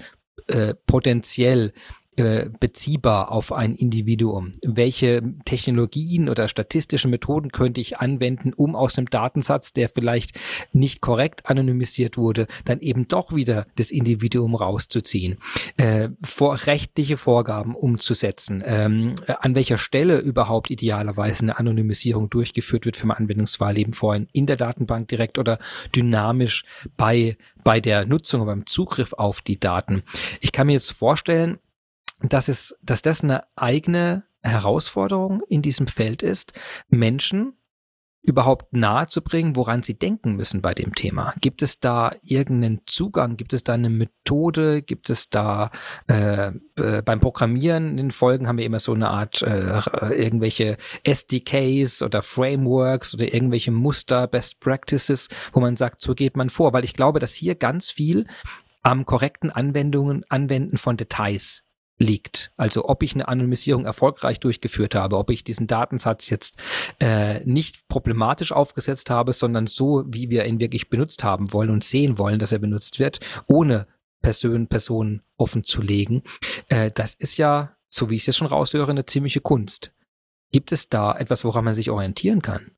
äh, 0.49 0.75
potenziell 0.87 1.73
äh, 2.17 2.51
beziehbar 2.61 3.33
auf 3.33 3.53
ein 3.53 3.75
Individuum? 3.75 4.53
Welche 4.63 5.23
Technologien 5.47 6.29
oder 6.29 6.47
statistische 6.47 7.09
Methoden 7.09 7.53
könnte 7.53 7.81
ich 7.81 7.99
anwenden, 7.99 8.53
um 8.55 8.77
aus 8.77 8.99
einem 8.99 9.09
Datensatz, 9.09 9.73
der 9.73 9.89
vielleicht 9.89 10.39
nicht 10.73 11.01
korrekt 11.01 11.47
anonymisiert 11.47 12.19
wurde, 12.19 12.49
dann 12.67 12.81
eben 12.81 13.09
doch 13.09 13.35
wieder 13.35 13.67
das 13.77 13.91
Individuum 13.91 14.55
rauszuziehen? 14.55 15.39
Äh, 15.79 16.11
vor 16.23 16.59
rechtliche 16.67 17.17
Vorgaben 17.17 17.75
umzusetzen? 17.75 18.63
Ähm, 18.65 19.15
an 19.27 19.55
welcher 19.55 19.79
Stelle 19.79 20.19
überhaupt 20.19 20.71
idealerweise 20.71 21.45
eine 21.45 21.59
Anonymisierung 21.59 22.29
durchgeführt 22.29 22.85
wird 22.85 22.97
für 22.97 23.07
mein 23.07 23.17
Anwendungsfall 23.17 23.79
eben 23.79 23.95
vorhin 23.95 24.29
in 24.33 24.45
der 24.45 24.57
Datenbank 24.57 25.09
direkt 25.09 25.39
oder 25.39 25.59
dynamisch 25.97 26.65
bei, 26.99 27.39
bei 27.65 27.81
der 27.81 28.05
Nutzung, 28.05 28.45
beim 28.45 28.67
Zugriff 28.67 29.15
auf 29.15 29.41
die 29.41 29.59
Daten? 29.59 30.03
Ich 30.41 30.53
kann 30.53 30.67
mir 30.67 30.75
jetzt 30.75 30.93
vorstellen, 30.93 31.59
dass 32.29 32.49
es, 32.49 32.77
dass 32.83 33.03
das 33.03 33.23
eine 33.23 33.45
eigene 33.57 34.25
Herausforderung 34.43 35.43
in 35.49 35.63
diesem 35.63 35.87
Feld 35.87 36.23
ist, 36.23 36.53
Menschen 36.89 37.55
überhaupt 38.25 38.73
nahezubringen, 38.73 39.57
woran 39.57 39.83
sie 39.83 39.99
denken 39.99 40.37
müssen 40.37 40.63
bei 40.63 40.75
dem 40.75 40.95
Thema. 40.95 41.35
Gibt 41.41 41.61
es 41.61 41.81
da 41.81 42.15
irgendeinen 42.23 42.83
Zugang? 42.87 43.37
Gibt 43.37 43.53
es 43.53 43.65
da 43.65 43.75
eine 43.75 43.91
Methode? 43.91 44.83
Gibt 44.83 45.11
es 45.11 45.29
da 45.29 45.73
äh, 46.07 46.53
äh, 46.77 47.03
beim 47.05 47.19
Programmieren 47.19 47.91
in 47.91 47.97
den 47.97 48.11
Folgen 48.13 48.47
haben 48.47 48.59
wir 48.59 48.65
immer 48.65 48.79
so 48.79 48.95
eine 48.95 49.11
Art 49.11 49.43
äh, 49.43 49.81
irgendwelche 50.11 50.77
SDKs 51.03 52.03
oder 52.03 52.23
Frameworks 52.23 53.13
oder 53.13 53.35
irgendwelche 53.35 53.73
Muster, 53.73 54.29
Best 54.29 54.61
Practices, 54.61 55.29
wo 55.53 55.59
man 55.59 55.77
sagt, 55.77 56.01
so 56.01 56.15
geht 56.15 56.37
man 56.37 56.49
vor, 56.49 56.73
weil 56.73 56.85
ich 56.85 56.95
glaube, 56.95 57.19
dass 57.19 57.35
hier 57.35 57.57
ganz 57.57 57.91
viel 57.91 58.27
am 58.83 59.05
korrekten 59.05 59.51
Anwendungen, 59.51 60.25
Anwenden 60.29 60.79
von 60.79 60.97
Details 60.97 61.65
liegt. 61.99 62.53
Also 62.57 62.89
ob 62.89 63.03
ich 63.03 63.15
eine 63.15 63.29
Anonymisierung 63.29 63.85
erfolgreich 63.85 64.41
durchgeführt 64.41 64.95
habe, 64.95 65.19
ob 65.19 65.31
ich 65.31 65.45
diesen 65.45 65.67
Datensatz 65.67 66.31
jetzt 66.31 66.59
äh, 67.01 67.45
nicht 67.45 67.87
problematisch 67.89 68.53
aufgesetzt 68.53 69.11
habe, 69.11 69.33
sondern 69.33 69.67
so, 69.67 70.05
wie 70.07 70.31
wir 70.31 70.45
ihn 70.45 70.61
wirklich 70.61 70.91
benutzt 70.91 71.25
haben 71.25 71.53
wollen 71.53 71.71
und 71.71 71.85
sehen 71.85 72.19
wollen, 72.19 72.39
dass 72.39 72.53
er 72.53 72.59
benutzt 72.59 72.99
wird, 72.99 73.21
ohne 73.47 73.87
Person, 74.23 74.69
Personen 74.69 75.23
offen 75.37 75.65
zu 75.65 75.83
legen. 75.83 76.23
Äh, 76.69 76.91
das 76.91 77.15
ist 77.15 77.37
ja, 77.37 77.77
so 77.89 78.11
wie 78.11 78.17
ich 78.17 78.23
es 78.23 78.27
jetzt 78.27 78.37
schon 78.37 78.49
raushöre, 78.49 78.91
eine 78.91 79.07
ziemliche 79.07 79.41
Kunst. 79.41 79.93
Gibt 80.53 80.73
es 80.73 80.89
da 80.89 81.17
etwas, 81.17 81.45
woran 81.45 81.65
man 81.65 81.75
sich 81.75 81.91
orientieren 81.91 82.43
kann? 82.43 82.73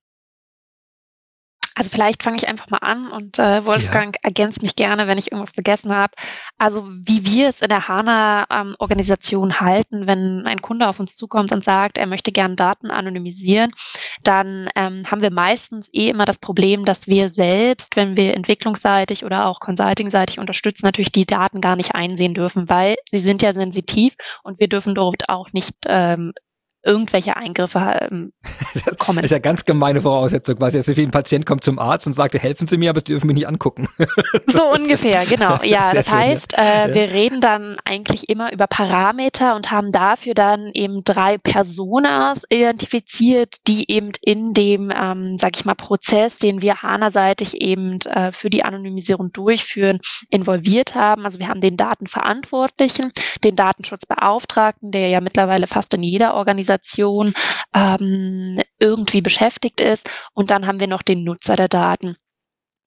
Also 1.76 1.90
vielleicht 1.90 2.22
fange 2.22 2.36
ich 2.36 2.46
einfach 2.46 2.70
mal 2.70 2.78
an 2.78 3.10
und 3.10 3.38
äh, 3.38 3.64
Wolfgang 3.64 4.14
ja. 4.16 4.20
ergänzt 4.28 4.62
mich 4.62 4.76
gerne, 4.76 5.08
wenn 5.08 5.18
ich 5.18 5.32
irgendwas 5.32 5.52
vergessen 5.52 5.92
habe. 5.92 6.12
Also 6.56 6.88
wie 6.88 7.26
wir 7.26 7.48
es 7.48 7.62
in 7.62 7.68
der 7.68 7.88
HANA-Organisation 7.88 9.50
ähm, 9.50 9.60
halten, 9.60 10.06
wenn 10.06 10.46
ein 10.46 10.62
Kunde 10.62 10.88
auf 10.88 11.00
uns 11.00 11.16
zukommt 11.16 11.50
und 11.50 11.64
sagt, 11.64 11.98
er 11.98 12.06
möchte 12.06 12.30
gerne 12.30 12.54
Daten 12.54 12.92
anonymisieren, 12.92 13.72
dann 14.22 14.68
ähm, 14.76 15.10
haben 15.10 15.20
wir 15.20 15.32
meistens 15.32 15.88
eh 15.92 16.10
immer 16.10 16.26
das 16.26 16.38
Problem, 16.38 16.84
dass 16.84 17.08
wir 17.08 17.28
selbst, 17.28 17.96
wenn 17.96 18.16
wir 18.16 18.34
entwicklungsseitig 18.34 19.24
oder 19.24 19.46
auch 19.46 19.58
consultingseitig 19.58 20.38
unterstützen, 20.38 20.86
natürlich 20.86 21.12
die 21.12 21.26
Daten 21.26 21.60
gar 21.60 21.74
nicht 21.74 21.96
einsehen 21.96 22.34
dürfen, 22.34 22.68
weil 22.68 22.94
sie 23.10 23.18
sind 23.18 23.42
ja 23.42 23.52
sensitiv 23.52 24.14
und 24.44 24.60
wir 24.60 24.68
dürfen 24.68 24.94
dort 24.94 25.28
auch 25.28 25.52
nicht 25.52 25.74
ähm, 25.86 26.32
irgendwelche 26.84 27.36
Eingriffe 27.36 28.08
ähm, 28.10 28.32
das 28.84 28.98
kommen. 28.98 29.16
Das 29.16 29.26
ist 29.26 29.30
ja 29.30 29.38
ganz 29.38 29.64
gemeine 29.64 30.02
Voraussetzung, 30.02 30.56
quasi, 30.56 30.78
dass 30.78 30.88
ein 30.88 31.10
Patient 31.10 31.46
kommt 31.46 31.64
zum 31.64 31.78
Arzt 31.78 32.06
und 32.06 32.12
sagt, 32.12 32.34
helfen 32.34 32.66
Sie 32.66 32.76
mir, 32.76 32.90
aber 32.90 33.00
Sie 33.00 33.04
dürfen 33.04 33.26
mich 33.26 33.34
nicht 33.34 33.48
angucken. 33.48 33.88
so 34.46 34.64
ungefähr, 34.72 35.24
genau. 35.26 35.58
Ja, 35.64 35.92
das 35.94 36.06
schön, 36.06 36.18
heißt, 36.18 36.52
ja. 36.52 36.58
Äh, 36.58 36.88
ja. 36.88 36.94
wir 36.94 37.10
reden 37.10 37.40
dann 37.40 37.76
eigentlich 37.84 38.28
immer 38.28 38.52
über 38.52 38.66
Parameter 38.66 39.56
und 39.56 39.70
haben 39.70 39.92
dafür 39.92 40.34
dann 40.34 40.70
eben 40.74 41.02
drei 41.04 41.38
Personas 41.38 42.42
identifiziert, 42.50 43.66
die 43.66 43.90
eben 43.90 44.12
in 44.20 44.52
dem, 44.52 44.92
ähm, 44.94 45.38
sag 45.38 45.56
ich 45.56 45.64
mal, 45.64 45.74
Prozess, 45.74 46.38
den 46.38 46.60
wir 46.60 46.82
HANA-seitig 46.82 47.60
eben 47.62 48.00
äh, 48.00 48.30
für 48.30 48.50
die 48.50 48.64
Anonymisierung 48.64 49.32
durchführen, 49.32 50.00
involviert 50.28 50.94
haben. 50.94 51.24
Also 51.24 51.38
wir 51.38 51.48
haben 51.48 51.60
den 51.60 51.76
Datenverantwortlichen, 51.76 53.12
den 53.42 53.56
Datenschutzbeauftragten, 53.56 54.90
der 54.90 55.08
ja 55.08 55.20
mittlerweile 55.20 55.66
fast 55.66 55.94
in 55.94 56.02
jeder 56.02 56.34
Organisation 56.34 56.73
Organisation 56.74 57.34
ähm, 57.74 58.60
irgendwie 58.78 59.22
beschäftigt 59.22 59.80
ist. 59.80 60.08
Und 60.32 60.50
dann 60.50 60.66
haben 60.66 60.80
wir 60.80 60.86
noch 60.86 61.02
den 61.02 61.24
Nutzer 61.24 61.56
der 61.56 61.68
Daten. 61.68 62.16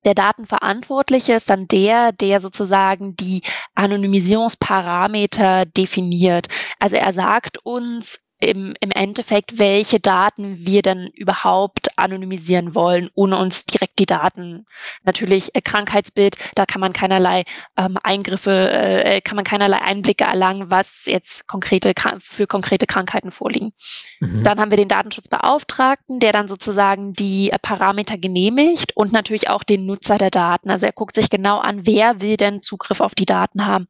Der 0.06 0.14
Datenverantwortliche 0.14 1.34
ist 1.34 1.50
dann 1.50 1.68
der, 1.68 2.12
der 2.12 2.40
sozusagen 2.40 3.16
die 3.16 3.42
Anonymisierungsparameter 3.76 5.66
definiert. 5.66 6.48
Also 6.80 6.96
er 6.96 7.12
sagt 7.14 7.58
uns, 7.64 8.20
im, 8.40 8.76
im 8.80 8.92
Endeffekt, 8.92 9.58
welche 9.58 10.00
Daten 10.00 10.66
wir 10.66 10.82
dann 10.82 11.08
überhaupt 11.08 11.98
anonymisieren 11.98 12.76
wollen, 12.76 13.10
ohne 13.16 13.38
uns 13.38 13.66
direkt 13.66 13.98
die 13.98 14.06
Daten. 14.06 14.66
Natürlich 15.04 15.56
äh, 15.56 15.62
Krankheitsbild, 15.62 16.38
da 16.56 16.66
kann 16.66 16.82
man 16.82 16.94
keinerlei 16.94 17.46
ähm, 17.78 17.98
Eingriffe, 18.04 18.72
äh, 18.72 19.22
kann 19.22 19.36
man 19.36 19.46
keinerlei 19.46 19.82
Einblicke 19.82 20.26
erlangen, 20.26 20.70
was 20.70 21.06
jetzt 21.06 21.48
konkrete 21.48 21.94
für 22.20 22.46
konkrete 22.46 22.86
Krankheiten 22.86 23.32
vorliegen. 23.32 23.74
Mhm. 24.20 24.44
Dann 24.44 24.60
haben 24.60 24.72
wir 24.72 24.78
den 24.78 24.88
Datenschutzbeauftragten, 24.88 26.20
der 26.20 26.32
dann 26.32 26.48
sozusagen 26.48 27.14
die 27.14 27.52
äh, 27.52 27.58
Parameter 27.60 28.18
genehmigt 28.20 28.96
und 28.96 29.12
natürlich 29.12 29.50
auch 29.50 29.64
den 29.64 29.88
Nutzer 29.88 30.20
der 30.20 30.32
Daten. 30.32 30.70
Also 30.70 30.86
er 30.86 30.92
guckt 30.92 31.16
sich 31.16 31.32
genau 31.32 31.58
an, 31.58 31.88
wer 31.88 32.22
will 32.22 32.38
denn 32.38 32.62
Zugriff 32.62 33.02
auf 33.02 33.16
die 33.16 33.26
Daten 33.26 33.66
haben. 33.66 33.88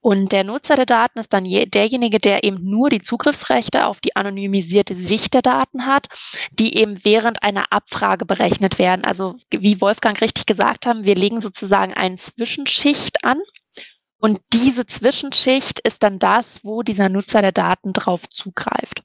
Und 0.00 0.30
der 0.30 0.44
Nutzer 0.44 0.76
der 0.76 0.86
Daten 0.86 1.18
ist 1.18 1.32
dann 1.32 1.44
je, 1.44 1.66
derjenige, 1.66 2.20
der 2.20 2.44
eben 2.44 2.62
nur 2.62 2.88
die 2.88 3.00
Zugriffsrechte 3.00 3.79
auf 3.80 4.00
die 4.00 4.16
anonymisierte 4.16 4.96
Sicht 4.96 5.34
der 5.34 5.42
Daten 5.42 5.86
hat, 5.86 6.08
die 6.52 6.76
eben 6.76 7.04
während 7.04 7.42
einer 7.42 7.72
Abfrage 7.72 8.26
berechnet 8.26 8.78
werden. 8.78 9.04
Also 9.04 9.36
wie 9.50 9.80
Wolfgang 9.80 10.20
richtig 10.20 10.46
gesagt 10.46 10.86
haben, 10.86 11.04
wir 11.04 11.14
legen 11.14 11.40
sozusagen 11.40 11.94
eine 11.94 12.16
Zwischenschicht 12.16 13.24
an. 13.24 13.40
Und 14.18 14.40
diese 14.52 14.86
Zwischenschicht 14.86 15.80
ist 15.80 16.02
dann 16.02 16.18
das, 16.18 16.62
wo 16.62 16.82
dieser 16.82 17.08
Nutzer 17.08 17.40
der 17.40 17.52
Daten 17.52 17.94
drauf 17.94 18.28
zugreift. 18.28 19.02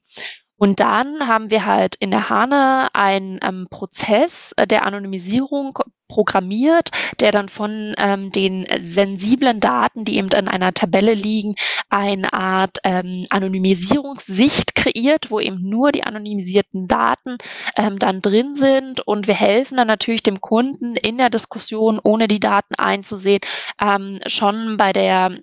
Und 0.58 0.80
dann 0.80 1.26
haben 1.26 1.50
wir 1.50 1.66
halt 1.66 1.96
in 1.96 2.10
der 2.10 2.30
HANA 2.30 2.88
einen 2.92 3.38
ähm, 3.42 3.66
Prozess 3.70 4.52
äh, 4.56 4.66
der 4.66 4.86
Anonymisierung 4.86 5.78
programmiert, 6.08 6.90
der 7.20 7.32
dann 7.32 7.48
von 7.48 7.94
ähm, 7.98 8.30
den 8.30 8.66
sensiblen 8.80 9.60
Daten, 9.60 10.04
die 10.04 10.16
eben 10.16 10.28
in 10.28 10.48
einer 10.48 10.72
Tabelle 10.72 11.14
liegen, 11.14 11.54
eine 11.88 12.32
Art 12.32 12.78
ähm, 12.84 13.26
Anonymisierungssicht 13.30 14.74
kreiert, 14.74 15.30
wo 15.30 15.40
eben 15.40 15.68
nur 15.68 15.92
die 15.92 16.04
anonymisierten 16.04 16.86
Daten 16.86 17.38
ähm, 17.76 17.98
dann 17.98 18.22
drin 18.22 18.56
sind. 18.56 19.00
Und 19.00 19.26
wir 19.26 19.34
helfen 19.34 19.76
dann 19.76 19.88
natürlich 19.88 20.22
dem 20.22 20.40
Kunden 20.40 20.96
in 20.96 21.18
der 21.18 21.30
Diskussion, 21.30 22.00
ohne 22.02 22.28
die 22.28 22.40
Daten 22.40 22.74
einzusehen, 22.76 23.40
ähm, 23.80 24.20
schon 24.26 24.76
bei 24.76 24.92
der 24.92 25.38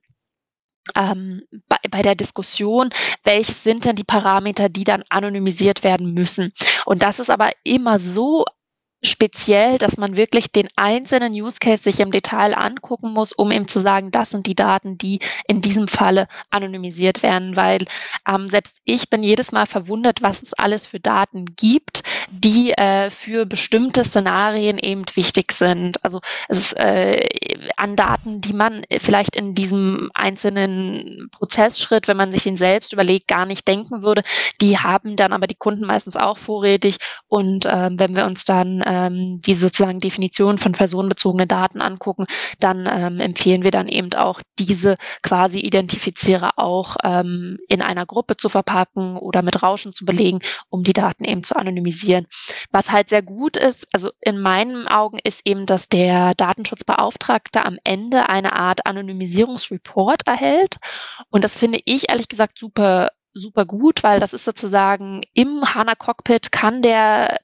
ähm, 0.96 1.44
bei, 1.68 1.78
bei 1.90 2.02
der 2.02 2.16
Diskussion, 2.16 2.90
welches 3.24 3.64
sind 3.64 3.86
denn 3.86 3.96
die 3.96 4.04
Parameter, 4.04 4.70
die 4.70 4.84
dann 4.84 5.04
anonymisiert 5.10 5.84
werden 5.84 6.14
müssen. 6.14 6.54
Und 6.86 7.04
das 7.04 7.20
ist 7.20 7.30
aber 7.30 7.52
immer 7.64 8.00
so 8.00 8.46
speziell, 9.04 9.78
dass 9.78 9.98
man 9.98 10.16
wirklich 10.16 10.52
den 10.52 10.68
einzelnen 10.76 11.34
Use 11.34 11.58
Case 11.60 11.84
sich 11.84 12.00
im 12.00 12.12
Detail 12.12 12.56
angucken 12.56 13.12
muss, 13.12 13.34
um 13.34 13.52
eben 13.52 13.68
zu 13.68 13.80
sagen, 13.80 14.12
das 14.12 14.30
sind 14.30 14.48
die 14.48 14.56
Daten, 14.56 14.98
die 14.98 15.20
in 15.48 15.62
diesem 15.62 15.88
Falle 15.88 16.28
anonymisiert 16.50 17.22
werden, 17.22 17.56
weil 17.56 17.86
ähm, 18.28 18.50
selbst 18.50 18.78
ich 18.86 19.10
bin 19.10 19.24
jedes 19.24 19.52
Mal 19.52 19.66
verwundert, 19.66 20.22
was 20.22 20.42
es 20.42 20.54
alles 20.54 20.86
für 20.86 21.00
Daten 21.00 21.46
gibt, 21.58 22.04
die 22.32 22.72
äh, 22.72 23.10
für 23.10 23.46
bestimmte 23.46 24.06
Szenarien 24.06 24.78
eben 24.78 25.04
wichtig 25.16 25.52
sind. 25.52 26.04
Also 26.06 26.22
es 26.48 26.60
ist 26.60 26.74
äh, 26.78 27.28
an 27.76 27.96
Daten, 27.96 28.40
die 28.40 28.54
man 28.54 28.84
vielleicht 29.00 29.36
in 29.36 29.54
diesem 29.54 30.10
einzelnen 30.14 31.30
Prozessschritt, 31.32 32.08
wenn 32.08 32.18
man 32.18 32.32
sich 32.32 32.46
ihn 32.46 32.58
selbst 32.58 32.94
überlegt, 32.94 33.28
gar 33.28 33.46
nicht 33.46 33.68
denken 33.68 34.02
würde, 34.02 34.24
die 34.62 34.78
haben 34.78 35.16
dann 35.16 35.34
aber 35.34 35.48
die 35.48 35.56
Kunden 35.56 35.86
meistens 35.86 36.16
auch 36.16 36.38
vorrätig. 36.38 36.98
Und 37.28 37.66
äh, 37.66 37.90
wenn 37.92 38.16
wir 38.16 38.26
uns 38.26 38.46
dann 38.46 38.82
äh, 38.82 38.93
ähm, 38.94 39.42
die 39.42 39.56
sozusagen 39.56 40.00
Definition 40.00 40.58
von 40.58 40.72
personenbezogenen 40.72 41.48
Daten 41.48 41.82
angucken, 41.82 42.26
dann 42.60 42.88
ähm, 42.92 43.20
empfehlen 43.20 43.64
wir 43.64 43.72
dann 43.72 43.88
eben 43.88 44.14
auch 44.14 44.42
diese 44.60 44.98
quasi 45.22 45.60
Identifizierer 45.60 46.52
auch 46.58 46.98
ähm, 47.04 47.58
in 47.68 47.82
einer 47.82 48.06
Gruppe 48.06 48.38
zu 48.38 48.50
verpacken 48.50 49.18
oder 49.18 49.42
mit 49.42 49.64
Rauschen 49.64 49.94
zu 49.94 50.06
belegen, 50.06 50.40
um 50.70 50.84
die 50.84 50.94
Daten 50.94 51.24
eben 51.24 51.44
zu 51.44 51.56
anonymisieren. 51.56 52.28
Was 52.72 52.92
halt 52.92 53.10
sehr 53.10 53.24
gut 53.24 53.58
ist, 53.58 53.88
also 53.94 54.12
in 54.22 54.40
meinen 54.40 54.88
Augen 54.88 55.20
ist 55.24 55.42
eben, 55.46 55.66
dass 55.66 55.90
der 55.90 56.36
Datenschutzbeauftragte 56.36 57.66
am 57.66 57.78
Ende 57.84 58.30
eine 58.30 58.54
Art 58.54 58.86
Anonymisierungsreport 58.86 60.28
erhält. 60.28 60.78
Und 61.30 61.44
das 61.44 61.58
finde 61.58 61.80
ich 61.86 62.10
ehrlich 62.10 62.28
gesagt 62.28 62.60
super 62.60 63.10
super 63.34 63.66
gut, 63.66 64.04
weil 64.04 64.20
das 64.20 64.34
ist 64.34 64.46
sozusagen 64.46 65.24
im 65.34 65.74
HANA 65.74 65.96
Cockpit 65.96 66.52
kann 66.52 66.82
der 66.82 67.40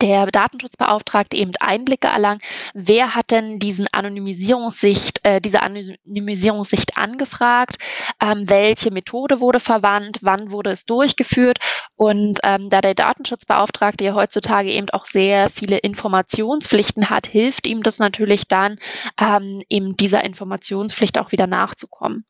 der 0.00 0.26
Datenschutzbeauftragte 0.26 1.36
eben 1.36 1.52
Einblicke 1.60 2.08
erlangen, 2.08 2.40
wer 2.74 3.14
hat 3.14 3.30
denn 3.30 3.58
diesen 3.58 3.86
Anonymisierungssicht, 3.92 5.24
äh, 5.24 5.40
diese 5.40 5.62
Anonymisierungssicht 5.62 6.96
angefragt, 6.96 7.76
ähm, 8.20 8.48
welche 8.48 8.90
Methode 8.90 9.40
wurde 9.40 9.60
verwandt, 9.60 10.18
wann 10.22 10.50
wurde 10.50 10.70
es 10.70 10.86
durchgeführt? 10.86 11.58
Und 11.94 12.40
ähm, 12.42 12.70
da 12.70 12.80
der 12.80 12.94
Datenschutzbeauftragte 12.94 14.04
ja 14.04 14.14
heutzutage 14.14 14.70
eben 14.70 14.90
auch 14.90 15.06
sehr 15.06 15.50
viele 15.50 15.78
Informationspflichten 15.78 17.10
hat, 17.10 17.26
hilft 17.26 17.66
ihm 17.66 17.82
das 17.82 17.98
natürlich 17.98 18.48
dann, 18.48 18.78
ähm, 19.20 19.62
eben 19.68 19.96
dieser 19.96 20.24
Informationspflicht 20.24 21.18
auch 21.18 21.32
wieder 21.32 21.46
nachzukommen. 21.46 22.24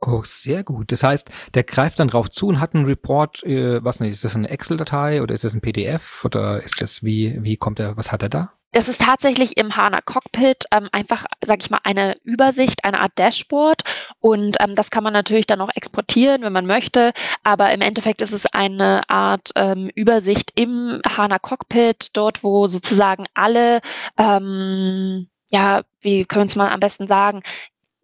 Oh, 0.00 0.22
sehr 0.24 0.62
gut. 0.62 0.92
Das 0.92 1.02
heißt, 1.02 1.30
der 1.54 1.64
greift 1.64 1.98
dann 1.98 2.08
drauf 2.08 2.30
zu 2.30 2.48
und 2.48 2.60
hat 2.60 2.74
einen 2.74 2.84
Report, 2.84 3.42
äh, 3.44 3.82
was 3.82 4.00
nicht, 4.00 4.12
ist 4.12 4.24
das 4.24 4.36
eine 4.36 4.50
Excel-Datei 4.50 5.22
oder 5.22 5.34
ist 5.34 5.44
das 5.44 5.54
ein 5.54 5.62
PDF 5.62 6.24
oder 6.24 6.62
ist 6.62 6.80
das, 6.80 7.02
wie, 7.02 7.42
wie 7.42 7.56
kommt 7.56 7.80
er, 7.80 7.96
was 7.96 8.12
hat 8.12 8.22
er 8.22 8.28
da? 8.28 8.52
Das 8.72 8.88
ist 8.88 9.00
tatsächlich 9.00 9.56
im 9.56 9.74
HANA 9.74 10.00
Cockpit 10.02 10.64
ähm, 10.70 10.90
einfach, 10.92 11.24
sage 11.42 11.60
ich 11.62 11.70
mal, 11.70 11.80
eine 11.84 12.18
Übersicht, 12.24 12.84
eine 12.84 13.00
Art 13.00 13.12
Dashboard. 13.18 13.82
Und 14.20 14.58
ähm, 14.62 14.74
das 14.74 14.90
kann 14.90 15.02
man 15.02 15.14
natürlich 15.14 15.46
dann 15.46 15.62
auch 15.62 15.70
exportieren, 15.74 16.42
wenn 16.42 16.52
man 16.52 16.66
möchte. 16.66 17.12
Aber 17.42 17.72
im 17.72 17.80
Endeffekt 17.80 18.20
ist 18.20 18.32
es 18.32 18.44
eine 18.52 19.08
Art 19.08 19.50
ähm, 19.56 19.88
Übersicht 19.94 20.52
im 20.56 21.00
HANA 21.08 21.38
Cockpit, 21.38 22.14
dort, 22.14 22.44
wo 22.44 22.66
sozusagen 22.66 23.24
alle, 23.32 23.80
ähm, 24.18 25.28
ja, 25.48 25.82
wie 26.02 26.26
können 26.26 26.44
wir 26.44 26.48
es 26.48 26.56
mal 26.56 26.70
am 26.70 26.80
besten 26.80 27.06
sagen, 27.06 27.42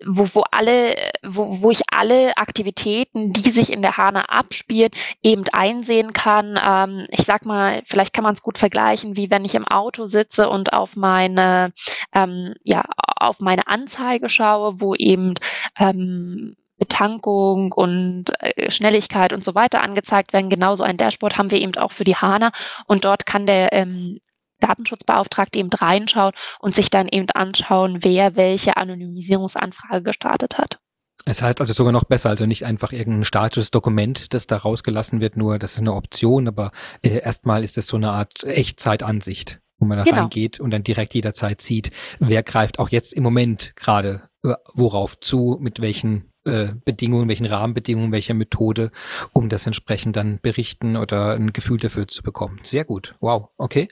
wo, 0.07 0.29
wo 0.33 0.45
alle, 0.51 0.95
wo, 1.23 1.63
wo 1.63 1.71
ich 1.71 1.83
alle 1.93 2.37
Aktivitäten, 2.37 3.33
die 3.33 3.51
sich 3.51 3.73
in 3.73 3.83
der 3.83 3.97
HANA 3.97 4.23
abspielen, 4.27 4.91
eben 5.23 5.45
einsehen 5.53 6.13
kann. 6.13 6.59
Ähm, 6.65 7.07
ich 7.11 7.25
sag 7.25 7.45
mal, 7.45 7.83
vielleicht 7.85 8.13
kann 8.13 8.25
man 8.25 8.35
es 8.35 8.43
gut 8.43 8.59
vergleichen, 8.59 9.17
wie 9.17 9.31
wenn 9.31 9.45
ich 9.45 9.55
im 9.55 9.67
Auto 9.67 10.05
sitze 10.05 10.49
und 10.49 10.73
auf 10.73 10.97
meine, 10.97 11.73
ähm, 12.15 12.55
ja, 12.65 12.83
auf 12.97 13.41
meine 13.41 13.67
Anzeige 13.69 14.29
schaue, 14.29 14.81
wo 14.81 14.95
eben 14.95 15.35
ähm, 15.79 16.57
Betankung 16.79 17.73
und 17.73 18.33
äh, 18.41 18.71
Schnelligkeit 18.71 19.33
und 19.33 19.45
so 19.45 19.55
weiter 19.55 19.83
angezeigt 19.83 20.33
werden. 20.33 20.51
Genauso 20.51 20.83
ein 20.83 20.97
Dashboard 20.97 21.39
haben 21.39 21.51
wir 21.51 21.61
eben 21.61 21.77
auch 21.77 21.93
für 21.93 22.05
die 22.05 22.17
HANA 22.17 22.51
und 22.87 23.05
dort 23.05 23.25
kann 23.25 23.47
der 23.47 23.73
ähm, 23.73 24.19
Datenschutzbeauftragte 24.63 25.59
eben 25.59 25.71
reinschauen 25.71 26.33
und 26.61 26.75
sich 26.75 26.91
dann 26.91 27.09
eben 27.09 27.29
anschauen, 27.31 27.99
wer 28.03 28.37
welche 28.37 28.77
Anonymisierungsanfrage 28.77 30.03
gestartet 30.03 30.59
hat. 30.59 30.79
Es 31.25 31.41
heißt 31.41 31.61
also 31.61 31.73
sogar 31.73 31.93
noch 31.93 32.05
besser, 32.05 32.31
also 32.31 32.47
nicht 32.47 32.65
einfach 32.67 32.93
irgendein 32.93 33.25
statisches 33.25 33.71
Dokument, 33.71 34.35
das 34.35 34.49
da 34.49 34.57
rausgelassen 34.57 35.21
wird, 35.21 35.37
nur 35.37 35.59
das 35.59 35.75
ist 35.75 35.81
eine 35.81 35.95
Option, 35.95 36.49
aber 36.49 36.73
äh, 37.03 37.21
erstmal 37.21 37.63
ist 37.63 37.79
es 37.79 37.87
so 37.87 37.97
eine 37.97 38.11
Art 38.11 38.43
Echtzeitansicht, 38.43 39.61
wo 39.79 39.87
man 39.87 39.99
da 39.99 40.05
genau. 40.05 40.23
reingeht 40.23 40.59
und 40.59 40.73
dann 40.73 40.83
direkt 40.83 41.15
jederzeit 41.15 41.63
sieht, 41.63 41.91
wer 42.19 42.43
greift 42.43 42.81
auch 42.81 42.89
jetzt 42.89 43.13
im 43.13 43.23
Moment 43.23 43.73
gerade 43.77 44.23
äh, 44.45 44.55
worauf 44.75 45.21
zu, 45.21 45.59
mit 45.61 45.81
welchen 45.81 46.33
äh, 46.45 46.73
Bedingungen, 46.85 47.29
welchen 47.29 47.47
Rahmenbedingungen, 47.47 48.11
welcher 48.11 48.35
Methode, 48.35 48.91
um 49.33 49.49
das 49.49 49.67
entsprechend 49.67 50.17
dann 50.17 50.41
berichten 50.43 50.97
oder 50.97 51.35
ein 51.35 51.53
Gefühl 51.53 51.79
dafür 51.79 52.09
zu 52.09 52.25
bekommen. 52.25 52.59
Sehr 52.63 52.85
gut. 52.85 53.15
Wow. 53.21 53.51
Okay. 53.59 53.89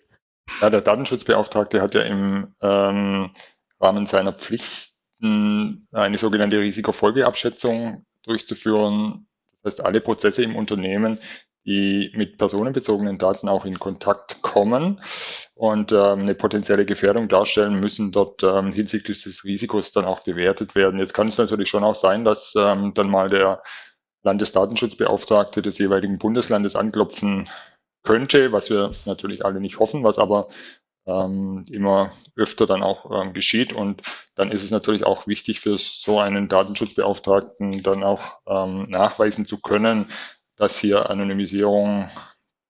Ja, 0.61 0.71
der 0.71 0.83
Datenschutzbeauftragte 0.83 1.81
hat 1.81 1.95
ja 1.95 2.03
im 2.03 2.55
ähm, 2.61 3.31
Rahmen 3.81 4.07
seiner 4.07 4.33
Pflichten 4.33 5.89
eine 5.93 6.19
sogenannte 6.19 6.59
Risikofolgeabschätzung 6.59 8.05
durchzuführen. 8.23 9.27
Das 9.63 9.75
heißt, 9.75 9.85
alle 9.85 10.01
Prozesse 10.01 10.43
im 10.43 10.57
Unternehmen, 10.57 11.19
die 11.65 12.11
mit 12.15 12.39
personenbezogenen 12.39 13.19
Daten 13.19 13.49
auch 13.49 13.65
in 13.65 13.79
Kontakt 13.79 14.41
kommen 14.43 15.01
und 15.55 15.93
ähm, 15.93 16.21
eine 16.21 16.35
potenzielle 16.35 16.87
Gefährdung 16.87 17.29
darstellen, 17.29 17.81
müssen 17.81 18.13
dort 18.13 18.43
ähm, 18.43 18.73
hinsichtlich 18.73 19.23
des 19.23 19.45
Risikos 19.45 19.93
dann 19.93 20.07
auch 20.07 20.21
bewertet 20.21 20.75
werden. 20.75 20.99
Jetzt 20.99 21.13
kann 21.13 21.29
es 21.29 21.39
natürlich 21.39 21.69
schon 21.69 21.85
auch 21.85 21.97
sein, 21.97 22.25
dass 22.25 22.55
ähm, 22.57 22.95
dann 22.95 23.11
mal 23.11 23.29
der 23.29 23.63
Landesdatenschutzbeauftragte 24.23 25.63
des 25.63 25.79
jeweiligen 25.79 26.19
Bundeslandes 26.19 26.77
anklopfen 26.77 27.49
könnte, 28.03 28.53
was 28.53 28.71
wir 28.71 28.93
natürlich 29.07 29.45
alle 29.45 29.61
nicht 29.61 29.79
hoffen, 29.79 30.05
was 30.05 30.19
aber 30.19 30.49
ähm, 31.07 31.65
immer 31.71 32.13
öfter 32.37 32.67
dann 32.67 32.83
auch 32.83 33.11
ähm, 33.11 33.33
geschieht. 33.33 33.73
Und 33.73 34.03
dann 34.35 34.51
ist 34.51 34.63
es 34.63 34.71
natürlich 34.71 35.05
auch 35.05 35.27
wichtig 35.27 35.61
für 35.61 35.77
so 35.79 36.19
einen 36.19 36.49
Datenschutzbeauftragten 36.49 37.83
dann 37.83 38.03
auch 38.03 38.41
ähm, 38.47 38.85
nachweisen 38.85 39.47
zu 39.47 39.61
können, 39.61 40.07
dass 40.57 40.79
hier 40.79 41.11
Anonymisierung 41.11 42.09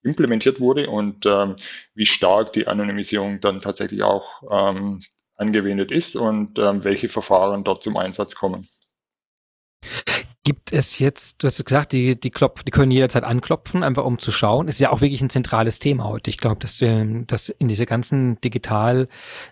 implementiert 0.02 0.60
wurde 0.60 0.88
und 0.88 1.26
ähm, 1.26 1.56
wie 1.94 2.06
stark 2.06 2.52
die 2.52 2.66
Anonymisierung 2.66 3.40
dann 3.40 3.60
tatsächlich 3.60 4.02
auch 4.02 4.42
ähm, 4.50 5.02
angewendet 5.36 5.90
ist 5.90 6.16
und 6.16 6.58
ähm, 6.58 6.84
welche 6.84 7.08
Verfahren 7.08 7.64
dort 7.64 7.82
zum 7.82 7.96
Einsatz 7.96 8.34
kommen. 8.34 8.66
Gibt 10.42 10.72
es 10.72 10.98
jetzt, 10.98 11.42
du 11.42 11.46
hast 11.46 11.62
gesagt, 11.64 11.92
die, 11.92 12.18
die, 12.18 12.30
klopf, 12.30 12.62
die 12.62 12.70
können 12.70 12.90
jederzeit 12.90 13.24
anklopfen, 13.24 13.82
einfach 13.82 14.04
um 14.04 14.18
zu 14.18 14.32
schauen. 14.32 14.68
Ist 14.68 14.80
ja 14.80 14.90
auch 14.90 15.02
wirklich 15.02 15.20
ein 15.20 15.28
zentrales 15.28 15.80
Thema 15.80 16.04
heute. 16.04 16.30
Ich 16.30 16.38
glaube, 16.38 16.60
dass, 16.60 16.80
ähm, 16.80 17.26
dass 17.26 17.50
in 17.50 17.68
dieser 17.68 17.84
ganzen 17.84 18.40
digital 18.40 19.08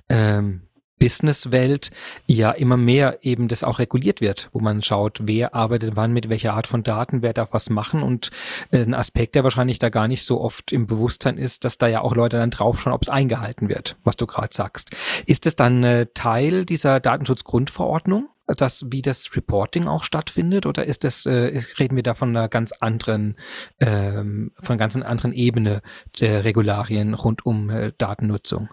ähm, 0.08 0.62
Businesswelt 0.98 1.90
ja 2.26 2.50
immer 2.50 2.76
mehr 2.76 3.18
eben 3.22 3.48
das 3.48 3.64
auch 3.64 3.78
reguliert 3.78 4.20
wird, 4.20 4.48
wo 4.52 4.60
man 4.60 4.82
schaut, 4.82 5.20
wer 5.22 5.54
arbeitet 5.54 5.96
wann 5.96 6.12
mit 6.12 6.28
welcher 6.28 6.54
Art 6.54 6.66
von 6.66 6.82
Daten, 6.82 7.22
wer 7.22 7.32
darf 7.32 7.52
was 7.52 7.70
machen 7.70 8.02
und 8.02 8.30
äh, 8.70 8.82
ein 8.82 8.94
Aspekt, 8.94 9.34
der 9.34 9.44
wahrscheinlich 9.44 9.78
da 9.78 9.88
gar 9.88 10.08
nicht 10.08 10.24
so 10.24 10.40
oft 10.40 10.72
im 10.72 10.86
Bewusstsein 10.86 11.38
ist, 11.38 11.64
dass 11.64 11.78
da 11.78 11.86
ja 11.86 12.00
auch 12.00 12.14
Leute 12.14 12.38
dann 12.38 12.50
draufschauen, 12.50 12.94
ob 12.94 13.02
es 13.02 13.08
eingehalten 13.08 13.68
wird, 13.68 13.96
was 14.04 14.16
du 14.16 14.26
gerade 14.26 14.54
sagst. 14.54 14.90
Ist 15.26 15.46
es 15.46 15.56
dann 15.56 15.84
äh, 15.84 16.06
Teil 16.14 16.64
dieser 16.64 17.00
Datenschutzgrundverordnung? 17.00 18.28
Das, 18.56 18.84
wie 18.88 19.02
das 19.02 19.34
Reporting 19.36 19.86
auch 19.86 20.04
stattfindet, 20.04 20.66
oder 20.66 20.84
ist 20.86 21.04
das, 21.04 21.26
äh, 21.26 21.60
reden 21.78 21.96
wir 21.96 22.02
da 22.02 22.14
von 22.14 22.30
einer 22.30 22.48
ganz 22.48 22.72
anderen, 22.72 23.36
ähm, 23.80 24.52
von 24.60 24.80
einer 24.80 25.06
anderen 25.06 25.32
Ebene 25.32 25.82
der 26.20 26.44
Regularien 26.44 27.14
rund 27.14 27.44
um 27.44 27.70
äh, 27.70 27.92
Datennutzung? 27.98 28.68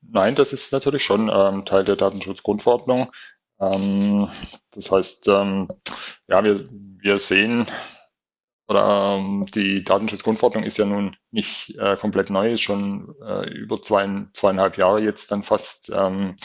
Nein, 0.00 0.34
das 0.34 0.52
ist 0.52 0.72
natürlich 0.72 1.04
schon 1.04 1.30
ähm, 1.32 1.64
Teil 1.64 1.84
der 1.84 1.96
Datenschutzgrundverordnung. 1.96 3.10
Ähm, 3.60 4.28
das 4.70 4.90
heißt, 4.90 5.28
ähm, 5.28 5.68
ja, 6.28 6.42
wir, 6.44 6.68
wir 6.70 7.18
sehen, 7.18 7.66
oder 8.68 9.16
ähm, 9.16 9.46
die 9.54 9.82
Datenschutzgrundverordnung 9.82 10.64
ist 10.64 10.76
ja 10.76 10.84
nun 10.84 11.16
nicht 11.30 11.74
äh, 11.78 11.96
komplett 11.96 12.28
neu, 12.30 12.52
ist 12.52 12.60
schon 12.60 13.14
äh, 13.24 13.48
über 13.50 13.80
zwei, 13.80 14.26
zweieinhalb 14.34 14.76
Jahre 14.76 15.00
jetzt 15.00 15.32
dann 15.32 15.42
fast 15.42 15.90
ähm, 15.94 16.36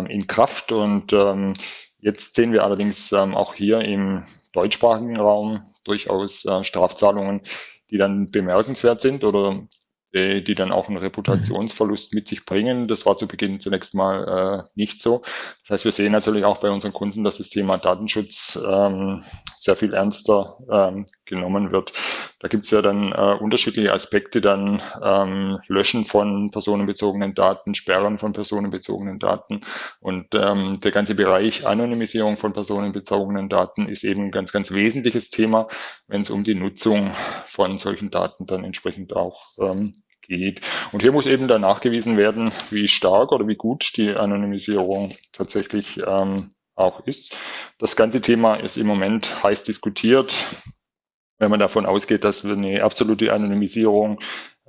in 0.00 0.26
Kraft. 0.26 0.72
Und 0.72 1.12
ähm, 1.12 1.54
jetzt 1.98 2.34
sehen 2.34 2.52
wir 2.52 2.64
allerdings 2.64 3.12
ähm, 3.12 3.34
auch 3.34 3.54
hier 3.54 3.80
im 3.80 4.24
deutschsprachigen 4.52 5.16
Raum 5.16 5.62
durchaus 5.84 6.44
äh, 6.44 6.64
Strafzahlungen, 6.64 7.42
die 7.90 7.98
dann 7.98 8.30
bemerkenswert 8.30 9.00
sind 9.00 9.24
oder 9.24 9.66
die, 10.14 10.42
die 10.42 10.54
dann 10.54 10.72
auch 10.72 10.88
einen 10.88 10.96
Reputationsverlust 10.96 12.14
mit 12.14 12.28
sich 12.28 12.46
bringen. 12.46 12.86
Das 12.86 13.04
war 13.04 13.16
zu 13.16 13.26
Beginn 13.26 13.60
zunächst 13.60 13.94
mal 13.94 14.64
äh, 14.64 14.70
nicht 14.74 15.02
so. 15.02 15.22
Das 15.62 15.70
heißt, 15.70 15.84
wir 15.84 15.92
sehen 15.92 16.12
natürlich 16.12 16.44
auch 16.44 16.58
bei 16.58 16.70
unseren 16.70 16.92
Kunden, 16.92 17.24
dass 17.24 17.38
das 17.38 17.50
Thema 17.50 17.76
Datenschutz 17.76 18.58
ähm, 18.66 19.22
sehr 19.64 19.76
viel 19.76 19.94
ernster 19.94 20.58
ähm, 20.70 21.06
genommen 21.24 21.72
wird. 21.72 21.92
Da 22.38 22.48
gibt 22.48 22.66
es 22.66 22.70
ja 22.70 22.82
dann 22.82 23.12
äh, 23.12 23.36
unterschiedliche 23.40 23.92
Aspekte, 23.92 24.40
dann 24.40 24.82
ähm, 25.02 25.58
Löschen 25.68 26.04
von 26.04 26.50
personenbezogenen 26.50 27.34
Daten, 27.34 27.74
Sperren 27.74 28.18
von 28.18 28.34
personenbezogenen 28.34 29.18
Daten 29.18 29.62
und 30.00 30.34
ähm, 30.34 30.80
der 30.80 30.90
ganze 30.90 31.14
Bereich 31.14 31.66
Anonymisierung 31.66 32.36
von 32.36 32.52
personenbezogenen 32.52 33.48
Daten 33.48 33.88
ist 33.88 34.04
eben 34.04 34.24
ein 34.24 34.30
ganz, 34.30 34.52
ganz 34.52 34.70
wesentliches 34.70 35.30
Thema, 35.30 35.66
wenn 36.06 36.22
es 36.22 36.30
um 36.30 36.44
die 36.44 36.54
Nutzung 36.54 37.10
von 37.46 37.78
solchen 37.78 38.10
Daten 38.10 38.44
dann 38.46 38.64
entsprechend 38.64 39.16
auch 39.16 39.40
ähm, 39.58 39.92
geht. 40.20 40.60
Und 40.92 41.02
hier 41.02 41.12
muss 41.12 41.26
eben 41.26 41.48
dann 41.48 41.62
nachgewiesen 41.62 42.16
werden, 42.16 42.52
wie 42.70 42.88
stark 42.88 43.32
oder 43.32 43.46
wie 43.46 43.56
gut 43.56 43.92
die 43.96 44.14
Anonymisierung 44.14 45.12
tatsächlich 45.32 46.00
ähm, 46.06 46.50
auch 46.74 47.06
ist. 47.06 47.36
Das 47.78 47.96
ganze 47.96 48.20
Thema 48.20 48.56
ist 48.56 48.76
im 48.76 48.86
Moment 48.86 49.42
heiß 49.42 49.64
diskutiert. 49.64 50.34
Wenn 51.38 51.50
man 51.50 51.60
davon 51.60 51.86
ausgeht, 51.86 52.24
dass 52.24 52.44
eine 52.44 52.82
absolute 52.82 53.32
Anonymisierung 53.32 54.20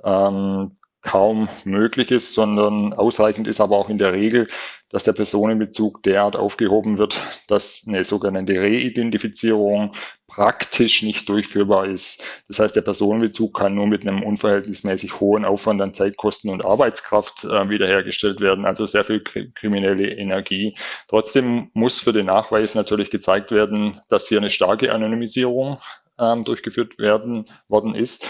ähm, 0.04 0.78
kaum 1.06 1.48
möglich 1.64 2.12
ist, 2.12 2.34
sondern 2.34 2.94
ausreichend 2.94 3.48
ist 3.48 3.62
aber 3.62 3.78
auch 3.78 3.90
in 3.90 4.00
der 4.00 4.12
Regel, 4.12 4.48
dass 4.90 5.04
der 5.04 5.14
Personenbezug 5.14 6.02
derart 6.04 6.36
aufgehoben 6.36 6.98
wird, 6.98 7.22
dass 7.48 7.86
eine 7.88 8.04
sogenannte 8.04 8.60
Reidentifizierung 8.60 9.94
praktisch 10.28 11.04
nicht 11.04 11.30
durchführbar 11.30 11.86
ist. 11.86 12.24
Das 12.48 12.60
heißt, 12.60 12.76
der 12.76 12.82
Personenbezug 12.82 13.56
kann 13.56 13.76
nur 13.76 13.88
mit 13.88 14.02
einem 14.02 14.24
unverhältnismäßig 14.24 15.20
hohen 15.20 15.46
Aufwand 15.46 15.82
an 15.82 15.94
Zeitkosten 15.94 16.50
und 16.50 16.66
Arbeitskraft 16.66 17.44
äh, 17.44 17.70
wiederhergestellt 17.70 18.42
werden, 18.42 18.66
also 18.66 18.88
sehr 18.88 19.04
viel 19.04 19.22
kriminelle 19.22 20.10
Energie. 20.10 20.76
Trotzdem 21.08 21.70
muss 21.74 22.00
für 22.00 22.14
den 22.14 22.26
Nachweis 22.26 22.74
natürlich 22.74 23.12
gezeigt 23.12 23.52
werden, 23.52 24.02
dass 24.10 24.28
hier 24.28 24.40
eine 24.40 24.50
starke 24.50 24.92
Anonymisierung 24.92 25.78
ähm, 26.18 26.44
durchgeführt 26.44 26.98
werden 26.98 27.46
worden 27.68 27.94
ist 27.94 28.28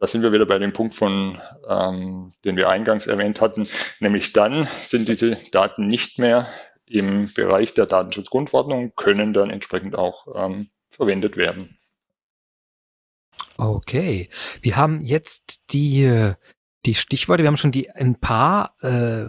da 0.00 0.06
sind 0.06 0.22
wir 0.22 0.32
wieder 0.32 0.46
bei 0.46 0.58
dem 0.58 0.72
Punkt 0.72 0.94
von, 0.94 1.38
ähm, 1.68 2.32
den 2.44 2.56
wir 2.56 2.68
eingangs 2.68 3.06
erwähnt 3.06 3.40
hatten, 3.40 3.68
nämlich 4.00 4.32
dann 4.32 4.66
sind 4.82 5.08
diese 5.08 5.36
Daten 5.52 5.86
nicht 5.86 6.18
mehr 6.18 6.48
im 6.86 7.32
Bereich 7.32 7.74
der 7.74 7.86
Datenschutzgrundverordnung, 7.86 8.94
können 8.96 9.32
dann 9.32 9.50
entsprechend 9.50 9.94
auch 9.94 10.26
ähm, 10.34 10.70
verwendet 10.90 11.36
werden. 11.36 11.78
Okay, 13.58 14.30
wir 14.62 14.76
haben 14.76 15.02
jetzt 15.02 15.60
die, 15.70 16.32
die 16.86 16.94
Stichworte, 16.94 17.42
wir 17.42 17.48
haben 17.48 17.58
schon 17.58 17.72
die 17.72 17.90
ein 17.90 18.18
paar 18.18 18.74
äh, 18.80 19.26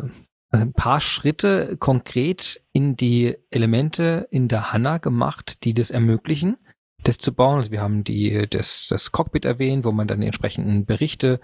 ein 0.53 0.73
paar 0.73 0.99
Schritte 0.99 1.77
konkret 1.77 2.61
in 2.73 2.97
die 2.97 3.37
Elemente 3.51 4.27
in 4.31 4.47
der 4.47 4.73
HANA 4.73 4.97
gemacht, 4.97 5.63
die 5.63 5.73
das 5.73 5.91
ermöglichen 5.91 6.57
das 7.03 7.17
zu 7.17 7.33
bauen. 7.33 7.57
Also 7.57 7.71
wir 7.71 7.81
haben 7.81 8.03
die, 8.03 8.47
das, 8.49 8.87
das 8.89 9.11
Cockpit 9.11 9.45
erwähnt, 9.45 9.85
wo 9.85 9.91
man 9.91 10.07
dann 10.07 10.21
die 10.21 10.27
entsprechenden 10.27 10.85
Berichte, 10.85 11.39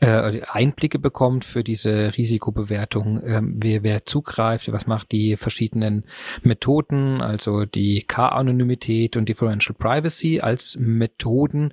äh, 0.00 0.42
Einblicke 0.48 0.98
bekommt 0.98 1.44
für 1.44 1.62
diese 1.62 2.16
Risikobewertung, 2.16 3.22
ähm, 3.24 3.56
wer, 3.58 3.82
wer 3.82 4.04
zugreift, 4.04 4.70
was 4.72 4.86
macht 4.86 5.12
die 5.12 5.36
verschiedenen 5.36 6.04
Methoden, 6.42 7.20
also 7.20 7.64
die 7.64 8.02
K-Anonymität 8.02 9.16
und 9.16 9.28
Differential 9.28 9.76
Privacy 9.78 10.40
als 10.40 10.76
Methoden. 10.78 11.72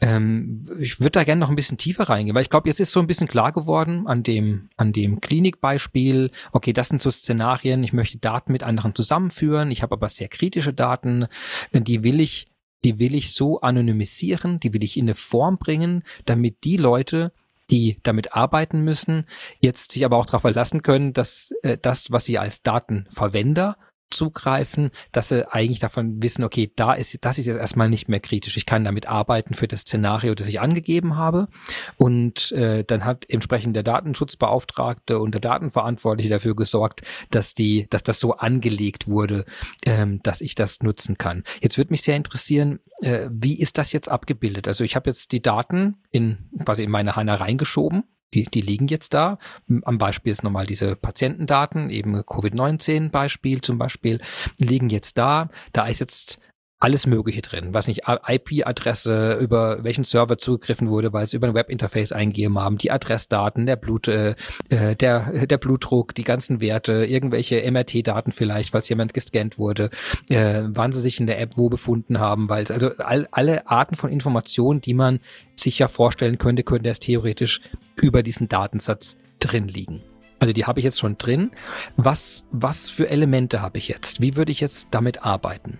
Ähm, 0.00 0.64
ich 0.78 1.00
würde 1.00 1.12
da 1.12 1.24
gerne 1.24 1.40
noch 1.40 1.50
ein 1.50 1.56
bisschen 1.56 1.78
tiefer 1.78 2.04
reingehen, 2.04 2.34
weil 2.34 2.42
ich 2.42 2.50
glaube, 2.50 2.68
jetzt 2.68 2.80
ist 2.80 2.92
so 2.92 3.00
ein 3.00 3.06
bisschen 3.06 3.28
klar 3.28 3.52
geworden 3.52 4.06
an 4.06 4.22
dem, 4.22 4.68
an 4.76 4.92
dem 4.92 5.20
Klinikbeispiel, 5.20 6.30
okay, 6.52 6.72
das 6.72 6.88
sind 6.88 7.00
so 7.00 7.10
Szenarien, 7.10 7.82
ich 7.82 7.92
möchte 7.92 8.18
Daten 8.18 8.52
mit 8.52 8.62
anderen 8.62 8.94
zusammenführen, 8.94 9.70
ich 9.70 9.82
habe 9.82 9.94
aber 9.94 10.08
sehr 10.08 10.28
kritische 10.28 10.72
Daten, 10.72 11.26
die 11.72 12.02
will 12.02 12.20
ich 12.20 12.48
die 12.86 13.00
will 13.00 13.14
ich 13.14 13.34
so 13.34 13.58
anonymisieren, 13.58 14.60
die 14.60 14.72
will 14.72 14.84
ich 14.84 14.96
in 14.96 15.06
eine 15.06 15.16
Form 15.16 15.58
bringen, 15.58 16.04
damit 16.24 16.62
die 16.62 16.76
Leute, 16.76 17.32
die 17.68 17.96
damit 18.04 18.32
arbeiten 18.32 18.82
müssen, 18.82 19.26
jetzt 19.58 19.90
sich 19.90 20.04
aber 20.04 20.16
auch 20.16 20.26
darauf 20.26 20.42
verlassen 20.42 20.84
können, 20.84 21.12
dass 21.12 21.52
äh, 21.62 21.76
das, 21.76 22.12
was 22.12 22.24
sie 22.24 22.38
als 22.38 22.62
Datenverwender 22.62 23.76
zugreifen, 24.10 24.90
dass 25.12 25.28
sie 25.28 25.50
eigentlich 25.52 25.78
davon 25.78 26.22
wissen, 26.22 26.44
okay, 26.44 26.70
da 26.76 26.94
ist, 26.94 27.16
das 27.24 27.38
ist 27.38 27.46
jetzt 27.46 27.56
erstmal 27.56 27.88
nicht 27.88 28.08
mehr 28.08 28.20
kritisch. 28.20 28.56
Ich 28.56 28.66
kann 28.66 28.84
damit 28.84 29.08
arbeiten 29.08 29.54
für 29.54 29.68
das 29.68 29.80
Szenario, 29.80 30.34
das 30.34 30.48
ich 30.48 30.60
angegeben 30.60 31.16
habe. 31.16 31.48
Und 31.96 32.52
äh, 32.52 32.84
dann 32.84 33.04
hat 33.04 33.28
entsprechend 33.28 33.76
der 33.76 33.82
Datenschutzbeauftragte 33.82 35.18
und 35.18 35.32
der 35.32 35.40
Datenverantwortliche 35.40 36.30
dafür 36.30 36.54
gesorgt, 36.54 37.02
dass 37.30 37.54
die, 37.54 37.86
dass 37.90 38.02
das 38.02 38.20
so 38.20 38.32
angelegt 38.34 39.08
wurde, 39.08 39.44
ähm, 39.84 40.20
dass 40.22 40.40
ich 40.40 40.54
das 40.54 40.82
nutzen 40.82 41.18
kann. 41.18 41.42
Jetzt 41.60 41.78
würde 41.78 41.92
mich 41.92 42.02
sehr 42.02 42.16
interessieren, 42.16 42.80
äh, 43.00 43.28
wie 43.30 43.58
ist 43.58 43.78
das 43.78 43.92
jetzt 43.92 44.10
abgebildet? 44.10 44.68
Also 44.68 44.84
ich 44.84 44.96
habe 44.96 45.10
jetzt 45.10 45.32
die 45.32 45.42
Daten 45.42 45.96
in 46.10 46.50
quasi 46.64 46.84
in 46.84 46.90
meine 46.90 47.16
HANA 47.16 47.34
reingeschoben 47.34 48.04
die, 48.34 48.44
die 48.44 48.60
liegen 48.60 48.88
jetzt 48.88 49.14
da. 49.14 49.38
Am 49.82 49.98
Beispiel 49.98 50.32
ist 50.32 50.42
nochmal 50.42 50.66
diese 50.66 50.96
Patientendaten, 50.96 51.90
eben 51.90 52.14
Covid-19-Beispiel 52.24 53.60
zum 53.60 53.78
Beispiel, 53.78 54.20
liegen 54.58 54.88
jetzt 54.88 55.18
da. 55.18 55.48
Da 55.72 55.86
ist 55.86 56.00
jetzt 56.00 56.40
alles 56.78 57.06
Mögliche 57.06 57.40
drin, 57.40 57.72
was 57.72 57.86
nicht 57.86 58.02
IP-Adresse, 58.06 59.38
über 59.40 59.82
welchen 59.82 60.04
Server 60.04 60.36
zugegriffen 60.36 60.90
wurde, 60.90 61.12
weil 61.12 61.26
sie 61.26 61.38
über 61.38 61.46
ein 61.46 61.54
Webinterface 61.54 62.12
eingegeben 62.12 62.58
haben, 62.58 62.76
die 62.76 62.90
Adressdaten, 62.90 63.64
der 63.64 63.76
Blut, 63.76 64.08
äh, 64.08 64.34
äh 64.68 64.94
der 64.94 65.46
der 65.46 65.56
Blutdruck, 65.56 66.14
die 66.14 66.24
ganzen 66.24 66.60
Werte, 66.60 67.06
irgendwelche 67.06 67.62
MRT-Daten 67.70 68.30
vielleicht, 68.30 68.70
falls 68.70 68.90
jemand 68.90 69.14
gescannt 69.14 69.56
wurde, 69.56 69.88
äh, 70.28 70.64
wann 70.66 70.92
sie 70.92 71.00
sich 71.00 71.18
in 71.18 71.26
der 71.26 71.40
App 71.40 71.56
wo 71.56 71.70
befunden 71.70 72.20
haben, 72.20 72.50
weil 72.50 72.64
es 72.64 72.70
also 72.70 72.90
all, 72.98 73.26
alle 73.30 73.66
Arten 73.68 73.94
von 73.94 74.10
Informationen, 74.10 74.82
die 74.82 74.94
man 74.94 75.20
sich 75.58 75.78
ja 75.78 75.88
vorstellen 75.88 76.36
könnte, 76.36 76.62
könnte 76.62 76.90
es 76.90 77.00
theoretisch 77.00 77.62
über 77.96 78.22
diesen 78.22 78.48
Datensatz 78.48 79.16
drin 79.40 79.68
liegen. 79.68 80.02
Also 80.38 80.52
die 80.52 80.66
habe 80.66 80.80
ich 80.80 80.84
jetzt 80.84 81.00
schon 81.00 81.18
drin. 81.18 81.50
Was, 81.96 82.44
was 82.50 82.90
für 82.90 83.08
Elemente 83.08 83.62
habe 83.62 83.78
ich 83.78 83.88
jetzt? 83.88 84.20
Wie 84.20 84.36
würde 84.36 84.52
ich 84.52 84.60
jetzt 84.60 84.88
damit 84.90 85.24
arbeiten? 85.24 85.78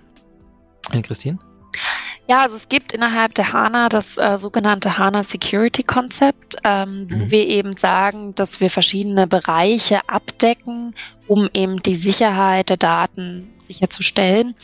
Äh, 0.93 1.03
Christine? 1.03 1.39
Ja, 2.29 2.43
also 2.43 2.57
es 2.57 2.69
gibt 2.69 2.93
innerhalb 2.93 3.35
der 3.35 3.53
HANA 3.53 3.89
das 3.89 4.17
äh, 4.19 4.39
sogenannte 4.39 4.99
HANA 4.99 5.23
Security 5.23 5.85
Konzept, 5.85 6.57
ähm, 6.65 7.07
wo 7.09 7.19
mhm. 7.27 7.31
wir 7.31 7.47
eben 7.47 7.77
sagen, 7.77 8.35
dass 8.35 8.59
wir 8.61 8.69
verschiedene 8.69 9.29
Bereiche 9.29 10.01
abdecken, 10.09 10.95
um 11.29 11.49
eben 11.55 11.81
die 11.83 11.95
Sicherheit 11.95 12.69
der 12.69 12.79
Daten 12.79 13.53
sicherzustellen. 13.69 14.57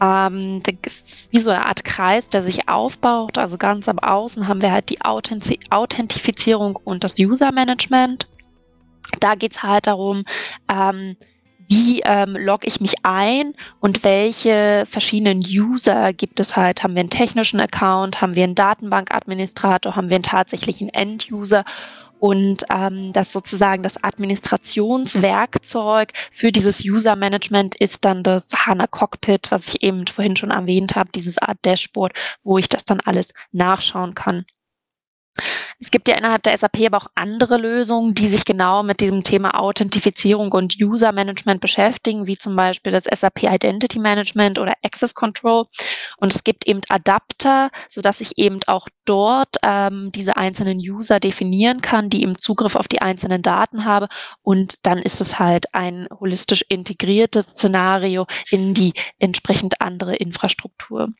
Ähm, 0.00 0.62
das 0.62 0.94
ist 0.94 1.32
wie 1.32 1.38
so 1.38 1.50
eine 1.50 1.66
Art 1.66 1.84
Kreis, 1.84 2.28
der 2.28 2.42
sich 2.42 2.68
aufbaut. 2.68 3.38
Also 3.38 3.58
ganz 3.58 3.88
am 3.88 3.98
Außen 3.98 4.48
haben 4.48 4.62
wir 4.62 4.72
halt 4.72 4.90
die 4.90 5.00
Authentiz 5.02 5.60
Authentifizierung 5.70 6.76
und 6.76 7.04
das 7.04 7.18
User 7.18 7.52
Management. 7.52 8.28
Da 9.20 9.34
geht 9.34 9.52
es 9.52 9.62
halt 9.62 9.86
darum, 9.86 10.24
ähm, 10.70 11.16
wie 11.68 12.00
ähm, 12.04 12.36
logge 12.36 12.66
ich 12.66 12.80
mich 12.80 12.94
ein 13.04 13.54
und 13.80 14.04
welche 14.04 14.84
verschiedenen 14.86 15.40
User 15.40 16.12
gibt 16.12 16.40
es 16.40 16.56
halt? 16.56 16.82
Haben 16.82 16.94
wir 16.94 17.00
einen 17.00 17.10
technischen 17.10 17.60
Account, 17.60 18.20
haben 18.20 18.34
wir 18.34 18.44
einen 18.44 18.54
Datenbankadministrator, 18.54 19.96
haben 19.96 20.10
wir 20.10 20.16
einen 20.16 20.24
tatsächlichen 20.24 20.88
End-User? 20.90 21.64
Und 22.24 22.64
ähm, 22.74 23.12
das 23.12 23.32
sozusagen 23.32 23.82
das 23.82 24.02
Administrationswerkzeug 24.02 26.14
für 26.32 26.52
dieses 26.52 26.82
User 26.82 27.16
Management 27.16 27.74
ist 27.74 28.06
dann 28.06 28.22
das 28.22 28.66
HANA 28.66 28.86
Cockpit, 28.86 29.50
was 29.50 29.68
ich 29.68 29.82
eben 29.82 30.06
vorhin 30.06 30.34
schon 30.34 30.50
erwähnt 30.50 30.96
habe, 30.96 31.10
dieses 31.14 31.36
Art 31.36 31.58
Dashboard, 31.66 32.14
wo 32.42 32.56
ich 32.56 32.70
das 32.70 32.86
dann 32.86 33.00
alles 33.00 33.34
nachschauen 33.52 34.14
kann. 34.14 34.46
Es 35.80 35.90
gibt 35.90 36.06
ja 36.08 36.16
innerhalb 36.16 36.42
der 36.44 36.56
SAP 36.56 36.86
aber 36.86 36.98
auch 36.98 37.06
andere 37.14 37.56
Lösungen, 37.56 38.14
die 38.14 38.28
sich 38.28 38.44
genau 38.44 38.82
mit 38.82 39.00
diesem 39.00 39.24
Thema 39.24 39.58
Authentifizierung 39.58 40.52
und 40.52 40.76
User 40.80 41.12
Management 41.12 41.60
beschäftigen, 41.60 42.26
wie 42.26 42.38
zum 42.38 42.54
Beispiel 42.54 42.92
das 42.92 43.04
SAP 43.04 43.42
Identity 43.42 43.98
Management 43.98 44.58
oder 44.58 44.74
Access 44.82 45.14
Control. 45.14 45.66
Und 46.18 46.32
es 46.32 46.44
gibt 46.44 46.66
eben 46.66 46.80
Adapter, 46.88 47.70
sodass 47.88 48.20
ich 48.20 48.38
eben 48.38 48.60
auch 48.66 48.88
dort 49.04 49.56
ähm, 49.62 50.12
diese 50.12 50.36
einzelnen 50.36 50.78
User 50.78 51.18
definieren 51.18 51.80
kann, 51.80 52.10
die 52.10 52.22
eben 52.22 52.38
Zugriff 52.38 52.76
auf 52.76 52.88
die 52.88 53.02
einzelnen 53.02 53.42
Daten 53.42 53.84
habe. 53.84 54.08
Und 54.42 54.86
dann 54.86 54.98
ist 54.98 55.20
es 55.20 55.38
halt 55.38 55.74
ein 55.74 56.06
holistisch 56.20 56.64
integriertes 56.68 57.46
Szenario 57.46 58.26
in 58.50 58.74
die 58.74 58.94
entsprechend 59.18 59.80
andere 59.80 60.14
Infrastruktur. 60.14 61.12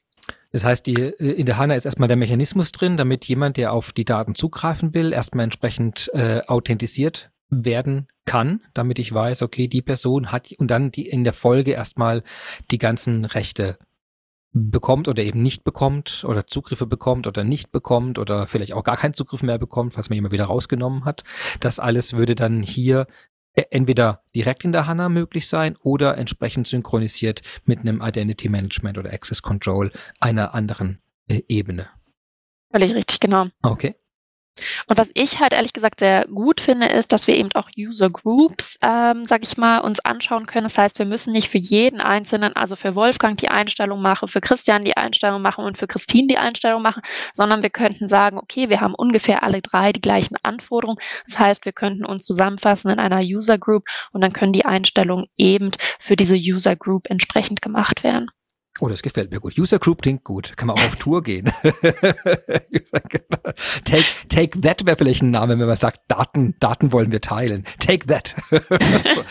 Das 0.55 0.63
heißt, 0.63 0.87
die, 0.87 0.95
äh, 0.95 1.33
in 1.33 1.47
der 1.47 1.59
HANA 1.59 1.75
ist 1.75 1.85
erstmal 1.85 2.07
der 2.07 2.17
Mechanismus 2.17 2.71
drin, 2.71 2.97
damit 2.97 3.25
jemand, 3.25 3.57
der 3.57 3.73
auf 3.73 3.93
die 3.93 4.05
Daten 4.05 4.37
zugreifen 4.37 4.95
will, 4.95 5.13
erstmal 5.13 5.43
entsprechend 5.43 6.13
äh, 6.15 6.43
authentisiert 6.47 7.33
werden 7.51 8.07
kann, 8.25 8.61
damit 8.73 9.01
ich 9.01 9.13
weiß, 9.13 9.43
okay, 9.43 9.67
die 9.67 9.83
Person 9.83 10.31
hat 10.31 10.53
und 10.57 10.71
dann 10.71 10.93
die 10.93 11.09
in 11.09 11.25
der 11.25 11.33
Folge 11.33 11.73
erstmal 11.73 12.23
die 12.71 12.79
ganzen 12.79 13.25
Rechte 13.25 13.79
bekommt 14.53 15.09
oder 15.09 15.25
eben 15.25 15.43
nicht 15.43 15.65
bekommt 15.65 16.25
oder 16.25 16.47
Zugriffe 16.47 16.87
bekommt 16.87 17.27
oder 17.27 17.43
nicht 17.43 17.73
bekommt 17.73 18.21
oder 18.21 18.47
vielleicht 18.47 18.75
auch 18.75 18.85
gar 18.85 18.97
keinen 18.97 19.15
Zugriff 19.15 19.43
mehr 19.43 19.59
bekommt, 19.59 19.99
was 19.99 20.09
man 20.09 20.19
immer 20.19 20.31
wieder 20.31 20.45
rausgenommen 20.45 21.05
hat. 21.05 21.25
Das 21.59 21.81
alles 21.81 22.13
würde 22.13 22.37
dann 22.37 22.63
hier 22.63 23.09
entweder 23.55 24.23
direkt 24.35 24.65
in 24.65 24.73
der 24.73 24.87
HANA 24.87 25.09
möglich 25.09 25.49
sein 25.49 25.77
oder 25.83 26.19
entsprechend 26.19 26.67
synchronisiert 26.67 27.43
mit 27.65 27.81
einem 27.81 28.03
Identity 28.03 28.49
Management 28.49 28.99
oder 28.99 29.13
Access 29.13 29.43
Control 29.43 29.93
einer 30.21 30.55
anderen 30.55 31.01
äh, 31.29 31.43
Ebene. 31.49 31.89
Völlig 32.73 32.95
richtig, 32.95 33.21
genau. 33.21 33.47
Okay. 33.63 33.95
Und 34.89 34.99
was 34.99 35.09
ich 35.15 35.41
halt 35.41 35.53
ehrlich 35.53 35.73
gesagt 35.73 36.01
sehr 36.01 36.27
gut 36.27 36.61
finde, 36.61 36.87
ist, 36.87 37.13
dass 37.13 37.27
wir 37.27 37.37
eben 37.37 37.51
auch 37.55 37.69
User 37.77 38.11
Groups, 38.11 38.79
ähm, 38.83 39.27
sag 39.27 39.43
ich 39.43 39.57
mal, 39.57 39.79
uns 39.79 40.01
anschauen 40.01 40.47
können. 40.47 40.65
Das 40.65 40.79
heißt, 40.79 40.99
wir 40.99 41.07
müssen 41.07 41.33
nicht 41.33 41.49
für 41.49 41.59
jeden 41.59 42.01
Einzelnen, 42.01 42.55
also 42.55 42.77
für 42.77 42.95
Wolfgang 42.95 43.37
die 43.39 43.51
Einstellung 43.51 44.01
machen, 44.01 44.29
für 44.29 44.41
Christian 44.41 44.85
die 44.85 44.97
Einstellung 44.97 45.43
machen 45.43 45.65
und 45.65 45.79
für 45.79 45.87
Christine 45.87 46.29
die 46.29 46.39
Einstellung 46.39 46.83
machen, 46.83 47.03
sondern 47.33 47.63
wir 47.63 47.71
könnten 47.71 48.09
sagen, 48.09 48.39
okay, 48.39 48.69
wir 48.69 48.81
haben 48.81 48.95
ungefähr 48.95 49.43
alle 49.43 49.61
drei 49.61 49.93
die 49.93 50.01
gleichen 50.01 50.37
Anforderungen. 50.43 50.99
Das 51.27 51.39
heißt, 51.39 51.65
wir 51.65 51.73
könnten 51.73 52.05
uns 52.05 52.25
zusammenfassen 52.25 52.91
in 52.91 52.99
einer 52.99 53.21
User 53.21 53.59
Group 53.59 53.85
und 54.13 54.21
dann 54.21 54.33
können 54.33 54.53
die 54.53 54.65
Einstellungen 54.65 55.27
eben 55.37 55.73
für 55.99 56.17
diese 56.17 56.37
User 56.37 56.77
Group 56.77 57.11
entsprechend 57.11 57.63
gemacht 57.63 58.05
werden. 58.05 58.31
Oh, 58.81 58.89
das 58.89 59.03
gefällt 59.03 59.31
mir 59.31 59.39
gut. 59.39 59.57
User 59.57 59.79
Group 59.79 60.03
klingt 60.03 60.25
gut. 60.25 60.57
Kann 60.57 60.67
man 60.67 60.77
auch 60.77 60.85
auf 60.85 60.97
Tour 60.97 61.23
gehen. 61.23 61.53
take, 63.85 64.05
take 64.29 64.61
That 64.61 64.85
wäre 64.85 64.97
vielleicht 64.97 65.23
ein 65.23 65.31
Name, 65.31 65.57
wenn 65.61 65.67
man 65.67 65.77
sagt, 65.77 66.01
Daten, 66.09 66.57
Daten 66.59 66.91
wollen 66.91 67.13
wir 67.13 67.21
teilen. 67.21 67.65
Take 67.79 68.07
That. 68.09 68.35
so, 69.15 69.23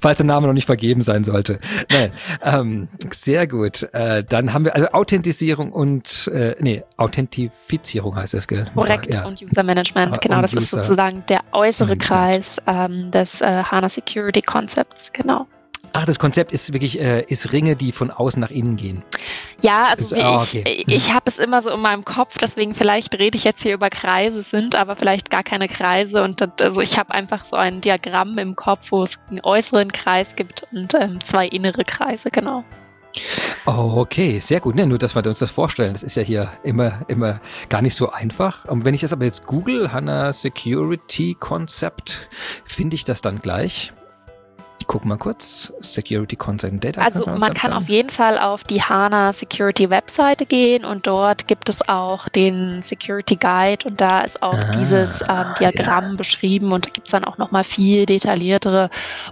falls 0.00 0.18
der 0.18 0.26
Name 0.26 0.46
noch 0.46 0.54
nicht 0.54 0.66
vergeben 0.66 1.02
sein 1.02 1.24
sollte. 1.24 1.58
Nein, 1.90 2.12
ähm, 2.42 2.88
sehr 3.10 3.48
gut. 3.48 3.82
Äh, 3.92 4.22
dann 4.22 4.52
haben 4.52 4.64
wir 4.64 4.76
also 4.76 4.86
Authentisierung 4.92 5.72
und, 5.72 6.28
äh, 6.28 6.54
nee, 6.60 6.84
Authentifizierung 6.96 8.14
heißt 8.14 8.34
es, 8.34 8.46
gell? 8.46 8.70
Korrekt. 8.74 9.12
Ja. 9.12 9.24
Und 9.24 9.42
User 9.42 9.64
Management. 9.64 10.20
Genau, 10.20 10.36
und 10.36 10.42
das 10.42 10.52
User. 10.52 10.62
ist 10.62 10.70
sozusagen 10.70 11.24
der 11.28 11.40
äußere 11.50 11.96
Kreis 11.96 12.58
ähm, 12.68 13.10
des 13.10 13.40
äh, 13.40 13.64
HANA 13.64 13.88
Security 13.88 14.40
Konzepts. 14.40 15.12
Genau. 15.12 15.48
Ach, 16.00 16.04
das 16.04 16.20
Konzept 16.20 16.52
ist 16.52 16.72
wirklich, 16.72 17.00
äh, 17.00 17.24
ist 17.26 17.52
Ringe, 17.52 17.74
die 17.74 17.90
von 17.90 18.12
außen 18.12 18.40
nach 18.40 18.50
innen 18.50 18.76
gehen. 18.76 19.02
Ja, 19.62 19.88
also 19.88 20.14
ist, 20.14 20.24
oh, 20.24 20.36
okay. 20.36 20.62
ich, 20.64 20.86
ich 20.86 21.12
habe 21.12 21.24
es 21.26 21.40
immer 21.40 21.60
so 21.60 21.70
in 21.70 21.80
meinem 21.80 22.04
Kopf, 22.04 22.38
deswegen 22.38 22.76
vielleicht 22.76 23.18
rede 23.18 23.36
ich 23.36 23.42
jetzt 23.42 23.64
hier 23.64 23.74
über 23.74 23.90
Kreise, 23.90 24.44
sind 24.44 24.76
aber 24.76 24.94
vielleicht 24.94 25.28
gar 25.28 25.42
keine 25.42 25.66
Kreise. 25.66 26.22
Und 26.22 26.40
das, 26.40 26.50
also 26.60 26.80
ich 26.82 26.96
habe 27.00 27.12
einfach 27.12 27.44
so 27.44 27.56
ein 27.56 27.80
Diagramm 27.80 28.38
im 28.38 28.54
Kopf, 28.54 28.92
wo 28.92 29.02
es 29.02 29.18
einen 29.28 29.40
äußeren 29.42 29.90
Kreis 29.90 30.36
gibt 30.36 30.68
und 30.70 30.94
ähm, 30.94 31.18
zwei 31.18 31.48
innere 31.48 31.84
Kreise, 31.84 32.30
genau. 32.30 32.62
Okay, 33.66 34.38
sehr 34.38 34.60
gut. 34.60 34.76
Ne, 34.76 34.86
nur, 34.86 34.98
dass 34.98 35.16
wir 35.16 35.26
uns 35.26 35.40
das 35.40 35.50
vorstellen, 35.50 35.94
das 35.94 36.04
ist 36.04 36.14
ja 36.14 36.22
hier 36.22 36.52
immer, 36.62 37.00
immer 37.08 37.40
gar 37.70 37.82
nicht 37.82 37.96
so 37.96 38.08
einfach. 38.12 38.66
Und 38.66 38.84
wenn 38.84 38.94
ich 38.94 39.00
das 39.00 39.12
aber 39.12 39.24
jetzt 39.24 39.46
google, 39.46 39.92
HANA 39.92 40.32
Security 40.32 41.36
Concept, 41.40 42.28
finde 42.64 42.94
ich 42.94 43.04
das 43.04 43.20
dann 43.20 43.42
gleich 43.42 43.92
gucke 44.88 45.06
mal 45.06 45.18
kurz. 45.18 45.72
Security 45.80 46.34
Content 46.34 46.82
Data. 46.82 47.02
Also 47.02 47.26
man 47.26 47.54
kann 47.54 47.72
auf 47.72 47.88
jeden 47.88 48.10
Fall 48.10 48.38
auf 48.38 48.64
die 48.64 48.82
HANA 48.82 49.32
Security 49.32 49.90
Webseite 49.90 50.46
gehen 50.46 50.84
und 50.84 51.06
dort 51.06 51.46
gibt 51.46 51.68
es 51.68 51.88
auch 51.88 52.28
den 52.30 52.82
Security 52.82 53.36
Guide 53.36 53.86
und 53.86 54.00
da 54.00 54.22
ist 54.22 54.42
auch 54.42 54.54
ah, 54.54 54.72
dieses 54.72 55.22
ähm, 55.28 55.54
Diagramm 55.60 56.10
ja. 56.12 56.16
beschrieben 56.16 56.72
und 56.72 56.86
da 56.86 56.90
gibt 56.90 57.06
es 57.06 57.12
dann 57.12 57.24
auch 57.24 57.38
nochmal 57.38 57.64
viel 57.64 58.06
detailliertere 58.06 58.90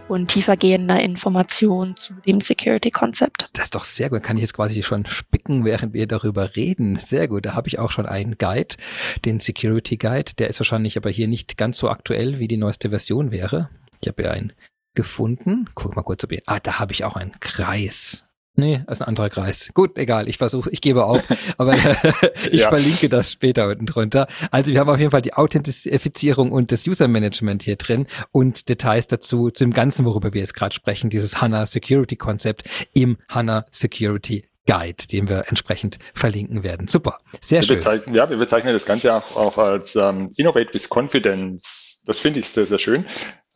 und 0.09 0.29
tiefergehende 0.29 1.01
Informationen 1.01 1.97
zu 1.97 2.15
dem 2.27 2.41
Security 2.41 2.91
Konzept. 2.91 3.49
Das 3.55 3.65
ist 3.65 3.75
doch 3.75 3.85
sehr 3.85 4.11
gut. 4.11 4.23
Kann 4.23 4.37
ich 4.37 4.43
jetzt 4.43 4.55
quasi 4.55 4.83
schon 4.83 5.07
spicken, 5.07 5.65
während 5.65 5.95
wir 5.95 6.07
darüber 6.07 6.55
reden. 6.55 6.97
Sehr 6.97 7.29
gut. 7.29 7.47
Da 7.47 7.55
habe 7.55 7.69
ich 7.69 7.79
auch 7.79 7.91
schon 7.91 8.07
einen 8.07 8.37
Guide, 8.37 8.77
den 9.25 9.41
Security 9.41 9.97
Guide. 9.97 10.33
Der 10.39 10.49
ist 10.49 10.61
wahrscheinlich 10.61 10.99
aber 10.99 11.09
hier 11.09 11.29
nicht 11.29 11.57
ganz 11.57 11.79
so 11.79 11.89
aktuell, 11.89 12.39
wie 12.39 12.49
die 12.49 12.59
neueste 12.59 12.91
Version 12.91 13.31
wäre. 13.31 13.71
Ich 14.03 14.09
habe 14.09 14.23
ja 14.25 14.31
einen 14.31 14.53
gefunden. 14.97 15.71
Guck 15.75 15.95
mal 15.95 16.03
kurz, 16.03 16.25
ob 16.25 16.33
ich. 16.33 16.43
Ah, 16.47 16.59
da 16.59 16.81
habe 16.81 16.93
ich 16.93 17.05
auch 17.05 17.15
einen 17.15 17.39
Kreis. 17.39 18.25
Nee, 18.59 18.83
das 18.87 18.99
ist 18.99 19.03
ein 19.03 19.09
anderer 19.09 19.29
Kreis. 19.29 19.69
Gut, 19.75 19.99
egal, 19.99 20.29
ich 20.29 20.39
versuche, 20.39 20.71
ich 20.71 20.81
gebe 20.81 21.05
auf, 21.05 21.23
aber 21.59 21.75
ich 22.51 22.63
ja. 22.63 22.71
verlinke 22.71 23.09
das 23.09 23.31
später 23.31 23.69
unten 23.69 23.85
drunter. 23.85 24.27
Also 24.51 24.73
wir 24.73 24.81
haben 24.81 24.89
auf 24.89 24.99
jeden 24.99 25.11
Fall 25.11 25.23
die 25.23 25.35
Authentifizierung 25.35 26.51
und 26.51 26.73
das 26.73 26.87
User 26.87 27.07
Management 27.07 27.63
hier 27.63 27.77
drin 27.77 28.07
und 28.33 28.69
Details 28.71 29.07
dazu, 29.07 29.51
zum 29.51 29.73
Ganzen, 29.73 30.07
worüber 30.07 30.33
wir 30.33 30.41
jetzt 30.41 30.55
gerade 30.55 30.75
sprechen, 30.75 31.11
dieses 31.11 31.41
HANA 31.41 31.67
Security 31.67 32.17
Konzept 32.17 32.65
im 32.95 33.19
HANA 33.29 33.67
Security 33.71 34.49
Guide, 34.67 35.07
den 35.13 35.29
wir 35.29 35.45
entsprechend 35.49 35.99
verlinken 36.15 36.63
werden. 36.63 36.89
Super, 36.89 37.19
sehr 37.43 37.61
wir 37.69 37.81
schön. 37.81 38.15
Ja, 38.15 38.29
wir 38.29 38.39
bezeichnen 38.39 38.73
das 38.73 38.87
Ganze 38.87 39.15
auch, 39.15 39.37
auch 39.37 39.59
als 39.59 39.95
ähm, 39.97 40.31
Innovate 40.39 40.73
with 40.73 40.89
Confidence. 40.89 42.03
Das 42.07 42.19
finde 42.21 42.41
ich 42.41 42.49
sehr, 42.49 42.67
sehr 42.67 42.79
schön 42.79 43.05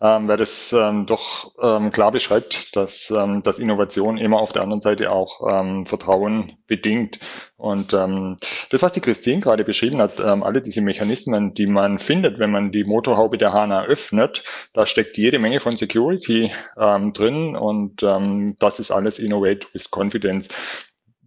ähm, 0.03 0.29
weil 0.29 0.39
das 0.39 0.73
ähm, 0.73 1.05
doch 1.05 1.53
ähm, 1.61 1.91
klar 1.91 2.11
beschreibt, 2.11 2.75
dass, 2.75 3.11
ähm, 3.11 3.43
dass 3.43 3.59
Innovation 3.59 4.17
immer 4.17 4.41
auf 4.41 4.53
der 4.53 4.63
anderen 4.63 4.81
Seite 4.81 5.11
auch 5.11 5.41
ähm, 5.51 5.85
Vertrauen 5.85 6.57
bedingt. 6.67 7.19
Und 7.57 7.93
ähm, 7.93 8.37
das, 8.71 8.83
was 8.83 8.93
die 8.93 9.03
Christine 9.03 9.41
gerade 9.41 9.63
beschrieben 9.63 9.99
hat, 9.99 10.19
ähm, 10.19 10.43
alle 10.43 10.63
diese 10.63 10.81
Mechanismen, 10.81 11.53
die 11.53 11.67
man 11.67 11.99
findet, 11.99 12.39
wenn 12.39 12.51
man 12.51 12.73
die 12.73 12.85
Motorhaube 12.85 13.37
der 13.37 13.53
HANA 13.53 13.85
öffnet, 13.85 14.43
da 14.73 14.87
steckt 14.87 15.19
jede 15.19 15.39
Menge 15.39 15.61
von 15.61 15.77
Security 15.77 16.51
ähm, 16.79 17.13
drin 17.13 17.55
und 17.55 18.03
ähm, 18.03 18.57
das 18.59 18.81
ist 18.81 18.91
alles 18.91 19.19
Innovate 19.19 19.67
with 19.75 19.91
Confidence. 19.91 20.49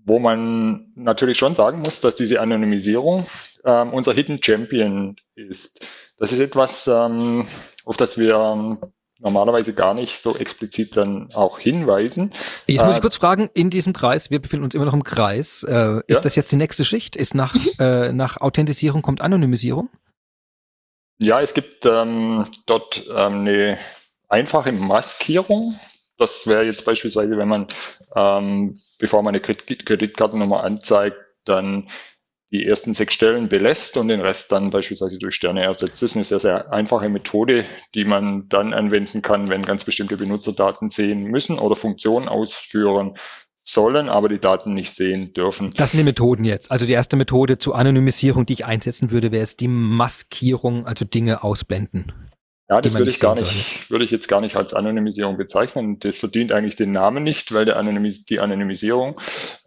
Wo 0.05 0.19
man 0.19 0.91
natürlich 0.95 1.37
schon 1.37 1.55
sagen 1.55 1.79
muss, 1.79 2.01
dass 2.01 2.15
diese 2.15 2.41
Anonymisierung 2.41 3.25
ähm, 3.65 3.93
unser 3.93 4.13
Hidden 4.13 4.41
Champion 4.43 5.15
ist. 5.35 5.85
Das 6.17 6.31
ist 6.31 6.39
etwas, 6.39 6.87
ähm, 6.87 7.47
auf 7.85 7.97
das 7.97 8.17
wir 8.17 8.35
ähm, 8.35 8.77
normalerweise 9.19 9.73
gar 9.73 9.93
nicht 9.93 10.21
so 10.21 10.35
explizit 10.35 10.97
dann 10.97 11.29
auch 11.33 11.59
hinweisen. 11.59 12.31
Jetzt 12.67 12.83
muss 12.83 12.93
ich 12.93 12.97
äh, 12.99 13.01
kurz 13.01 13.15
fragen, 13.15 13.49
in 13.53 13.69
diesem 13.69 13.93
Kreis, 13.93 14.29
wir 14.29 14.39
befinden 14.39 14.65
uns 14.65 14.75
immer 14.75 14.85
noch 14.85 14.93
im 14.93 15.03
Kreis, 15.03 15.63
äh, 15.63 15.97
ist 16.07 16.09
ja? 16.09 16.19
das 16.19 16.35
jetzt 16.35 16.51
die 16.51 16.57
nächste 16.57 16.85
Schicht? 16.85 17.15
Ist 17.15 17.33
nach, 17.33 17.55
äh, 17.79 18.11
nach 18.11 18.41
Authentisierung 18.41 19.01
kommt 19.01 19.21
Anonymisierung? 19.21 19.89
Ja, 21.19 21.41
es 21.41 21.53
gibt 21.53 21.85
ähm, 21.85 22.47
dort 22.65 23.05
ähm, 23.15 23.41
eine 23.41 23.77
einfache 24.27 24.71
Maskierung. 24.71 25.79
Das 26.17 26.47
wäre 26.47 26.63
jetzt 26.63 26.85
beispielsweise, 26.85 27.37
wenn 27.37 27.47
man, 27.47 27.67
ähm, 28.15 28.73
bevor 28.99 29.23
man 29.23 29.33
eine 29.33 29.41
Kreditkartennummer 29.41 30.63
anzeigt, 30.63 31.17
dann 31.45 31.89
die 32.53 32.67
ersten 32.67 32.93
sechs 32.93 33.15
Stellen 33.15 33.49
belässt 33.49 33.97
und 33.97 34.09
den 34.09 34.21
Rest 34.21 34.51
dann 34.51 34.69
beispielsweise 34.69 35.17
durch 35.17 35.33
Sterne 35.33 35.63
ersetzt. 35.63 36.03
Das 36.03 36.11
ist 36.11 36.15
eine 36.15 36.23
sehr, 36.23 36.39
sehr 36.39 36.71
einfache 36.71 37.09
Methode, 37.09 37.65
die 37.95 38.05
man 38.05 38.47
dann 38.47 38.73
anwenden 38.73 39.23
kann, 39.23 39.49
wenn 39.49 39.63
ganz 39.63 39.83
bestimmte 39.83 40.17
Benutzerdaten 40.17 40.87
sehen 40.87 41.23
müssen 41.23 41.57
oder 41.57 41.75
Funktionen 41.75 42.27
ausführen 42.27 43.17
sollen, 43.63 44.07
aber 44.07 44.29
die 44.29 44.39
Daten 44.39 44.73
nicht 44.73 44.91
sehen 44.91 45.33
dürfen. 45.33 45.71
Das 45.75 45.91
sind 45.91 45.99
die 45.99 46.03
Methoden 46.03 46.45
jetzt. 46.45 46.69
Also 46.69 46.85
die 46.85 46.93
erste 46.93 47.15
Methode 47.15 47.57
zur 47.57 47.75
Anonymisierung, 47.75 48.45
die 48.45 48.53
ich 48.53 48.65
einsetzen 48.65 49.09
würde, 49.09 49.31
wäre 49.31 49.43
es 49.43 49.57
die 49.57 49.67
Maskierung, 49.69 50.85
also 50.85 51.05
Dinge 51.05 51.43
ausblenden. 51.43 52.11
Ja, 52.69 52.81
das 52.81 52.97
würde 52.97 53.11
ich 53.11 53.19
gar 53.19 53.35
nicht, 53.35 53.91
würde 53.91 54.05
ich 54.05 54.11
jetzt 54.11 54.27
gar 54.27 54.41
nicht 54.41 54.55
als 54.55 54.73
Anonymisierung 54.73 55.37
bezeichnen. 55.37 55.99
Das 55.99 56.17
verdient 56.17 56.51
eigentlich 56.51 56.75
den 56.75 56.91
Namen 56.91 57.23
nicht, 57.23 57.53
weil 57.53 57.65
der 57.65 57.77
Anonymis 57.77 58.25
die 58.25 58.39
Anonymisierung 58.39 59.19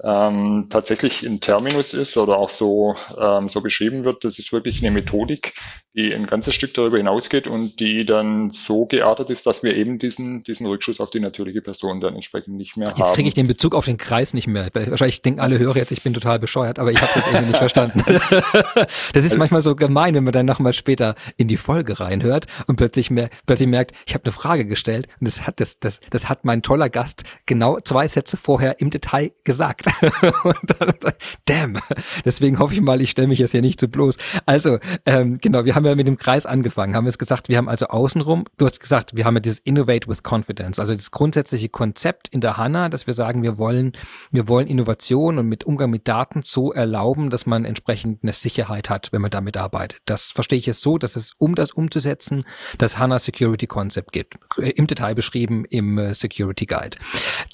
ähm, 0.07 0.67
tatsächlich 0.71 1.25
in 1.25 1.41
Terminus 1.41 1.95
ist 1.95 2.17
oder 2.17 2.39
auch 2.39 2.51
so, 2.51 2.97
ähm, 3.21 3.49
so 3.49 3.61
beschrieben 3.61 4.05
wird. 4.05 4.25
Das 4.25 4.39
ist 4.39 4.53
wirklich 4.53 4.83
eine 4.83 4.91
Methodik, 4.91 5.55
die 5.95 6.15
ein 6.15 6.27
ganzes 6.27 6.55
Stück 6.55 6.75
darüber 6.75 6.99
hinausgeht 6.99 7.47
und 7.47 7.81
die 7.81 8.05
dann 8.05 8.51
so 8.51 8.87
geartet 8.87 9.31
ist, 9.31 9.47
dass 9.47 9.63
wir 9.63 9.77
eben 9.77 9.99
diesen, 9.99 10.43
diesen 10.43 10.67
Rückschuss 10.67 11.01
auf 11.01 11.11
die 11.11 11.21
natürliche 11.21 11.63
Person 11.63 12.01
dann 12.01 12.15
entsprechend 12.15 12.57
nicht 12.57 12.77
mehr 12.77 12.89
jetzt 12.89 12.99
haben. 12.99 13.07
Jetzt 13.07 13.15
kriege 13.15 13.29
ich 13.29 13.35
den 13.35 13.47
Bezug 13.47 13.75
auf 13.75 13.85
den 13.85 13.97
Kreis 13.97 14.35
nicht 14.35 14.47
mehr. 14.47 14.69
Wahrscheinlich 14.73 15.23
denken 15.23 15.41
alle 15.41 15.59
Hörer 15.59 15.77
jetzt, 15.77 15.93
ich 15.93 16.03
bin 16.03 16.15
total 16.15 16.39
bescheuert, 16.39 16.79
aber 16.79 16.93
ich 16.93 17.01
habe 17.01 17.13
das 17.15 17.27
irgendwie 17.27 17.47
nicht 17.47 17.59
verstanden. 17.59 18.03
das 19.13 19.25
ist 19.25 19.39
manchmal 19.39 19.61
so 19.61 19.75
gemein, 19.75 20.15
wenn 20.15 20.25
man 20.25 20.33
dann 20.33 20.47
nochmal 20.47 20.73
später 20.73 21.15
in 21.37 21.49
die 21.49 21.57
Folge 21.57 22.01
reinhört 22.01 22.47
und 22.67 22.77
plötzlich 22.77 22.97
plötzlich, 22.97 23.11
mer 23.11 23.29
plötzlich 23.47 23.69
merkt, 23.69 23.93
ich 24.07 24.15
habe 24.15 24.25
eine 24.25 24.33
Frage 24.33 24.67
gestellt 24.67 25.09
und 25.21 25.27
das 25.27 25.47
hat, 25.47 25.61
das, 25.61 25.79
das, 25.79 26.01
das 26.11 26.29
hat 26.29 26.45
mein 26.45 26.63
toller 26.63 26.89
Gast 26.89 27.25
genau 27.45 27.79
zwei 27.81 28.09
Sätze 28.09 28.37
vorher 28.37 28.81
im 28.81 28.91
Detail 28.91 29.33
gesagt. 29.45 29.87
Dann, 30.01 30.95
damn. 31.45 31.79
Deswegen 32.25 32.59
hoffe 32.59 32.75
ich 32.75 32.81
mal, 32.81 33.01
ich 33.01 33.11
stelle 33.11 33.29
mich 33.29 33.39
jetzt 33.39 33.53
hier 33.53 33.63
nicht 33.63 33.81
zu 33.81 33.89
bloß. 33.89 34.17
Also, 34.47 34.79
ähm, 35.05 35.39
genau, 35.39 35.65
wir 35.65 35.75
haben 35.75 35.85
ja 35.85 35.95
mit 35.95 36.07
dem 36.07 36.17
Kreis 36.17 36.47
angefangen, 36.47 36.95
haben 36.95 37.07
es 37.07 37.19
gesagt, 37.19 37.49
wir 37.49 37.57
haben 37.57 37.69
also 37.69 37.87
außenrum, 37.87 38.45
du 38.59 38.67
hast 38.67 38.81
gesagt, 38.81 39.17
wir 39.17 39.25
haben 39.25 39.35
ja 39.35 39.41
dieses 39.41 39.59
Innovate 39.61 40.09
with 40.09 40.23
Confidence, 40.23 40.79
also 40.79 40.95
das 40.95 41.11
grundsätzliche 41.11 41.69
Konzept 41.69 42.29
in 42.29 42.41
der 42.41 42.57
HANA, 42.57 42.89
dass 42.89 43.07
wir 43.07 43.15
sagen, 43.15 43.43
wir 43.43 43.59
wollen, 43.59 43.93
wir 44.31 44.49
wollen 44.49 44.67
Innovation 44.67 45.39
und 45.39 45.49
mit 45.49 45.65
Umgang 45.65 45.91
mit 45.91 46.09
Daten 46.09 46.43
so 46.43 46.73
erlauben, 46.73 47.31
dass 47.31 47.47
man 47.47 47.65
entsprechend 47.65 48.23
eine 48.23 48.33
Sicherheit 48.33 48.91
hat, 48.91 49.13
wenn 49.13 49.23
man 49.23 49.31
damit 49.31 49.57
arbeitet. 49.57 50.01
Das 50.07 50.31
verstehe 50.33 50.59
ich 50.59 50.67
jetzt 50.67 50.83
so, 50.83 50.99
dass 50.99 51.17
es, 51.17 51.33
um 51.39 51.55
das 51.55 51.73
umzusetzen, 51.73 52.45
das 52.79 52.99
HANA 52.99 53.19
Security 53.19 53.67
Concept 53.67 54.13
gibt. 54.13 54.35
Im 54.57 54.87
Detail 54.87 55.15
beschrieben 55.15 55.65
im 55.65 55.99
äh, 55.99 56.15
Security 56.15 56.67
Guide. 56.67 56.99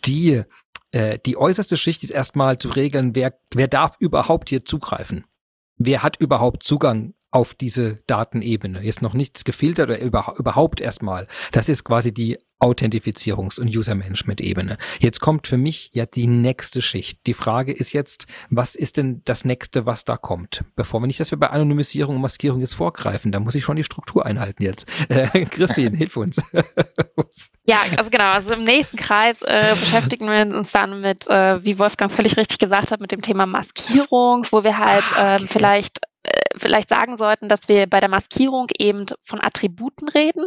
Die, 0.05 0.43
äh, 0.93 1.19
die 1.25 1.37
äußerste 1.37 1.77
Schicht 1.77 2.05
ist 2.05 2.11
erstmal 2.11 2.59
zu 2.59 2.69
regeln, 2.69 3.15
wer, 3.15 3.35
wer 3.55 3.69
darf 3.69 3.97
überhaupt 3.99 4.49
hier 4.49 4.65
zugreifen? 4.65 5.25
Wer 5.77 6.03
hat 6.03 6.19
überhaupt 6.21 6.63
Zugang 6.63 7.15
auf 7.33 7.55
diese 7.55 8.01
Datenebene. 8.07 8.85
Ist 8.85 9.03
noch 9.03 9.15
nichts 9.15 9.45
gefiltert 9.45 9.89
oder 9.89 10.01
überhaupt 10.01 10.81
erstmal. 10.81 11.27
Das 11.51 11.69
ist 11.69 11.83
quasi 11.83 12.13
die 12.13 12.39
Authentifizierungs- 12.63 13.61
und 13.61 13.75
User-Management-Ebene. 13.75 14.79
Jetzt 15.01 15.21
kommt 15.21 15.49
für 15.49 15.59
mich 15.59 15.91
ja 15.93 16.07
die 16.07 16.29
nächste 16.29 16.81
Schicht. 16.81 17.27
Die 17.27 17.35
Frage 17.35 17.73
ist 17.73 17.93
jetzt, 17.93 18.27
was 18.51 18.75
ist 18.77 18.97
denn 18.97 19.21
das 19.25 19.45
nächste, 19.45 19.85
was 19.85 20.05
da 20.05 20.17
kommt? 20.17 20.65
Bevor 20.77 21.01
wir 21.01 21.09
nicht, 21.09 21.21
dass 21.21 21.33
wir 21.33 21.39
bei 21.39 21.51
Anonymisierung 21.51 22.17
und 22.17 22.23
Maskierung 22.23 22.61
jetzt 22.61 22.75
vorgreifen, 22.75 23.33
da 23.33 23.41
muss 23.41 23.57
ich 23.57 23.65
schon 23.65 23.77
die 23.77 23.85
Struktur 23.85 24.25
einhalten 24.25 24.63
jetzt. 24.63 24.87
Äh, 25.09 25.45
Christine, 25.47 25.97
hilf 25.97 26.17
uns. 26.17 26.41
ja, 27.65 27.79
also 27.99 28.11
genau, 28.11 28.31
also 28.31 28.53
im 28.55 28.65
nächsten 28.65 28.97
Kreis 28.97 29.43
äh, 29.43 29.75
beschäftigen 29.79 30.27
wir 30.27 30.57
uns 30.57 30.71
dann 30.71 31.01
mit, 31.01 31.29
äh, 31.29 31.63
wie 31.65 31.79
Wolfgang 31.79 32.11
völlig 32.13 32.37
richtig 32.37 32.59
gesagt 32.59 32.93
hat, 32.93 33.01
mit 33.01 33.11
dem 33.11 33.23
Thema 33.23 33.47
Maskierung, 33.47 34.47
wo 34.51 34.63
wir 34.63 34.79
halt 34.79 35.05
ah, 35.17 35.35
okay. 35.35 35.43
ähm, 35.43 35.49
vielleicht 35.49 36.01
vielleicht 36.57 36.89
sagen 36.89 37.17
sollten, 37.17 37.49
dass 37.49 37.69
wir 37.69 37.87
bei 37.87 38.01
der 38.01 38.09
Maskierung 38.09 38.69
eben 38.79 39.07
von 39.25 39.43
Attributen 39.43 40.09
reden. 40.09 40.45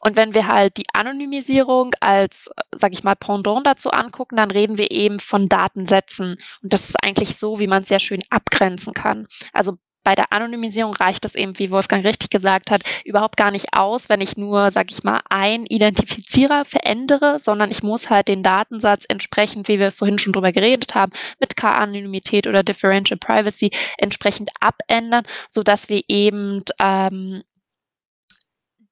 Und 0.00 0.16
wenn 0.16 0.34
wir 0.34 0.46
halt 0.46 0.76
die 0.76 0.86
Anonymisierung 0.92 1.92
als, 2.00 2.50
sag 2.76 2.92
ich 2.92 3.04
mal, 3.04 3.16
Pendant 3.16 3.66
dazu 3.66 3.90
angucken, 3.90 4.36
dann 4.36 4.50
reden 4.50 4.78
wir 4.78 4.90
eben 4.90 5.20
von 5.20 5.48
Datensätzen. 5.48 6.36
Und 6.62 6.72
das 6.72 6.88
ist 6.88 7.02
eigentlich 7.04 7.36
so, 7.36 7.58
wie 7.58 7.66
man 7.66 7.82
es 7.82 7.88
sehr 7.88 8.00
schön 8.00 8.22
abgrenzen 8.30 8.94
kann. 8.94 9.26
Also 9.52 9.78
bei 10.04 10.14
der 10.14 10.32
Anonymisierung 10.32 10.94
reicht 10.94 11.24
es 11.24 11.34
eben, 11.34 11.58
wie 11.58 11.70
Wolfgang 11.70 12.04
richtig 12.04 12.30
gesagt 12.30 12.70
hat, 12.70 12.82
überhaupt 13.04 13.36
gar 13.36 13.50
nicht 13.50 13.74
aus, 13.74 14.08
wenn 14.08 14.20
ich 14.20 14.36
nur, 14.36 14.70
sag 14.70 14.90
ich 14.90 15.04
mal, 15.04 15.20
ein 15.28 15.66
Identifizierer 15.66 16.64
verändere, 16.64 17.38
sondern 17.40 17.70
ich 17.70 17.82
muss 17.82 18.10
halt 18.10 18.28
den 18.28 18.42
Datensatz 18.42 19.04
entsprechend, 19.08 19.68
wie 19.68 19.78
wir 19.78 19.92
vorhin 19.92 20.18
schon 20.18 20.32
drüber 20.32 20.52
geredet 20.52 20.94
haben, 20.94 21.12
mit 21.38 21.56
K-Anonymität 21.56 22.46
oder 22.46 22.62
Differential 22.62 23.18
Privacy 23.18 23.70
entsprechend 23.98 24.50
abändern, 24.60 25.24
so 25.48 25.62
dass 25.62 25.88
wir 25.88 26.02
eben 26.08 26.62
ähm, 26.80 27.42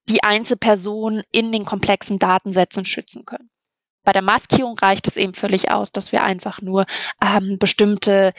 die 0.08 0.22
Einzelperson 0.22 1.22
in 1.30 1.52
den 1.52 1.64
komplexen 1.64 2.18
Datensätzen 2.18 2.84
schützen 2.84 3.24
können. 3.24 3.50
bei 4.04 4.12
der 4.12 4.22
Maskierung 4.22 4.78
reicht 4.78 5.06
es 5.06 5.16
eben 5.16 5.34
völlig 5.34 5.70
aus, 5.70 5.92
dass 5.92 6.12
wir 6.12 6.22
einfach 6.22 6.62
nur 6.62 6.86
ähm, 7.22 7.58
bestimmte 7.58 8.32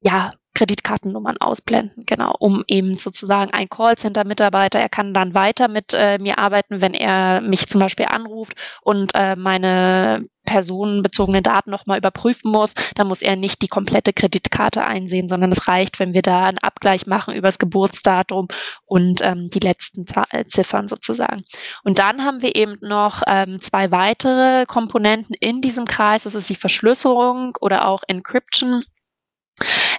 ja, 0.00 0.32
Kreditkartennummern 0.60 1.38
ausblenden, 1.38 2.04
genau, 2.04 2.34
um 2.38 2.64
eben 2.66 2.98
sozusagen 2.98 3.50
ein 3.50 3.70
Callcenter-Mitarbeiter, 3.70 4.78
er 4.78 4.90
kann 4.90 5.14
dann 5.14 5.34
weiter 5.34 5.68
mit 5.68 5.94
äh, 5.94 6.18
mir 6.18 6.38
arbeiten, 6.38 6.82
wenn 6.82 6.92
er 6.92 7.40
mich 7.40 7.66
zum 7.66 7.80
Beispiel 7.80 8.04
anruft 8.10 8.52
und 8.82 9.12
äh, 9.14 9.36
meine 9.36 10.22
personenbezogenen 10.44 11.42
Daten 11.42 11.70
nochmal 11.70 11.96
überprüfen 11.96 12.50
muss, 12.50 12.74
dann 12.94 13.06
muss 13.06 13.22
er 13.22 13.36
nicht 13.36 13.62
die 13.62 13.68
komplette 13.68 14.12
Kreditkarte 14.12 14.84
einsehen, 14.84 15.30
sondern 15.30 15.50
es 15.52 15.66
reicht, 15.66 15.98
wenn 15.98 16.12
wir 16.12 16.20
da 16.20 16.48
einen 16.48 16.58
Abgleich 16.58 17.06
machen 17.06 17.34
über 17.34 17.48
das 17.48 17.58
Geburtsdatum 17.58 18.48
und 18.84 19.22
ähm, 19.22 19.48
die 19.48 19.60
letzten 19.60 20.04
äh, 20.30 20.44
Ziffern 20.44 20.88
sozusagen. 20.88 21.44
Und 21.84 21.98
dann 21.98 22.22
haben 22.22 22.42
wir 22.42 22.54
eben 22.54 22.76
noch 22.82 23.22
ähm, 23.26 23.62
zwei 23.62 23.90
weitere 23.92 24.66
Komponenten 24.66 25.34
in 25.40 25.62
diesem 25.62 25.86
Kreis. 25.86 26.24
Das 26.24 26.34
ist 26.34 26.50
die 26.50 26.54
Verschlüsselung 26.54 27.56
oder 27.60 27.88
auch 27.88 28.02
Encryption. 28.08 28.84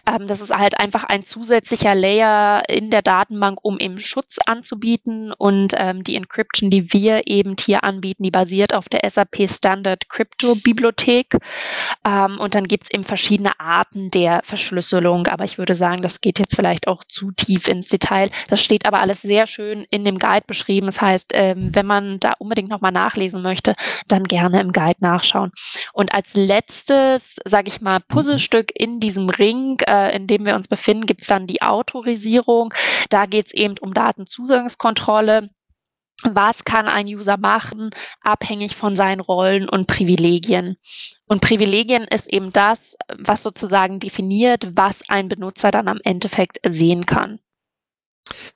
Ähm, 0.07 0.27
das 0.27 0.41
ist 0.41 0.55
halt 0.55 0.79
einfach 0.79 1.03
ein 1.03 1.23
zusätzlicher 1.23 1.95
Layer 1.95 2.63
in 2.69 2.89
der 2.89 3.01
Datenbank, 3.01 3.59
um 3.61 3.79
eben 3.79 3.99
Schutz 3.99 4.37
anzubieten. 4.45 5.33
Und 5.33 5.73
ähm, 5.77 6.03
die 6.03 6.15
Encryption, 6.15 6.69
die 6.69 6.93
wir 6.93 7.27
eben 7.27 7.55
hier 7.59 7.83
anbieten, 7.83 8.23
die 8.23 8.31
basiert 8.31 8.73
auf 8.73 8.89
der 8.89 9.09
SAP 9.09 9.49
Standard 9.49 10.09
Crypto 10.09 10.55
Bibliothek. 10.55 11.37
Ähm, 12.05 12.39
und 12.39 12.55
dann 12.55 12.67
gibt 12.67 12.85
es 12.85 12.91
eben 12.91 13.03
verschiedene 13.03 13.59
Arten 13.59 14.11
der 14.11 14.41
Verschlüsselung. 14.43 15.27
Aber 15.27 15.45
ich 15.45 15.57
würde 15.57 15.75
sagen, 15.75 16.01
das 16.01 16.21
geht 16.21 16.39
jetzt 16.39 16.55
vielleicht 16.55 16.87
auch 16.87 17.03
zu 17.03 17.31
tief 17.31 17.67
ins 17.67 17.87
Detail. 17.87 18.29
Das 18.47 18.63
steht 18.63 18.85
aber 18.85 18.99
alles 18.99 19.21
sehr 19.21 19.47
schön 19.47 19.85
in 19.91 20.05
dem 20.05 20.19
Guide 20.19 20.45
beschrieben. 20.47 20.87
Das 20.87 21.01
heißt, 21.01 21.31
ähm, 21.33 21.69
wenn 21.73 21.85
man 21.85 22.19
da 22.19 22.33
unbedingt 22.39 22.69
nochmal 22.69 22.91
nachlesen 22.91 23.41
möchte, 23.41 23.75
dann 24.07 24.23
gerne 24.23 24.61
im 24.61 24.71
Guide 24.71 24.99
nachschauen. 24.99 25.51
Und 25.93 26.13
als 26.13 26.33
letztes, 26.33 27.35
sage 27.45 27.67
ich 27.67 27.81
mal, 27.81 27.99
Puzzlestück 27.99 28.71
in 28.73 28.99
diesem 28.99 29.29
Ring, 29.29 29.77
äh, 29.91 30.15
in 30.15 30.25
dem 30.25 30.45
wir 30.45 30.55
uns 30.55 30.67
befinden, 30.67 31.05
gibt 31.05 31.21
es 31.21 31.27
dann 31.27 31.47
die 31.47 31.61
Autorisierung. 31.61 32.73
Da 33.09 33.25
geht 33.25 33.47
es 33.47 33.53
eben 33.53 33.75
um 33.79 33.93
Datenzugangskontrolle. 33.93 35.49
Was 36.23 36.63
kann 36.65 36.87
ein 36.87 37.07
User 37.07 37.37
machen, 37.37 37.89
abhängig 38.21 38.75
von 38.75 38.95
seinen 38.95 39.21
Rollen 39.21 39.67
und 39.67 39.87
Privilegien? 39.87 40.77
Und 41.25 41.41
Privilegien 41.41 42.03
ist 42.03 42.31
eben 42.31 42.51
das, 42.51 42.95
was 43.17 43.43
sozusagen 43.43 43.99
definiert, 43.99 44.67
was 44.75 45.01
ein 45.09 45.29
Benutzer 45.29 45.71
dann 45.71 45.87
am 45.87 45.99
Endeffekt 46.03 46.59
sehen 46.67 47.05
kann. 47.05 47.39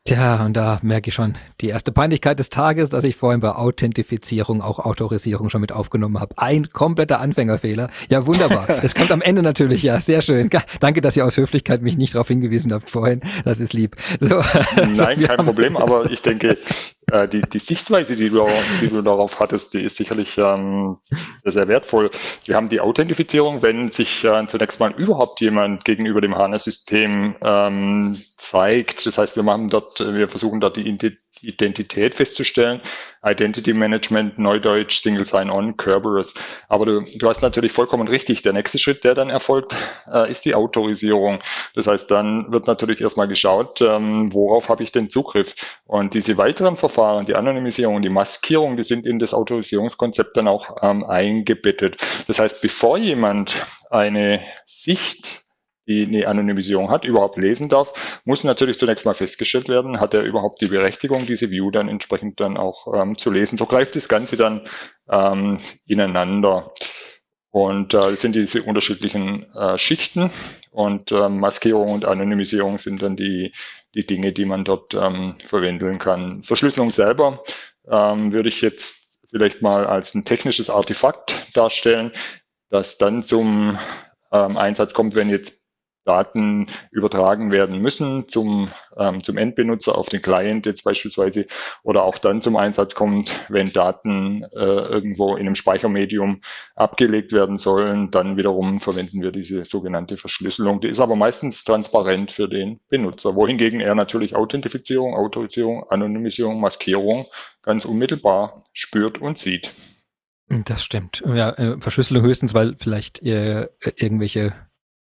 Tja, 0.04 0.46
und 0.46 0.54
da 0.56 0.80
merke 0.84 1.10
ich 1.10 1.16
schon 1.16 1.34
die 1.62 1.70
erste 1.70 1.92
Peinlichkeit 1.92 2.38
des 2.38 2.50
Tages, 2.50 2.90
dass 2.90 3.04
ich 3.04 3.16
vorhin 3.16 3.40
bei 3.40 3.50
Authentifizierung 3.50 4.62
auch 4.62 4.80
Autorisierung 4.80 5.50
schon 5.50 5.62
mit 5.62 5.72
aufgenommen 5.72 6.20
habe. 6.20 6.38
Ein 6.38 6.70
kompletter 6.70 7.20
Anfängerfehler. 7.20 7.90
Ja, 8.10 8.26
wunderbar. 8.28 8.68
Das 8.86 8.94
kommt 8.94 9.12
am 9.12 9.22
Ende 9.22 9.42
natürlich, 9.42 9.82
ja, 9.82 10.00
sehr 10.00 10.22
schön. 10.22 10.50
Danke, 10.80 11.02
dass 11.02 11.18
ihr 11.18 11.26
aus 11.26 11.38
Höflichkeit 11.38 11.82
mich 11.82 11.98
nicht 11.98 12.14
darauf 12.14 12.28
hingewiesen 12.28 12.72
habt 12.72 12.90
vorhin. 12.90 13.22
Das 13.44 13.60
ist 13.60 13.74
lieb. 13.74 13.96
So, 14.20 14.44
Nein, 14.76 14.96
so, 14.96 15.06
kein 15.06 15.46
Problem, 15.46 15.76
aber 15.76 16.12
ich 16.12 16.22
denke, 16.22 16.58
äh, 17.12 17.28
die, 17.28 17.42
die 17.42 17.60
Sichtweise, 17.60 18.16
die 18.16 18.30
du, 18.30 18.48
die 18.82 18.88
du 18.88 19.02
darauf 19.02 19.40
hattest, 19.40 19.74
die 19.74 19.82
ist 19.82 19.98
sicherlich 19.98 20.38
ähm, 20.38 20.98
sehr, 21.44 21.52
sehr 21.52 21.68
wertvoll. 21.68 22.12
Wir 22.46 22.56
haben 22.56 22.70
die 22.70 22.80
Authentifizierung, 22.80 23.62
wenn 23.62 23.90
sich 23.90 24.24
äh, 24.24 24.46
zunächst 24.48 24.80
mal 24.80 24.94
überhaupt 24.94 25.42
jemand 25.42 25.86
gegenüber 25.86 26.22
dem 26.22 26.36
HANA-System 26.36 27.36
ähm, 27.42 28.18
zeigt. 28.38 29.06
Das 29.06 29.18
heißt, 29.18 29.36
wir 29.36 29.44
machen 29.44 29.68
dort, 29.68 30.00
wir 30.00 30.28
versuchen 30.28 30.60
dort 30.60 30.78
die 30.78 30.82
Identität 30.82 31.20
festzustellen. 32.14 32.82
Identity 33.26 33.74
Management, 33.74 34.38
Neudeutsch, 34.38 35.02
Single 35.02 35.26
Sign-On, 35.26 35.78
Kerberos. 35.78 36.34
Aber 36.70 36.86
du, 36.86 37.02
du 37.02 37.28
hast 37.28 37.42
natürlich 37.42 37.72
vollkommen 37.72 38.08
richtig. 38.08 38.44
Der 38.44 38.54
nächste 38.54 38.78
Schritt, 38.78 39.04
der 39.04 39.16
dann 39.16 39.30
erfolgt, 39.30 39.76
äh, 40.12 40.30
ist 40.30 40.46
die 40.46 40.54
Autorisierung. 40.54 41.40
Das 41.74 41.88
heißt, 41.88 42.10
dann 42.12 42.52
wird 42.52 42.68
natürlich 42.68 43.02
erstmal 43.02 43.28
geschaut, 43.28 43.82
ähm, 43.82 44.32
worauf 44.32 44.70
habe 44.70 44.84
ich 44.84 44.92
den 44.92 45.10
Zugriff. 45.10 45.56
Und 45.86 46.14
diese 46.14 46.38
weiteren 46.38 46.78
Verfahren, 46.78 47.26
die 47.26 47.36
Anonymisierung, 47.36 48.02
die 48.02 48.10
Maskierung, 48.10 48.78
die 48.78 48.84
sind 48.84 49.08
in 49.08 49.18
das 49.18 49.34
Autorisierungskonzept 49.34 50.38
dann 50.38 50.48
auch 50.48 50.78
ähm, 50.82 51.04
eingebettet. 51.04 51.98
Das 52.28 52.40
heißt, 52.40 52.62
bevor 52.62 52.98
jemand 52.98 53.56
eine 53.90 54.42
Sicht 54.66 55.45
die 55.88 56.04
eine 56.04 56.28
Anonymisierung 56.28 56.90
hat, 56.90 57.06
überhaupt 57.06 57.38
lesen 57.38 57.70
darf, 57.70 58.22
muss 58.26 58.44
natürlich 58.44 58.80
zunächst 58.80 59.06
mal 59.06 59.14
festgestellt 59.14 59.70
werden, 59.70 60.00
hat 60.00 60.14
er 60.14 60.24
überhaupt 60.24 60.62
die 60.62 60.68
Berechtigung, 60.68 61.26
diese 61.26 61.52
View 61.52 61.72
dann 61.72 61.90
entsprechend 61.90 62.40
dann 62.40 62.58
auch 62.58 62.94
ähm, 62.94 63.18
zu 63.18 63.32
lesen. 63.32 63.58
So 63.58 63.66
greift 63.66 63.96
das 63.96 64.10
Ganze 64.10 64.38
dann 64.38 64.62
ähm, 65.10 65.58
ineinander. 65.86 66.72
Und 67.52 67.94
äh, 67.94 68.00
das 68.00 68.22
sind 68.22 68.36
diese 68.36 68.64
unterschiedlichen 68.64 69.50
äh, 69.54 69.78
Schichten 69.78 70.30
und 70.72 71.12
äh, 71.14 71.30
Maskierung 71.30 71.94
und 71.94 72.04
Anonymisierung 72.04 72.80
sind 72.80 73.02
dann 73.02 73.16
die, 73.16 73.54
die 73.94 74.06
Dinge, 74.06 74.34
die 74.34 74.44
man 74.44 74.66
dort 74.66 74.94
ähm, 74.94 75.36
verwenden 75.46 75.98
kann. 75.98 76.44
Verschlüsselung 76.44 76.92
selber 76.92 77.44
ähm, 77.90 78.34
würde 78.34 78.50
ich 78.50 78.60
jetzt 78.60 79.20
vielleicht 79.30 79.62
mal 79.62 79.86
als 79.86 80.16
ein 80.16 80.26
technisches 80.26 80.70
Artefakt 80.70 81.56
darstellen, 81.56 82.12
das 82.70 82.98
dann 82.98 83.24
zum 83.24 83.80
ähm, 84.32 84.58
Einsatz 84.58 84.94
kommt, 84.94 85.16
wenn 85.16 85.30
jetzt 85.30 85.65
Daten 86.06 86.68
übertragen 86.92 87.52
werden 87.52 87.80
müssen 87.80 88.30
zum, 88.30 88.70
ähm, 88.98 89.22
zum 89.24 89.38
Endbenutzer 89.38 89.98
auf 89.98 90.08
den 90.10 90.22
Client 90.22 90.66
jetzt 90.66 90.84
beispielsweise 90.84 91.48
oder 91.84 92.04
auch 92.04 92.18
dann 92.18 92.42
zum 92.42 92.56
Einsatz 92.56 92.96
kommt, 92.96 93.32
wenn 93.50 93.74
Daten 93.74 94.44
äh, 94.56 94.60
irgendwo 94.60 95.36
in 95.36 95.48
einem 95.48 95.56
Speichermedium 95.56 96.42
abgelegt 96.76 97.34
werden 97.34 97.58
sollen, 97.58 98.12
dann 98.12 98.38
wiederum 98.38 98.80
verwenden 98.80 99.22
wir 99.22 99.32
diese 99.32 99.66
sogenannte 99.66 100.16
Verschlüsselung. 100.16 100.80
Die 100.80 100.90
ist 100.90 101.00
aber 101.00 101.16
meistens 101.16 101.64
transparent 101.64 102.32
für 102.32 102.48
den 102.48 102.80
Benutzer, 102.90 103.36
wohingegen 103.36 103.80
er 103.82 103.96
natürlich 103.96 104.36
Authentifizierung, 104.36 105.16
Autorisierung, 105.16 105.90
Anonymisierung, 105.90 106.60
Maskierung 106.60 107.26
ganz 107.64 107.84
unmittelbar 107.84 108.64
spürt 108.74 109.20
und 109.20 109.40
sieht. 109.40 109.74
Das 110.48 110.84
stimmt. 110.84 111.24
Ja, 111.26 111.50
äh, 111.52 111.80
Verschlüsselung 111.80 112.24
höchstens, 112.24 112.54
weil 112.54 112.76
vielleicht 112.78 113.24
äh, 113.24 113.68
irgendwelche 113.96 114.54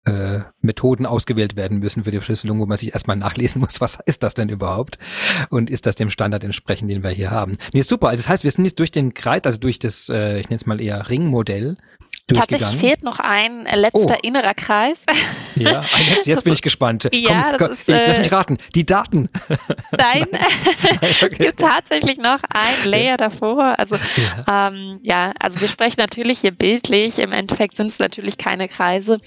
äh, 0.05 0.41
Methoden 0.61 1.05
ausgewählt 1.05 1.55
werden 1.55 1.79
müssen 1.79 2.03
für 2.03 2.11
die 2.11 2.17
Verschlüsselung, 2.17 2.59
wo 2.59 2.65
man 2.65 2.77
sich 2.77 2.93
erstmal 2.93 3.15
nachlesen 3.15 3.61
muss, 3.61 3.81
was 3.81 3.99
ist 4.05 4.23
das 4.23 4.33
denn 4.33 4.49
überhaupt? 4.49 4.97
Und 5.49 5.69
ist 5.69 5.85
das 5.85 5.95
dem 5.95 6.09
Standard 6.09 6.43
entsprechend, 6.43 6.91
den 6.91 7.03
wir 7.03 7.11
hier 7.11 7.31
haben? 7.31 7.57
Nee, 7.73 7.81
super. 7.81 8.09
Also 8.09 8.23
das 8.23 8.29
heißt, 8.29 8.43
wir 8.43 8.51
sind 8.51 8.65
jetzt 8.65 8.79
durch 8.79 8.91
den 8.91 9.13
Kreis, 9.13 9.41
also 9.43 9.57
durch 9.57 9.79
das, 9.79 10.09
äh, 10.09 10.39
ich 10.39 10.49
nenne 10.49 10.57
es 10.57 10.65
mal 10.65 10.81
eher 10.81 11.09
Ringmodell, 11.09 11.77
Tatsächlich 12.27 12.79
fehlt 12.79 13.03
noch 13.03 13.19
ein 13.19 13.65
letzter 13.65 14.15
oh. 14.15 14.19
innerer 14.21 14.53
Kreis. 14.53 14.97
Ja, 15.55 15.83
jetzt, 16.09 16.25
jetzt 16.25 16.43
bin 16.45 16.53
ich 16.53 16.61
gespannt. 16.61 17.09
Ja, 17.11 17.55
komm, 17.57 17.67
komm, 17.67 17.71
ist, 17.73 17.89
ey, 17.89 18.07
lass 18.07 18.17
mich 18.17 18.31
äh, 18.31 18.35
raten. 18.35 18.57
Die 18.75 18.85
Daten. 18.85 19.29
Nein, 19.91 20.27
okay. 20.31 21.29
es 21.29 21.37
gibt 21.37 21.59
tatsächlich 21.59 22.17
noch 22.17 22.39
ein 22.49 22.89
Layer 22.89 23.17
davor. 23.17 23.77
Also 23.77 23.97
ja. 23.97 24.69
Ähm, 24.69 24.99
ja, 25.03 25.33
also 25.39 25.59
wir 25.59 25.67
sprechen 25.67 25.99
natürlich 25.99 26.39
hier 26.39 26.51
bildlich. 26.51 27.19
Im 27.19 27.33
Endeffekt 27.33 27.75
sind 27.75 27.87
es 27.87 27.99
natürlich 27.99 28.37
keine 28.37 28.69
Kreise, 28.69 29.19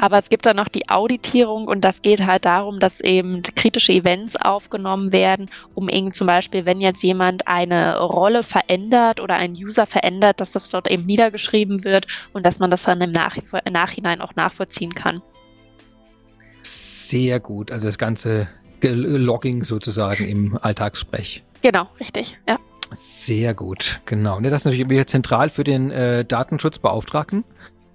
aber 0.00 0.18
es 0.18 0.30
gibt 0.30 0.46
dann 0.46 0.56
noch 0.56 0.68
die 0.68 0.88
Auditierung 0.88 1.68
und 1.68 1.82
das 1.84 2.00
geht 2.00 2.24
halt 2.24 2.46
darum, 2.46 2.80
dass 2.80 3.00
eben 3.00 3.42
kritische 3.42 3.92
Events 3.92 4.34
aufgenommen 4.34 5.12
werden, 5.12 5.50
um 5.74 5.90
eben 5.90 6.14
zum 6.14 6.26
Beispiel, 6.26 6.64
wenn 6.64 6.80
jetzt 6.80 7.02
jemand 7.02 7.46
eine 7.46 7.98
Rolle 8.00 8.42
verändert 8.42 9.20
oder 9.20 9.34
ein 9.34 9.52
User 9.52 9.84
verändert, 9.84 10.40
dass 10.40 10.52
das 10.52 10.70
dort 10.70 10.90
eben 10.90 11.04
niedergeschrieben 11.04 11.84
wird 11.84 12.06
und 12.32 12.46
dass 12.46 12.58
man 12.58 12.70
das 12.70 12.84
dann 12.84 13.02
im 13.02 13.12
Nach 13.12 13.36
Nachhinein 13.70 14.22
auch 14.22 14.34
nachvollziehen 14.36 14.94
kann. 14.94 15.20
Sehr 16.62 17.38
gut, 17.38 17.70
also 17.70 17.86
das 17.86 17.98
ganze 17.98 18.48
Logging 18.82 19.64
sozusagen 19.64 20.24
im 20.24 20.58
Alltagssprech. 20.62 21.44
Genau, 21.60 21.88
richtig, 22.00 22.38
ja. 22.48 22.58
Sehr 22.90 23.52
gut, 23.52 24.00
genau. 24.06 24.38
Und 24.38 24.44
das 24.44 24.54
ist 24.54 24.64
natürlich 24.64 25.06
zentral 25.08 25.50
für 25.50 25.62
den 25.62 25.90
äh, 25.90 26.24
Datenschutzbeauftragten, 26.24 27.44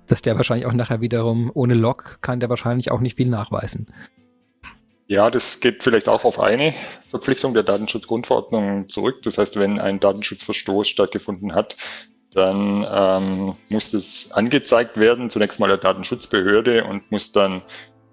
dass 0.08 0.22
der 0.22 0.36
wahrscheinlich 0.38 0.66
auch 0.66 0.74
nachher 0.74 1.01
wiederum 1.01 1.51
ohne 1.53 1.74
Log 1.74 2.20
kann 2.22 2.39
der 2.39 2.49
wahrscheinlich 2.49 2.91
auch 2.91 2.99
nicht 2.99 3.16
viel 3.16 3.30
nachweisen. 3.30 3.88
Ja, 5.08 5.30
das 5.30 5.60
geht 5.60 5.84
vielleicht 5.84 6.10
auch 6.10 6.24
auf 6.24 6.39
eine 6.39 6.74
Verpflichtung 7.08 7.53
der 7.53 7.64
Datenschutzgrundverordnung 7.64 8.89
zurück. 8.89 9.22
Das 9.24 9.38
heißt, 9.38 9.60
wenn 9.60 9.80
ein 9.80 9.99
Datenschutzverstoß 9.99 10.88
stattgefunden 10.88 11.53
hat, 11.53 11.76
dann 12.34 12.86
ähm, 12.93 13.56
muss 13.70 13.93
es 13.93 14.32
angezeigt 14.34 14.97
werden, 14.97 15.30
zunächst 15.30 15.60
mal 15.60 15.68
der 15.68 15.78
Datenschutzbehörde 15.78 16.84
und 16.84 17.10
muss 17.12 17.32
dann, 17.32 17.62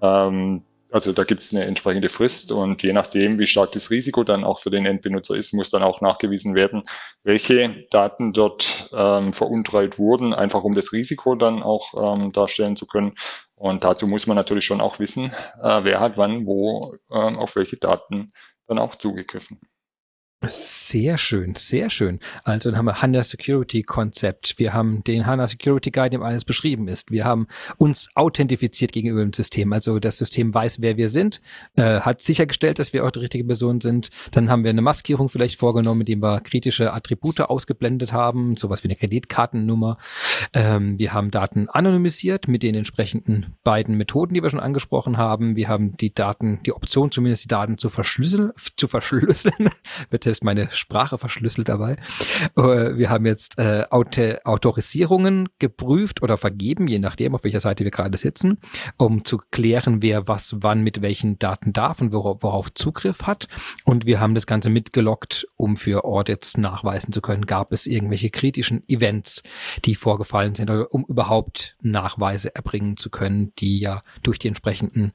ähm, 0.02 0.62
also 0.92 1.12
da 1.12 1.24
gibt 1.24 1.42
es 1.42 1.54
eine 1.54 1.64
entsprechende 1.64 2.08
Frist 2.08 2.52
und 2.52 2.82
je 2.82 2.92
nachdem, 2.92 3.38
wie 3.38 3.46
stark 3.46 3.72
das 3.72 3.90
Risiko 3.90 4.24
dann 4.24 4.44
auch 4.44 4.58
für 4.58 4.70
den 4.70 4.84
Endbenutzer 4.86 5.34
ist, 5.34 5.54
muss 5.54 5.70
dann 5.70 5.82
auch 5.82 6.00
nachgewiesen 6.02 6.54
werden, 6.54 6.82
welche 7.24 7.86
Daten 7.90 8.32
dort 8.32 8.90
ähm, 8.94 9.32
veruntreut 9.32 9.98
wurden, 9.98 10.34
einfach 10.34 10.62
um 10.64 10.74
das 10.74 10.92
Risiko 10.92 11.34
dann 11.34 11.62
auch 11.62 11.88
ähm, 11.96 12.32
darstellen 12.32 12.76
zu 12.76 12.86
können. 12.86 13.14
Und 13.54 13.84
dazu 13.84 14.06
muss 14.06 14.26
man 14.26 14.36
natürlich 14.36 14.66
schon 14.66 14.80
auch 14.80 14.98
wissen, 14.98 15.32
äh, 15.62 15.84
wer 15.84 16.00
hat 16.00 16.18
wann, 16.18 16.46
wo, 16.46 16.94
äh, 17.10 17.14
auf 17.14 17.56
welche 17.56 17.78
Daten 17.78 18.30
dann 18.66 18.78
auch 18.78 18.94
zugegriffen. 18.94 19.60
Sehr 20.44 21.18
schön, 21.18 21.54
sehr 21.54 21.88
schön. 21.88 22.18
Also 22.42 22.68
dann 22.68 22.76
haben 22.76 22.86
wir 22.86 23.00
HANA 23.00 23.22
Security 23.22 23.82
Konzept. 23.82 24.58
Wir 24.58 24.74
haben 24.74 25.04
den 25.04 25.24
HANA 25.24 25.46
Security 25.46 25.92
Guide, 25.92 26.10
dem 26.10 26.22
alles 26.24 26.44
beschrieben 26.44 26.88
ist. 26.88 27.12
Wir 27.12 27.24
haben 27.24 27.46
uns 27.78 28.10
authentifiziert 28.16 28.90
gegenüber 28.90 29.20
dem 29.20 29.32
System. 29.32 29.72
Also 29.72 30.00
das 30.00 30.18
System 30.18 30.52
weiß, 30.52 30.82
wer 30.82 30.96
wir 30.96 31.10
sind, 31.10 31.40
äh, 31.76 32.00
hat 32.00 32.20
sichergestellt, 32.20 32.80
dass 32.80 32.92
wir 32.92 33.06
auch 33.06 33.12
die 33.12 33.20
richtige 33.20 33.44
Person 33.44 33.80
sind. 33.80 34.10
Dann 34.32 34.50
haben 34.50 34.64
wir 34.64 34.70
eine 34.70 34.82
Maskierung 34.82 35.28
vielleicht 35.28 35.60
vorgenommen, 35.60 36.00
indem 36.00 36.22
wir 36.22 36.40
kritische 36.40 36.92
Attribute 36.92 37.40
ausgeblendet 37.42 38.12
haben, 38.12 38.56
sowas 38.56 38.82
wie 38.82 38.88
eine 38.88 38.96
Kreditkartennummer. 38.96 39.96
Ähm, 40.54 40.98
wir 40.98 41.12
haben 41.12 41.30
Daten 41.30 41.68
anonymisiert 41.68 42.48
mit 42.48 42.64
den 42.64 42.74
entsprechenden 42.74 43.54
beiden 43.62 43.96
Methoden, 43.96 44.34
die 44.34 44.42
wir 44.42 44.50
schon 44.50 44.58
angesprochen 44.58 45.18
haben. 45.18 45.54
Wir 45.54 45.68
haben 45.68 45.96
die 45.96 46.12
Daten, 46.12 46.58
die 46.66 46.72
Option 46.72 47.12
zumindest 47.12 47.44
die 47.44 47.48
Daten 47.48 47.78
zu 47.78 47.88
verschlüsseln, 47.90 48.50
zu 48.76 48.88
verschlüsseln. 48.88 49.70
Bitte 50.10 50.31
ist 50.32 50.44
meine 50.44 50.70
Sprache 50.72 51.18
verschlüsselt 51.18 51.68
dabei. 51.68 51.96
Äh, 52.56 52.96
wir 52.96 53.10
haben 53.10 53.26
jetzt 53.26 53.58
äh, 53.58 53.84
Autorisierungen 53.90 55.48
geprüft 55.58 56.22
oder 56.22 56.36
vergeben, 56.36 56.88
je 56.88 56.98
nachdem, 56.98 57.34
auf 57.34 57.44
welcher 57.44 57.60
Seite 57.60 57.84
wir 57.84 57.90
gerade 57.90 58.18
sitzen, 58.18 58.58
um 58.96 59.24
zu 59.24 59.38
klären, 59.50 60.02
wer 60.02 60.26
was 60.28 60.56
wann 60.60 60.82
mit 60.82 61.02
welchen 61.02 61.38
Daten 61.38 61.72
darf 61.72 62.00
und 62.00 62.12
worauf, 62.12 62.42
worauf 62.42 62.74
Zugriff 62.74 63.22
hat. 63.22 63.46
Und 63.84 64.06
wir 64.06 64.18
haben 64.18 64.34
das 64.34 64.46
Ganze 64.46 64.70
mitgelockt, 64.70 65.46
um 65.56 65.76
für 65.76 66.04
Audits 66.04 66.56
nachweisen 66.56 67.12
zu 67.12 67.20
können, 67.20 67.46
gab 67.46 67.72
es 67.72 67.86
irgendwelche 67.86 68.30
kritischen 68.30 68.82
Events, 68.88 69.42
die 69.84 69.94
vorgefallen 69.94 70.54
sind, 70.54 70.70
um 70.70 71.04
überhaupt 71.06 71.76
Nachweise 71.82 72.54
erbringen 72.54 72.96
zu 72.96 73.10
können, 73.10 73.52
die 73.58 73.78
ja 73.78 74.02
durch 74.22 74.38
die 74.38 74.48
entsprechenden 74.48 75.12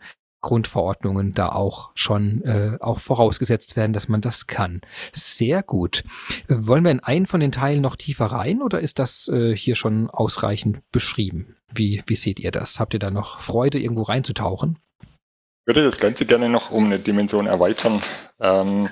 Grundverordnungen 0.48 1.34
da 1.34 1.50
auch 1.50 1.92
schon 1.94 2.42
äh, 2.46 2.78
auch 2.80 3.00
vorausgesetzt 3.00 3.76
werden, 3.76 3.92
dass 3.92 4.08
man 4.08 4.22
das 4.22 4.48
kann. 4.48 4.80
Sehr 5.12 5.62
gut. 5.62 6.06
Wollen 6.48 6.86
wir 6.86 6.92
in 6.92 7.02
einen 7.02 7.26
von 7.26 7.42
den 7.42 7.52
Teilen 7.52 7.82
noch 7.82 7.98
tiefer 7.98 8.28
rein 8.28 8.62
oder 8.62 8.80
ist 8.80 8.98
das 8.98 9.28
äh, 9.28 9.54
hier 9.54 9.76
schon 9.76 10.10
ausreichend 10.10 10.90
beschrieben? 10.94 11.58
Wie, 11.74 12.02
wie 12.06 12.16
seht 12.16 12.40
ihr 12.40 12.52
das? 12.52 12.80
Habt 12.80 12.94
ihr 12.94 13.00
da 13.02 13.12
noch 13.12 13.42
Freude, 13.42 13.78
irgendwo 13.78 14.04
reinzutauchen? 14.04 14.80
Ich 15.02 15.68
würde 15.68 15.84
das 15.84 16.00
Ganze 16.00 16.26
gerne 16.26 16.48
noch 16.48 16.72
um 16.72 16.86
eine 16.86 17.00
Dimension 17.00 17.46
erweitern. 17.46 18.02
Ähm, 18.40 18.88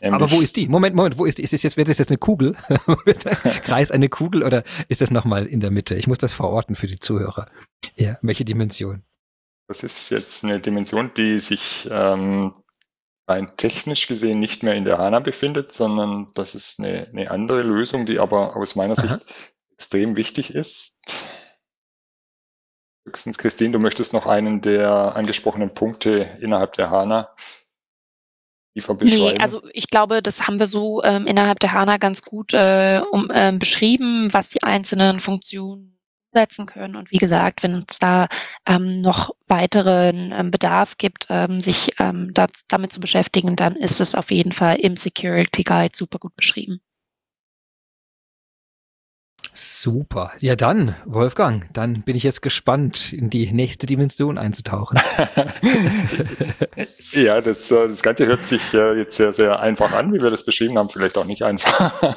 Aber 0.00 0.32
wo 0.32 0.40
ist 0.40 0.56
die? 0.56 0.66
Moment, 0.66 0.96
Moment, 0.96 1.16
wo 1.16 1.26
ist 1.26 1.38
die? 1.38 1.44
Ist 1.44 1.54
es 1.54 1.62
jetzt, 1.62 1.78
ist 1.78 1.98
jetzt 1.98 2.10
eine 2.10 2.18
Kugel? 2.18 2.56
Kreis 3.62 3.92
eine 3.92 4.08
Kugel 4.08 4.42
oder 4.42 4.64
ist 4.88 5.00
das 5.00 5.12
nochmal 5.12 5.46
in 5.46 5.60
der 5.60 5.70
Mitte? 5.70 5.94
Ich 5.94 6.08
muss 6.08 6.18
das 6.18 6.32
verorten 6.32 6.74
für 6.74 6.88
die 6.88 6.98
Zuhörer. 6.98 7.46
Ja, 7.94 8.18
welche 8.20 8.44
Dimension? 8.44 9.04
Das 9.72 9.82
ist 9.82 10.10
jetzt 10.10 10.44
eine 10.44 10.60
Dimension, 10.60 11.12
die 11.16 11.40
sich 11.40 11.88
ähm, 11.90 12.52
rein 13.26 13.56
technisch 13.56 14.06
gesehen 14.06 14.38
nicht 14.38 14.62
mehr 14.62 14.74
in 14.74 14.84
der 14.84 14.98
HANA 14.98 15.20
befindet, 15.20 15.72
sondern 15.72 16.30
das 16.34 16.54
ist 16.54 16.78
eine, 16.78 17.08
eine 17.08 17.30
andere 17.30 17.62
Lösung, 17.62 18.04
die 18.04 18.18
aber 18.18 18.54
aus 18.54 18.76
meiner 18.76 18.98
Aha. 18.98 19.06
Sicht 19.06 19.34
extrem 19.72 20.16
wichtig 20.16 20.54
ist. 20.54 21.16
Höchstens, 23.06 23.38
Christine, 23.38 23.72
du 23.72 23.78
möchtest 23.78 24.12
noch 24.12 24.26
einen 24.26 24.60
der 24.60 25.16
angesprochenen 25.16 25.72
Punkte 25.72 26.36
innerhalb 26.42 26.74
der 26.74 26.90
HANA? 26.90 27.34
Nee, 29.00 29.36
also 29.38 29.62
ich 29.72 29.88
glaube, 29.88 30.22
das 30.22 30.46
haben 30.46 30.58
wir 30.58 30.66
so 30.66 31.02
ähm, 31.02 31.26
innerhalb 31.26 31.60
der 31.60 31.72
HANA 31.72 31.96
ganz 31.96 32.22
gut 32.22 32.52
äh, 32.52 33.00
um, 33.10 33.30
äh, 33.30 33.52
beschrieben, 33.52 34.28
was 34.32 34.50
die 34.50 34.62
einzelnen 34.62 35.18
Funktionen 35.18 35.91
setzen 36.32 36.66
können. 36.66 36.96
Und 36.96 37.10
wie 37.10 37.18
gesagt, 37.18 37.62
wenn 37.62 37.72
es 37.88 37.98
da 37.98 38.28
ähm, 38.66 39.00
noch 39.02 39.30
weiteren 39.48 40.32
ähm, 40.32 40.50
Bedarf 40.50 40.96
gibt, 40.98 41.26
ähm, 41.30 41.60
sich 41.60 41.90
ähm, 42.00 42.32
das, 42.34 42.50
damit 42.68 42.92
zu 42.92 43.00
beschäftigen, 43.00 43.56
dann 43.56 43.76
ist 43.76 44.00
es 44.00 44.14
auf 44.14 44.30
jeden 44.30 44.52
Fall 44.52 44.76
im 44.76 44.96
Security 44.96 45.62
Guide 45.62 45.96
super 45.96 46.18
gut 46.18 46.34
beschrieben. 46.36 46.80
Super. 49.54 50.32
Ja, 50.40 50.56
dann, 50.56 50.96
Wolfgang, 51.04 51.66
dann 51.74 52.02
bin 52.02 52.16
ich 52.16 52.22
jetzt 52.22 52.40
gespannt, 52.40 53.12
in 53.12 53.28
die 53.28 53.52
nächste 53.52 53.86
Dimension 53.86 54.38
einzutauchen. 54.38 54.98
ja, 57.12 57.40
das, 57.42 57.70
äh, 57.70 57.88
das 57.88 58.02
Ganze 58.02 58.26
hört 58.26 58.48
sich 58.48 58.62
jetzt 58.72 59.16
sehr, 59.16 59.34
sehr 59.34 59.60
einfach 59.60 59.92
an, 59.92 60.14
wie 60.14 60.22
wir 60.22 60.30
das 60.30 60.46
beschrieben 60.46 60.78
haben. 60.78 60.88
Vielleicht 60.88 61.18
auch 61.18 61.26
nicht 61.26 61.42
einfach. 61.42 61.92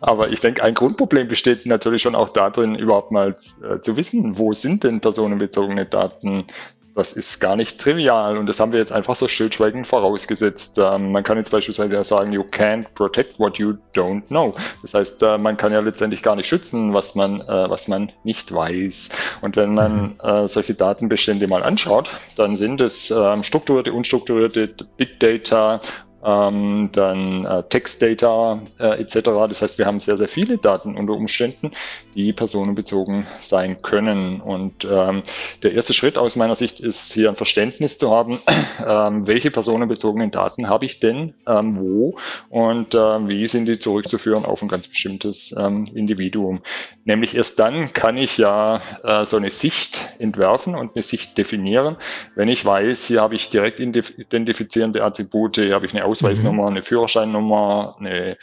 Aber 0.00 0.30
ich 0.30 0.40
denke, 0.40 0.62
ein 0.62 0.74
Grundproblem 0.74 1.28
besteht 1.28 1.66
natürlich 1.66 2.02
schon 2.02 2.14
auch 2.14 2.30
darin, 2.30 2.74
überhaupt 2.74 3.12
mal 3.12 3.36
äh, 3.62 3.80
zu 3.82 3.98
wissen, 3.98 4.38
wo 4.38 4.54
sind 4.54 4.84
denn 4.84 5.00
personenbezogene 5.00 5.84
Daten 5.84 6.46
das 6.94 7.12
ist 7.12 7.40
gar 7.40 7.56
nicht 7.56 7.80
trivial 7.80 8.36
und 8.36 8.46
das 8.46 8.60
haben 8.60 8.72
wir 8.72 8.78
jetzt 8.78 8.92
einfach 8.92 9.16
so 9.16 9.28
stillschweigend 9.28 9.86
vorausgesetzt. 9.86 10.78
Ähm, 10.78 11.12
man 11.12 11.22
kann 11.22 11.38
jetzt 11.38 11.50
beispielsweise 11.50 11.94
ja 11.94 12.04
sagen, 12.04 12.32
you 12.32 12.42
can't 12.42 12.86
protect 12.94 13.38
what 13.38 13.58
you 13.58 13.74
don't 13.94 14.26
know. 14.26 14.54
Das 14.82 14.94
heißt, 14.94 15.22
äh, 15.22 15.38
man 15.38 15.56
kann 15.56 15.72
ja 15.72 15.80
letztendlich 15.80 16.22
gar 16.22 16.36
nicht 16.36 16.48
schützen, 16.48 16.92
was 16.92 17.14
man, 17.14 17.40
äh, 17.42 17.70
was 17.70 17.88
man 17.88 18.10
nicht 18.24 18.52
weiß. 18.52 19.10
Und 19.40 19.56
wenn 19.56 19.74
man 19.74 20.02
mhm. 20.02 20.20
äh, 20.22 20.48
solche 20.48 20.74
Datenbestände 20.74 21.46
mal 21.46 21.62
anschaut, 21.62 22.10
dann 22.36 22.56
sind 22.56 22.80
es 22.80 23.10
ähm, 23.10 23.42
strukturierte, 23.42 23.92
unstrukturierte 23.92 24.68
Big 24.96 25.20
Data, 25.20 25.80
ähm, 26.24 26.90
dann 26.92 27.44
äh, 27.44 27.62
Textdata 27.64 28.60
äh, 28.78 29.00
etc. 29.00 29.14
Das 29.48 29.62
heißt, 29.62 29.78
wir 29.78 29.86
haben 29.86 30.00
sehr, 30.00 30.16
sehr 30.16 30.28
viele 30.28 30.58
Daten 30.58 30.96
unter 30.96 31.14
Umständen, 31.14 31.70
die 32.14 32.32
personenbezogen 32.32 33.26
sein 33.40 33.82
können. 33.82 34.40
Und 34.40 34.86
ähm, 34.90 35.22
der 35.62 35.72
erste 35.72 35.94
Schritt 35.94 36.18
aus 36.18 36.36
meiner 36.36 36.56
Sicht 36.56 36.80
ist 36.80 37.12
hier 37.12 37.28
ein 37.28 37.36
Verständnis 37.36 37.98
zu 37.98 38.10
haben, 38.10 38.38
ähm, 38.86 39.26
welche 39.26 39.50
personenbezogenen 39.50 40.30
Daten 40.30 40.68
habe 40.68 40.84
ich 40.84 41.00
denn 41.00 41.34
ähm, 41.46 41.78
wo 41.78 42.18
und 42.48 42.94
äh, 42.94 43.28
wie 43.28 43.46
sind 43.46 43.66
die 43.66 43.78
zurückzuführen 43.78 44.44
auf 44.44 44.62
ein 44.62 44.68
ganz 44.68 44.88
bestimmtes 44.88 45.54
ähm, 45.56 45.86
Individuum. 45.94 46.60
Nämlich 47.04 47.34
erst 47.34 47.58
dann 47.58 47.92
kann 47.92 48.16
ich 48.16 48.38
ja 48.38 48.80
äh, 49.02 49.24
so 49.24 49.36
eine 49.36 49.50
Sicht 49.50 50.00
entwerfen 50.18 50.74
und 50.74 50.94
eine 50.94 51.02
Sicht 51.02 51.38
definieren, 51.38 51.96
wenn 52.34 52.48
ich 52.48 52.64
weiß, 52.64 53.06
hier 53.06 53.22
habe 53.22 53.34
ich 53.34 53.50
direkt 53.50 53.80
identifizierende 53.80 55.02
Attribute, 55.02 55.56
hier 55.56 55.74
habe 55.74 55.86
ich 55.86 55.94
eine 55.94 56.04
Ausweisnummer, 56.10 56.62
mhm. 56.62 56.68
eine 56.68 56.82
Führerscheinnummer, 56.82 57.96
eine 57.98 58.36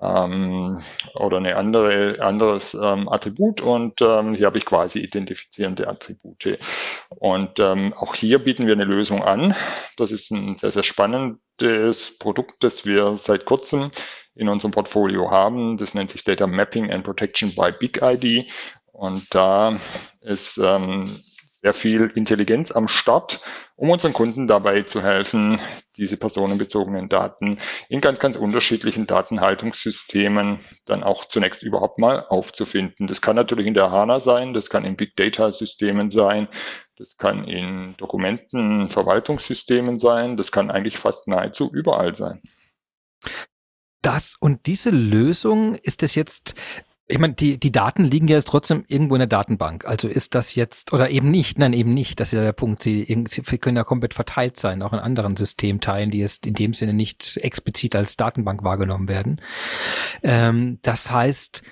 ähm, 0.00 0.80
oder 1.14 1.38
eine 1.38 1.56
andere 1.56 2.16
anderes 2.20 2.74
ähm, 2.74 3.08
Attribut 3.08 3.60
und 3.60 4.00
ähm, 4.02 4.34
hier 4.34 4.46
habe 4.46 4.58
ich 4.58 4.64
quasi 4.64 5.00
identifizierende 5.00 5.88
Attribute. 5.88 6.58
Und 7.10 7.58
ähm, 7.60 7.94
auch 7.94 8.14
hier 8.14 8.38
bieten 8.38 8.66
wir 8.66 8.74
eine 8.74 8.84
Lösung 8.84 9.22
an. 9.22 9.54
Das 9.96 10.10
ist 10.10 10.30
ein 10.30 10.56
sehr, 10.56 10.72
sehr 10.72 10.82
spannendes 10.82 12.18
Produkt, 12.18 12.62
das 12.62 12.86
wir 12.86 13.16
seit 13.16 13.44
kurzem 13.44 13.90
in 14.34 14.48
unserem 14.48 14.72
Portfolio 14.72 15.30
haben. 15.30 15.76
Das 15.76 15.94
nennt 15.94 16.10
sich 16.10 16.24
Data 16.24 16.46
Mapping 16.46 16.90
and 16.90 17.04
Protection 17.04 17.54
by 17.54 17.72
Big 17.72 18.00
ID. 18.02 18.50
Und 18.92 19.34
da 19.34 19.78
ist 20.20 20.58
ähm, 20.58 21.06
sehr 21.62 21.72
viel 21.72 22.12
Intelligenz 22.14 22.72
am 22.72 22.88
Start, 22.88 23.40
um 23.76 23.90
unseren 23.90 24.12
Kunden 24.12 24.46
dabei 24.46 24.82
zu 24.82 25.02
helfen, 25.02 25.60
diese 25.96 26.16
personenbezogenen 26.16 27.08
Daten 27.08 27.58
in 27.88 28.00
ganz, 28.00 28.18
ganz 28.18 28.36
unterschiedlichen 28.36 29.06
Datenhaltungssystemen 29.06 30.58
dann 30.84 31.02
auch 31.02 31.24
zunächst 31.24 31.62
überhaupt 31.62 31.98
mal 31.98 32.24
aufzufinden. 32.28 33.06
Das 33.06 33.20
kann 33.20 33.36
natürlich 33.36 33.66
in 33.66 33.74
der 33.74 33.90
HANA 33.90 34.20
sein, 34.20 34.54
das 34.54 34.70
kann 34.70 34.84
in 34.84 34.96
Big 34.96 35.16
Data 35.16 35.52
Systemen 35.52 36.10
sein, 36.10 36.48
das 36.96 37.16
kann 37.16 37.44
in 37.44 37.94
Dokumenten, 37.96 38.90
Verwaltungssystemen 38.90 39.98
sein, 39.98 40.36
das 40.36 40.52
kann 40.52 40.70
eigentlich 40.70 40.98
fast 40.98 41.28
nahezu 41.28 41.70
überall 41.72 42.14
sein. 42.14 42.40
Das 44.02 44.36
und 44.38 44.66
diese 44.66 44.90
Lösung 44.90 45.74
ist 45.76 46.02
es 46.02 46.14
jetzt 46.14 46.54
ich 47.06 47.18
meine, 47.18 47.34
die, 47.34 47.58
die 47.58 47.72
Daten 47.72 48.04
liegen 48.04 48.28
ja 48.28 48.36
jetzt 48.36 48.48
trotzdem 48.48 48.84
irgendwo 48.88 49.14
in 49.14 49.18
der 49.18 49.26
Datenbank. 49.26 49.84
Also 49.84 50.08
ist 50.08 50.34
das 50.34 50.54
jetzt, 50.54 50.92
oder 50.92 51.10
eben 51.10 51.30
nicht, 51.30 51.58
nein, 51.58 51.74
eben 51.74 51.92
nicht, 51.92 52.18
das 52.18 52.28
ist 52.28 52.36
ja 52.36 52.42
der 52.42 52.52
Punkt. 52.52 52.82
Sie, 52.82 53.24
sie 53.28 53.58
können 53.58 53.76
ja 53.76 53.84
komplett 53.84 54.14
verteilt 54.14 54.56
sein, 54.56 54.82
auch 54.82 54.94
in 54.94 54.98
anderen 54.98 55.36
Systemteilen, 55.36 56.10
die 56.10 56.18
jetzt 56.18 56.46
in 56.46 56.54
dem 56.54 56.72
Sinne 56.72 56.94
nicht 56.94 57.36
explizit 57.38 57.94
als 57.94 58.16
Datenbank 58.16 58.64
wahrgenommen 58.64 59.08
werden. 59.08 59.40
Ähm, 60.22 60.78
das 60.80 61.10
heißt, 61.10 61.62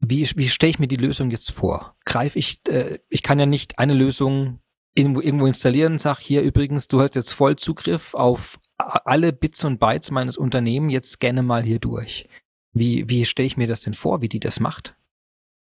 wie, 0.00 0.28
wie 0.36 0.48
stelle 0.48 0.70
ich 0.70 0.78
mir 0.78 0.88
die 0.88 0.96
Lösung 0.96 1.30
jetzt 1.30 1.50
vor? 1.50 1.94
Greife 2.06 2.38
ich, 2.38 2.60
äh, 2.68 2.98
ich 3.10 3.22
kann 3.22 3.38
ja 3.38 3.46
nicht 3.46 3.78
eine 3.78 3.94
Lösung 3.94 4.60
irgendwo, 4.94 5.20
irgendwo 5.20 5.46
installieren, 5.46 5.98
sag 5.98 6.18
hier 6.18 6.40
übrigens, 6.40 6.88
du 6.88 7.02
hast 7.02 7.14
jetzt 7.14 7.32
voll 7.32 7.56
Zugriff 7.56 8.14
auf 8.14 8.58
alle 8.78 9.34
Bits 9.34 9.64
und 9.64 9.80
Bytes 9.80 10.10
meines 10.10 10.38
Unternehmens, 10.38 10.94
jetzt 10.94 11.10
scanne 11.12 11.42
mal 11.42 11.62
hier 11.62 11.78
durch. 11.78 12.26
Wie, 12.72 13.08
wie 13.08 13.24
stelle 13.24 13.46
ich 13.46 13.56
mir 13.56 13.66
das 13.66 13.80
denn 13.80 13.94
vor, 13.94 14.20
wie 14.20 14.28
die 14.28 14.40
das 14.40 14.60
macht? 14.60 14.94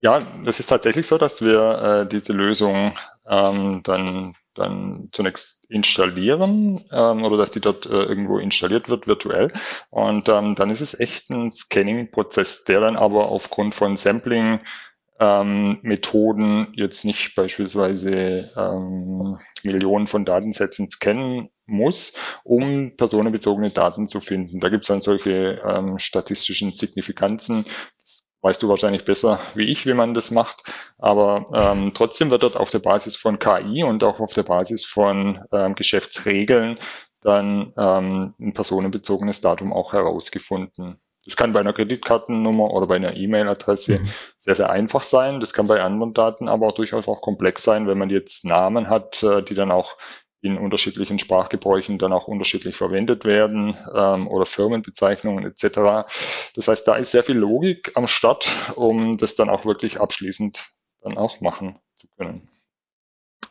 Ja, 0.02 0.20
es 0.46 0.60
ist 0.60 0.68
tatsächlich 0.68 1.08
so, 1.08 1.18
dass 1.18 1.42
wir 1.42 2.04
äh, 2.04 2.08
diese 2.08 2.34
Lösung 2.34 2.94
ähm, 3.26 3.82
dann, 3.84 4.34
dann 4.54 5.08
zunächst 5.14 5.66
installieren 5.70 6.84
ähm, 6.92 7.24
oder 7.24 7.38
dass 7.38 7.52
die 7.52 7.62
dort 7.62 7.86
äh, 7.86 8.04
irgendwo 8.04 8.38
installiert 8.38 8.90
wird 8.90 9.08
virtuell. 9.08 9.48
Und 9.92 10.28
ähm, 10.28 10.56
dann 10.56 10.72
ist 10.72 10.82
es 10.82 11.00
echt 11.00 11.30
ein 11.30 11.50
Scanning-Prozess, 11.50 12.66
der 12.66 12.82
dann 12.82 12.98
aber 12.98 13.30
aufgrund 13.30 13.76
von 13.76 13.96
Sampling 13.96 14.60
ähm, 15.24 15.80
Methoden 15.84 16.74
jetzt 16.76 17.06
nicht 17.06 17.34
beispielsweise 17.36 18.52
ähm, 18.58 19.40
Millionen 19.64 20.08
von 20.08 20.26
Datensätzen 20.26 20.90
scannen 20.90 21.50
muss, 21.66 22.14
um 22.44 22.96
personenbezogene 22.98 23.70
Daten 23.70 24.08
zu 24.08 24.20
finden. 24.20 24.60
Da 24.60 24.70
gibt 24.70 24.82
es 24.82 24.88
dann 24.88 25.02
solche 25.02 25.62
ähm, 25.66 25.98
statistischen 25.98 26.72
Signifikanzen. 26.74 27.66
Weißt 28.42 28.62
du 28.62 28.68
wahrscheinlich 28.68 29.06
besser 29.06 29.40
wie 29.56 29.72
ich, 29.72 29.86
wie 29.86 29.94
man 29.94 30.14
das 30.14 30.30
macht. 30.30 30.64
Aber 30.98 31.46
ähm, 31.56 31.94
trotzdem 31.94 32.30
wird 32.30 32.44
dort 32.44 32.58
auf 32.58 32.72
der 32.72 32.80
Basis 32.80 33.16
von 33.16 33.40
KI 33.40 33.84
und 33.84 34.04
auch 34.04 34.20
auf 34.20 34.34
der 34.34 34.44
Basis 34.44 34.84
von 34.84 35.40
ähm, 35.54 35.76
Geschäftsregeln 35.76 36.78
dann 37.22 37.72
ähm, 37.78 38.34
ein 38.38 38.52
personenbezogenes 38.52 39.40
Datum 39.40 39.72
auch 39.72 39.94
herausgefunden. 39.94 41.00
Das 41.26 41.38
kann 41.38 41.54
bei 41.54 41.60
einer 41.62 41.74
Kreditkartennummer 41.74 42.72
oder 42.72 42.88
bei 42.88 42.96
einer 42.96 43.16
E-Mail-Adresse 43.16 44.00
mhm. 44.00 44.10
sehr, 44.40 44.56
sehr 44.56 44.70
einfach 44.70 45.04
sein. 45.04 45.40
Das 45.40 45.54
kann 45.54 45.68
bei 45.68 45.82
anderen 45.82 46.14
Daten 46.14 46.50
aber 46.50 46.68
auch 46.68 46.74
durchaus 46.74 47.08
auch 47.08 47.22
komplex 47.22 47.64
sein, 47.64 47.88
wenn 47.88 47.98
man 47.98 48.10
jetzt 48.10 48.44
Namen 48.46 48.90
hat, 48.90 49.24
äh, 49.24 49.42
die 49.42 49.56
dann 49.56 49.72
auch 49.72 49.98
in 50.42 50.58
unterschiedlichen 50.58 51.20
Sprachgebräuchen 51.20 51.98
dann 51.98 52.12
auch 52.12 52.28
unterschiedlich 52.28 52.76
verwendet 52.76 53.24
werden 53.24 53.78
ähm, 53.96 54.28
oder 54.28 54.46
Firmenbezeichnungen 54.46 55.46
etc. 55.46 56.10
Das 56.56 56.68
heißt, 56.68 56.86
da 56.86 56.96
ist 56.96 57.12
sehr 57.12 57.24
viel 57.24 57.38
Logik 57.38 57.94
am 57.96 58.08
Start, 58.08 58.50
um 58.76 59.18
das 59.18 59.36
dann 59.36 59.50
auch 59.50 59.66
wirklich 59.66 60.02
abschließend 60.02 60.62
dann 61.02 61.18
auch 61.18 61.40
machen 61.40 61.80
zu 61.96 62.08
können. 62.18 62.50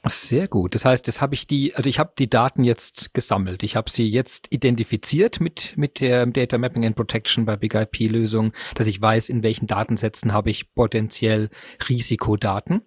Sehr 0.05 0.49
gut. 0.49 0.75
Das 0.75 0.85
heißt, 0.85 1.07
das 1.07 1.21
habe 1.21 1.35
ich 1.35 1.47
die, 1.47 1.77
also 1.77 1.89
ich 1.89 2.01
habe 2.01 2.13
die 2.19 2.29
Daten 2.29 2.65
jetzt 2.65 3.15
gesammelt. 3.15 3.63
Ich 3.63 3.77
habe 3.77 3.89
sie 3.89 4.09
jetzt 4.09 4.49
identifiziert 4.51 5.41
mit 5.41 5.75
mit 5.77 6.01
der 6.01 6.27
Data 6.27 6.59
Mapping 6.59 6.85
and 6.85 6.97
Protection 6.97 7.45
bei 7.45 7.57
Big 7.57 7.75
IP 7.75 8.11
Lösung, 8.11 8.53
dass 8.75 8.89
ich 8.89 9.01
weiß, 9.01 9.29
in 9.29 9.45
welchen 9.45 9.69
Datensätzen 9.69 10.33
habe 10.33 10.51
ich 10.51 10.75
potenziell 10.75 11.51
Risikodaten. 11.89 12.83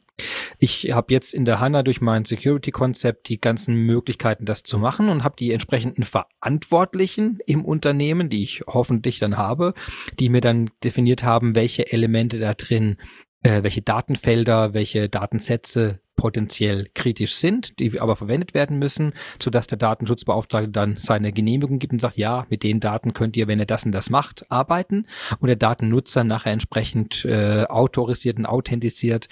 Ich 0.59 0.91
habe 0.91 1.13
jetzt 1.13 1.34
in 1.34 1.45
der 1.45 1.59
HANA 1.59 1.84
durch 1.84 2.01
mein 2.01 2.26
Security-Konzept 2.26 3.30
die 3.30 3.39
ganzen 3.39 3.76
Möglichkeiten, 3.76 4.45
das 4.45 4.63
zu 4.63 4.78
machen 4.78 5.09
und 5.09 5.24
habe 5.24 5.36
die 5.38 5.51
entsprechenden 5.51 6.03
Verantwortlichen 6.03 7.39
im 7.45 7.63
Unternehmen, 7.66 8.30
die 8.30 8.43
ich 8.43 8.61
hoffentlich 8.68 9.20
dann 9.20 9.38
habe, 9.38 9.74
die 10.20 10.30
mir 10.30 10.41
dann 10.41 10.70
definiert 10.84 11.24
haben, 11.24 11.55
welche 11.55 11.91
Elemente 11.91 12.39
da 12.39 12.53
drin, 12.53 12.97
äh, 13.43 13.63
welche 13.63 13.82
Datenfelder, 13.82 14.74
welche 14.74 15.09
Datensätze 15.09 15.99
potenziell 16.26 16.88
kritisch 16.95 17.36
sind, 17.36 17.78
die 17.78 18.01
aber 18.01 18.15
verwendet 18.15 18.55
werden 18.55 18.80
müssen, 18.80 19.13
sodass 19.39 19.67
der 19.67 19.78
Datenschutzbeauftragte 19.78 20.71
dann 20.71 20.97
seine 20.97 21.32
Genehmigung 21.32 21.78
gibt 21.78 21.93
und 21.93 21.99
sagt, 21.99 22.17
ja, 22.17 22.47
mit 22.49 22.63
den 22.63 22.80
Daten 22.80 23.13
könnt 23.13 23.38
ihr, 23.38 23.47
wenn 23.47 23.59
ihr 23.59 23.67
das 23.67 23.86
und 23.86 23.91
das 23.91 24.09
macht, 24.09 24.49
arbeiten 24.49 25.05
und 25.38 25.45
der 25.49 25.55
Datennutzer 25.55 26.23
nachher 26.23 26.51
entsprechend 26.51 27.26
äh, 27.26 27.65
autorisiert 27.65 28.39
und 28.39 28.47
authentisiert 28.47 29.28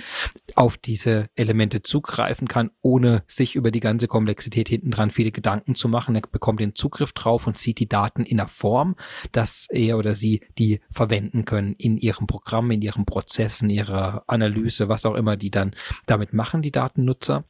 auf 0.54 0.78
diese 0.78 1.30
Elemente 1.34 1.82
zugreifen 1.82 2.48
kann, 2.48 2.70
ohne 2.84 3.24
sich 3.26 3.56
über 3.56 3.72
die 3.72 3.80
ganze 3.80 4.08
Komplexität 4.08 4.70
hinten 4.70 4.92
dran 4.92 5.10
viele 5.10 5.32
Gedanken 5.32 5.74
zu 5.74 5.90
machen. 5.90 6.14
Er 6.14 6.22
bekommt 6.22 6.60
den 6.60 6.76
Zugriff 6.76 7.12
drauf 7.14 7.48
und 7.48 7.58
sieht 7.58 7.80
die 7.80 7.90
Daten 7.90 8.24
in 8.24 8.40
einer 8.40 8.48
Form, 8.48 8.96
dass 9.32 9.66
er 9.72 9.98
oder 9.98 10.14
sie 10.14 10.42
die 10.60 10.80
verwenden 10.92 11.44
können 11.46 11.74
in 11.74 11.98
ihrem 11.98 12.28
Programm, 12.28 12.70
in 12.70 12.84
ihrem 12.84 13.06
Prozess, 13.06 13.64
in 13.64 13.72
ihrer 13.72 14.26
Analyse, 14.28 14.90
was 14.90 15.08
auch 15.08 15.16
immer 15.16 15.38
die 15.38 15.50
dann 15.50 15.72
damit 16.06 16.34
machen, 16.34 16.62
die 16.62 16.72
Datennutzer, 16.84 17.46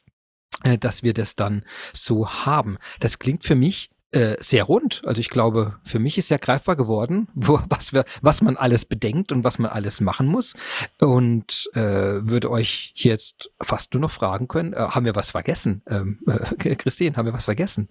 äh, 0.63 0.77
dass 0.77 1.03
wir 1.03 1.13
das 1.13 1.35
dann 1.35 1.63
so 1.91 2.29
haben. 2.29 2.77
Das 2.99 3.19
klingt 3.19 3.43
für 3.43 3.55
mich 3.55 3.89
äh, 4.11 4.35
sehr 4.39 4.65
rund. 4.65 5.01
Also 5.05 5.19
ich 5.19 5.29
glaube, 5.29 5.79
für 5.83 5.97
mich 5.97 6.19
ist 6.19 6.29
ja 6.29 6.37
greifbar 6.37 6.75
geworden, 6.75 7.27
wo, 7.33 7.59
was, 7.67 7.93
wir, 7.93 8.05
was 8.21 8.41
man 8.41 8.57
alles 8.57 8.85
bedenkt 8.85 9.31
und 9.31 9.43
was 9.43 9.57
man 9.57 9.71
alles 9.71 10.01
machen 10.01 10.27
muss. 10.27 10.53
Und 10.99 11.69
äh, 11.73 11.81
würde 12.21 12.51
euch 12.51 12.93
jetzt 12.95 13.49
fast 13.61 13.93
nur 13.93 14.01
noch 14.01 14.11
fragen 14.11 14.47
können, 14.47 14.73
äh, 14.73 14.77
haben 14.77 15.05
wir 15.05 15.15
was 15.15 15.31
vergessen? 15.31 15.81
Ähm, 15.87 16.19
äh, 16.27 16.75
Christine, 16.75 17.17
haben 17.17 17.25
wir 17.25 17.33
was 17.33 17.45
vergessen? 17.45 17.87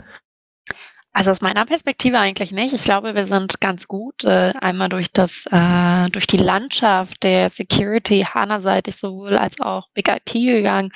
Also 1.15 1.31
aus 1.31 1.43
meiner 1.43 1.67
Perspektive 1.67 2.19
eigentlich 2.19 2.53
nicht. 2.53 2.73
Ich 2.73 2.85
glaube, 2.85 3.15
wir 3.15 3.27
sind 3.27 3.61
ganz 3.61 3.87
gut 3.87 4.25
äh, 4.25 4.55
einmal 4.61 4.89
durch 4.89 5.13
das 5.13 5.45
äh, 5.51 6.09
durch 6.09 6.27
die 6.27 6.39
Landschaft 6.39 7.23
der 7.23 7.51
Security 7.51 8.23
HANA-seitig 8.23 8.97
sowohl 8.97 9.37
als 9.37 9.61
auch 9.61 9.91
Big 9.93 10.09
IP 10.09 10.33
gegangen 10.33 10.91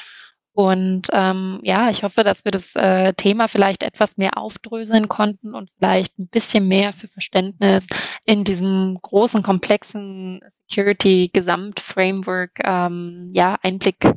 und 0.57 1.09
ähm, 1.13 1.61
ja, 1.65 1.91
ich 1.91 2.03
hoffe, 2.03 2.25
dass 2.25 2.47
wir 2.47 2.51
das 2.51 2.75
äh, 2.77 3.13
Thema 3.13 3.47
vielleicht 3.47 3.83
etwas 3.83 4.17
mehr 4.17 4.39
aufdröseln 4.39 5.07
konnten 5.07 5.55
und 5.55 5.71
vielleicht 5.77 6.19
ein 6.19 6.29
bisschen 6.29 6.67
mehr 6.67 6.95
für 6.95 7.09
Verständnis 7.09 7.87
in 8.25 8.43
diesem 8.43 8.99
großen, 9.03 9.43
komplexen 9.43 10.41
Security-Gesamtframework 10.71 12.53
ähm, 12.65 13.29
ja, 13.35 13.59
Einblick 13.63 14.03
äh, 14.07 14.15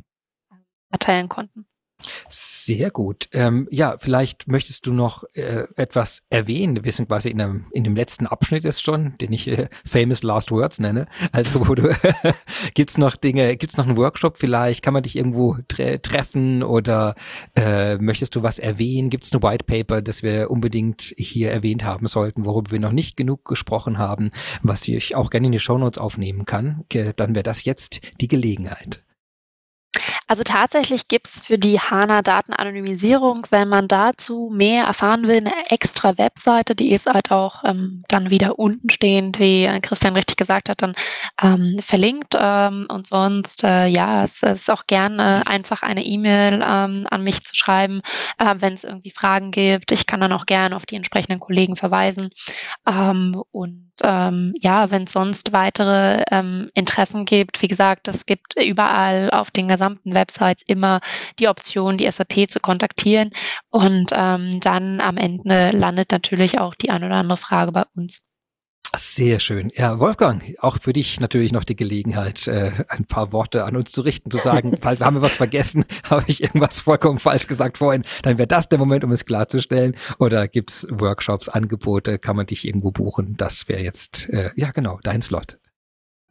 erteilen 0.90 1.28
konnten. 1.28 1.66
Sehr 2.32 2.92
gut. 2.92 3.28
Ähm, 3.32 3.66
ja, 3.72 3.96
vielleicht 3.98 4.46
möchtest 4.46 4.86
du 4.86 4.92
noch 4.92 5.24
äh, 5.34 5.64
etwas 5.74 6.22
erwähnen. 6.30 6.84
Wir 6.84 6.92
sind 6.92 7.08
quasi 7.08 7.28
in, 7.30 7.40
einem, 7.40 7.66
in 7.72 7.82
dem 7.82 7.96
letzten 7.96 8.28
Abschnitt 8.28 8.62
jetzt 8.62 8.84
schon, 8.84 9.18
den 9.18 9.32
ich 9.32 9.48
äh, 9.48 9.68
Famous 9.84 10.22
Last 10.22 10.52
Words 10.52 10.78
nenne. 10.78 11.06
Also 11.32 11.66
wo 11.66 11.74
du 11.74 11.92
gibt's 12.74 12.98
noch 12.98 13.16
Dinge, 13.16 13.56
gibt's 13.56 13.76
noch 13.76 13.86
einen 13.86 13.96
Workshop 13.96 14.38
vielleicht? 14.38 14.82
Kann 14.84 14.94
man 14.94 15.02
dich 15.02 15.16
irgendwo 15.16 15.56
tre 15.66 16.00
treffen 16.00 16.62
oder 16.62 17.16
äh, 17.56 17.98
möchtest 17.98 18.36
du 18.36 18.44
was 18.44 18.60
erwähnen? 18.60 19.10
Gibt's 19.10 19.34
ein 19.34 19.42
White 19.42 19.64
Paper, 19.64 20.00
das 20.00 20.22
wir 20.22 20.52
unbedingt 20.52 21.12
hier 21.16 21.50
erwähnt 21.50 21.82
haben 21.82 22.06
sollten, 22.06 22.44
worüber 22.44 22.70
wir 22.70 22.78
noch 22.78 22.92
nicht 22.92 23.16
genug 23.16 23.44
gesprochen 23.44 23.98
haben, 23.98 24.30
was 24.62 24.86
ich 24.86 25.16
auch 25.16 25.30
gerne 25.30 25.46
in 25.46 25.52
die 25.52 25.58
Shownotes 25.58 25.98
aufnehmen 25.98 26.44
kann? 26.44 26.84
Dann 27.16 27.34
wäre 27.34 27.42
das 27.42 27.64
jetzt 27.64 28.00
die 28.20 28.28
Gelegenheit. 28.28 29.02
Also 30.30 30.44
tatsächlich 30.44 31.08
gibt 31.08 31.26
es 31.26 31.42
für 31.42 31.58
die 31.58 31.80
HANA-Datenanonymisierung, 31.80 33.48
wenn 33.50 33.68
man 33.68 33.88
dazu 33.88 34.48
mehr 34.54 34.84
erfahren 34.84 35.26
will, 35.26 35.38
eine 35.38 35.68
extra 35.70 36.16
Webseite, 36.18 36.76
die 36.76 36.92
ist 36.92 37.12
halt 37.12 37.32
auch 37.32 37.64
ähm, 37.64 38.04
dann 38.06 38.30
wieder 38.30 38.56
unten 38.56 38.90
stehend, 38.90 39.40
wie 39.40 39.68
Christian 39.82 40.14
richtig 40.14 40.36
gesagt 40.36 40.68
hat, 40.68 40.82
dann 40.82 40.94
ähm, 41.42 41.80
verlinkt. 41.80 42.36
Ähm, 42.38 42.86
und 42.88 43.08
sonst, 43.08 43.64
äh, 43.64 43.88
ja, 43.88 44.22
es, 44.22 44.40
es, 44.44 44.60
ist 44.60 44.70
auch 44.70 44.86
gerne 44.86 45.42
einfach 45.48 45.82
eine 45.82 46.04
E-Mail 46.04 46.64
ähm, 46.64 47.08
an 47.10 47.24
mich 47.24 47.42
zu 47.44 47.56
schreiben, 47.56 48.00
äh, 48.38 48.54
wenn 48.60 48.74
es 48.74 48.84
irgendwie 48.84 49.10
Fragen 49.10 49.50
gibt. 49.50 49.90
Ich 49.90 50.06
kann 50.06 50.20
dann 50.20 50.32
auch 50.32 50.46
gerne 50.46 50.76
auf 50.76 50.86
die 50.86 50.94
entsprechenden 50.94 51.40
Kollegen 51.40 51.74
verweisen. 51.74 52.28
Ähm, 52.88 53.42
und 53.50 53.90
ähm, 54.04 54.54
ja, 54.60 54.92
wenn 54.92 55.04
es 55.04 55.12
sonst 55.12 55.52
weitere 55.52 56.22
Interessen 56.74 57.24
gibt, 57.24 57.60
wie 57.60 57.68
gesagt, 57.68 58.06
es 58.08 58.24
gibt 58.24 58.54
überall 58.56 59.30
auf 59.30 59.50
den 59.50 59.68
gesamten 59.68 60.14
Websites 60.20 60.62
immer 60.66 61.00
die 61.38 61.48
Option, 61.48 61.96
die 61.96 62.10
SAP 62.10 62.50
zu 62.50 62.60
kontaktieren. 62.60 63.30
Und 63.70 64.10
ähm, 64.12 64.60
dann 64.60 65.00
am 65.00 65.16
Ende 65.16 65.70
landet 65.72 66.12
natürlich 66.12 66.58
auch 66.58 66.74
die 66.74 66.90
ein 66.90 67.02
oder 67.02 67.16
andere 67.16 67.38
Frage 67.38 67.72
bei 67.72 67.84
uns. 67.96 68.20
Sehr 68.96 69.38
schön. 69.38 69.68
Ja, 69.76 70.00
Wolfgang, 70.00 70.42
auch 70.58 70.78
für 70.80 70.92
dich 70.92 71.20
natürlich 71.20 71.52
noch 71.52 71.62
die 71.62 71.76
Gelegenheit, 71.76 72.48
äh, 72.48 72.72
ein 72.88 73.04
paar 73.04 73.32
Worte 73.32 73.64
an 73.64 73.76
uns 73.76 73.92
zu 73.92 74.00
richten, 74.00 74.32
zu 74.32 74.38
sagen, 74.38 74.76
haben 74.82 75.16
wir 75.16 75.22
was 75.22 75.36
vergessen, 75.36 75.84
habe 76.10 76.24
ich 76.26 76.42
irgendwas 76.42 76.80
vollkommen 76.80 77.20
falsch 77.20 77.46
gesagt 77.46 77.78
vorhin, 77.78 78.02
dann 78.22 78.38
wäre 78.38 78.48
das 78.48 78.68
der 78.68 78.80
Moment, 78.80 79.04
um 79.04 79.12
es 79.12 79.24
klarzustellen. 79.24 79.94
Oder 80.18 80.48
gibt's 80.48 80.88
Workshops, 80.90 81.48
Angebote, 81.48 82.18
kann 82.18 82.34
man 82.34 82.46
dich 82.46 82.66
irgendwo 82.66 82.90
buchen? 82.90 83.36
Das 83.36 83.68
wäre 83.68 83.80
jetzt, 83.80 84.28
äh, 84.30 84.50
ja 84.56 84.72
genau, 84.72 84.98
dein 85.04 85.22
Slot. 85.22 85.58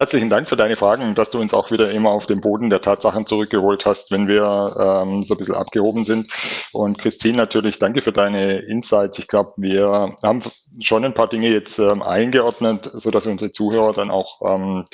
Herzlichen 0.01 0.29
Dank 0.29 0.47
für 0.47 0.55
deine 0.55 0.77
Fragen 0.77 1.13
dass 1.13 1.29
du 1.29 1.41
uns 1.41 1.53
auch 1.53 1.71
wieder 1.71 1.91
immer 1.91 2.11
auf 2.11 2.25
den 2.25 2.39
Boden 2.39 2.69
der 2.69 2.79
Tatsachen 2.79 3.25
zurückgeholt 3.25 3.85
hast, 3.85 4.11
wenn 4.11 4.29
wir 4.29 5.03
ähm, 5.03 5.25
so 5.25 5.33
ein 5.33 5.37
bisschen 5.37 5.55
abgehoben 5.55 6.05
sind. 6.05 6.31
Und 6.71 6.97
Christine, 6.97 7.35
natürlich 7.35 7.79
danke 7.79 8.01
für 8.01 8.13
deine 8.13 8.59
Insights. 8.59 9.19
Ich 9.19 9.27
glaube, 9.27 9.51
wir 9.57 10.15
haben 10.23 10.41
schon 10.79 11.03
ein 11.03 11.13
paar 11.13 11.27
Dinge 11.27 11.49
jetzt 11.49 11.79
ähm, 11.79 12.01
eingeordnet, 12.01 12.89
so 12.93 13.11
dass 13.11 13.25
unsere 13.25 13.51
Zuhörer 13.51 13.91
dann 13.91 14.09
auch 14.09 14.39
ähm, 14.41 14.85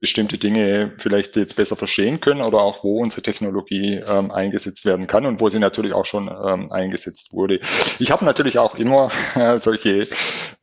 bestimmte 0.00 0.38
Dinge 0.38 0.94
vielleicht 0.96 1.36
jetzt 1.36 1.56
besser 1.56 1.76
verstehen 1.76 2.20
können 2.20 2.40
oder 2.40 2.60
auch 2.60 2.82
wo 2.82 3.02
unsere 3.02 3.20
Technologie 3.20 4.02
ähm, 4.08 4.30
eingesetzt 4.30 4.86
werden 4.86 5.06
kann 5.06 5.26
und 5.26 5.38
wo 5.40 5.50
sie 5.50 5.58
natürlich 5.58 5.92
auch 5.92 6.06
schon 6.06 6.28
ähm, 6.28 6.72
eingesetzt 6.72 7.34
wurde. 7.34 7.60
Ich 7.98 8.10
habe 8.10 8.24
natürlich 8.24 8.58
auch 8.58 8.76
immer 8.76 9.10
äh, 9.34 9.58
solche, 9.58 10.08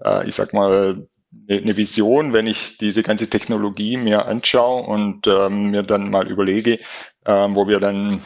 äh, 0.04 0.28
ich 0.28 0.34
sag 0.34 0.54
mal, 0.54 1.08
eine 1.50 1.78
Vision, 1.78 2.34
wenn 2.34 2.48
ich 2.48 2.78
diese 2.78 3.04
ganze 3.04 3.30
Technologie 3.30 3.98
mir 3.98 4.26
anschaue 4.26 4.84
und 4.84 5.28
ähm, 5.28 5.72
mir 5.72 5.84
dann 5.84 6.10
mal 6.10 6.28
überlege, 6.28 6.80
ähm, 7.26 7.56
wo 7.56 7.68
wir 7.68 7.80
dann 7.80 8.22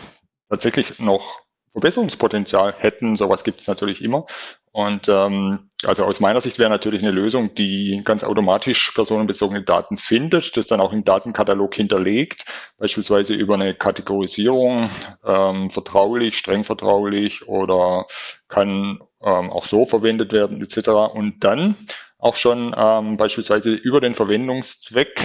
tatsächlich 0.49 0.99
noch 0.99 1.41
Verbesserungspotenzial 1.71 2.73
hätten. 2.77 3.15
Sowas 3.15 3.43
gibt 3.43 3.61
es 3.61 3.67
natürlich 3.67 4.01
immer. 4.01 4.25
Und 4.71 5.09
ähm, 5.09 5.71
also 5.85 6.03
aus 6.03 6.19
meiner 6.19 6.41
Sicht 6.41 6.59
wäre 6.59 6.69
natürlich 6.69 7.01
eine 7.01 7.11
Lösung, 7.11 7.55
die 7.55 8.01
ganz 8.03 8.23
automatisch 8.23 8.91
personenbezogene 8.91 9.63
Daten 9.63 9.97
findet, 9.97 10.55
das 10.55 10.67
dann 10.67 10.81
auch 10.81 10.93
im 10.93 11.03
Datenkatalog 11.03 11.73
hinterlegt, 11.73 12.45
beispielsweise 12.77 13.33
über 13.33 13.55
eine 13.55 13.73
Kategorisierung, 13.73 14.89
ähm, 15.25 15.71
vertraulich, 15.71 16.37
streng 16.37 16.63
vertraulich 16.63 17.47
oder 17.47 18.05
kann 18.49 18.99
ähm, 19.21 19.49
auch 19.49 19.65
so 19.65 19.85
verwendet 19.85 20.31
werden 20.31 20.61
etc. 20.61 20.89
Und 21.13 21.43
dann 21.43 21.75
auch 22.17 22.35
schon 22.35 22.75
ähm, 22.77 23.17
beispielsweise 23.17 23.71
über 23.71 24.01
den 24.01 24.15
Verwendungszweck 24.15 25.21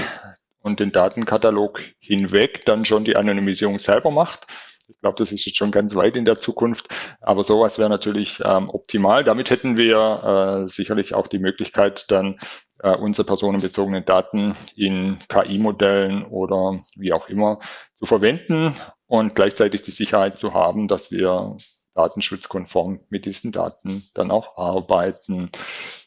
und 0.60 0.80
den 0.80 0.92
Datenkatalog 0.92 1.80
hinweg 1.98 2.64
dann 2.66 2.84
schon 2.84 3.04
die 3.04 3.16
Anonymisierung 3.16 3.78
selber 3.78 4.10
macht. 4.10 4.46
Ich 4.88 5.00
glaube, 5.00 5.16
das 5.18 5.32
ist 5.32 5.46
jetzt 5.46 5.56
schon 5.56 5.70
ganz 5.70 5.94
weit 5.94 6.16
in 6.16 6.24
der 6.24 6.38
Zukunft, 6.38 6.88
aber 7.20 7.44
sowas 7.44 7.78
wäre 7.78 7.88
natürlich 7.88 8.40
ähm, 8.44 8.68
optimal. 8.68 9.24
Damit 9.24 9.50
hätten 9.50 9.76
wir 9.76 10.64
äh, 10.64 10.68
sicherlich 10.68 11.14
auch 11.14 11.28
die 11.28 11.38
Möglichkeit, 11.38 12.10
dann 12.10 12.36
äh, 12.80 12.94
unsere 12.94 13.24
personenbezogenen 13.24 14.04
Daten 14.04 14.54
in 14.76 15.18
KI-Modellen 15.28 16.24
oder 16.24 16.84
wie 16.96 17.12
auch 17.12 17.28
immer 17.28 17.60
zu 17.94 18.06
verwenden 18.06 18.74
und 19.06 19.34
gleichzeitig 19.34 19.82
die 19.82 19.92
Sicherheit 19.92 20.38
zu 20.38 20.52
haben, 20.52 20.88
dass 20.88 21.10
wir 21.10 21.56
datenschutzkonform 21.94 23.00
mit 23.08 23.24
diesen 23.24 23.52
Daten 23.52 24.04
dann 24.14 24.30
auch 24.30 24.56
arbeiten. 24.56 25.50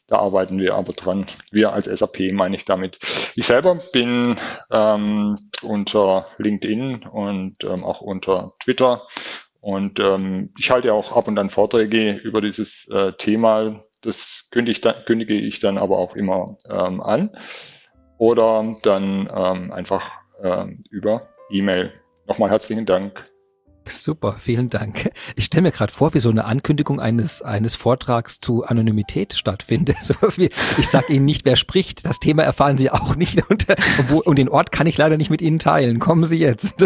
Da 0.08 0.18
arbeiten 0.18 0.58
wir 0.58 0.74
aber 0.74 0.92
dran. 0.92 1.26
Wir 1.50 1.72
als 1.72 1.86
SAP 1.86 2.32
meine 2.32 2.56
ich 2.56 2.64
damit. 2.64 2.98
Ich 3.34 3.46
selber 3.46 3.76
bin 3.92 4.36
ähm, 4.70 5.50
unter 5.62 6.26
LinkedIn 6.38 7.04
und 7.10 7.64
ähm, 7.64 7.84
auch 7.84 8.00
unter 8.00 8.54
Twitter 8.60 9.02
und 9.66 9.98
ähm, 9.98 10.52
ich 10.56 10.70
halte 10.70 10.94
auch 10.94 11.16
ab 11.16 11.26
und 11.26 11.36
an 11.40 11.50
Vorträge 11.50 12.12
über 12.12 12.40
dieses 12.40 12.88
äh, 12.88 13.14
Thema. 13.14 13.82
Das 14.00 14.48
kündige 14.52 14.70
ich, 14.70 14.80
dann, 14.80 14.94
kündige 15.06 15.34
ich 15.34 15.58
dann 15.58 15.76
aber 15.76 15.98
auch 15.98 16.14
immer 16.14 16.56
ähm, 16.70 17.00
an. 17.00 17.36
Oder 18.16 18.76
dann 18.82 19.28
ähm, 19.34 19.72
einfach 19.72 20.20
ähm, 20.40 20.84
über 20.90 21.28
E-Mail. 21.50 21.92
Nochmal 22.28 22.50
herzlichen 22.50 22.86
Dank. 22.86 23.28
Super, 23.88 24.36
vielen 24.38 24.68
Dank. 24.68 25.10
Ich 25.36 25.44
stelle 25.44 25.62
mir 25.62 25.70
gerade 25.70 25.92
vor, 25.92 26.14
wie 26.14 26.20
so 26.20 26.28
eine 26.28 26.44
Ankündigung 26.44 27.00
eines, 27.00 27.42
eines 27.42 27.74
Vortrags 27.74 28.40
zu 28.40 28.64
Anonymität 28.64 29.34
stattfindet. 29.34 29.96
So 30.06 30.14
wie, 30.36 30.50
ich 30.78 30.88
sage 30.88 31.12
Ihnen 31.12 31.24
nicht, 31.24 31.44
wer 31.44 31.56
spricht. 31.56 32.06
Das 32.06 32.20
Thema 32.20 32.42
erfahren 32.44 32.78
Sie 32.78 32.90
auch 32.90 33.16
nicht. 33.16 33.42
Und, 33.50 33.66
und 34.24 34.38
den 34.38 34.48
Ort 34.48 34.72
kann 34.72 34.86
ich 34.86 34.96
leider 34.98 35.16
nicht 35.16 35.30
mit 35.30 35.42
Ihnen 35.42 35.58
teilen. 35.58 35.98
Kommen 35.98 36.24
Sie 36.24 36.38
jetzt. 36.38 36.84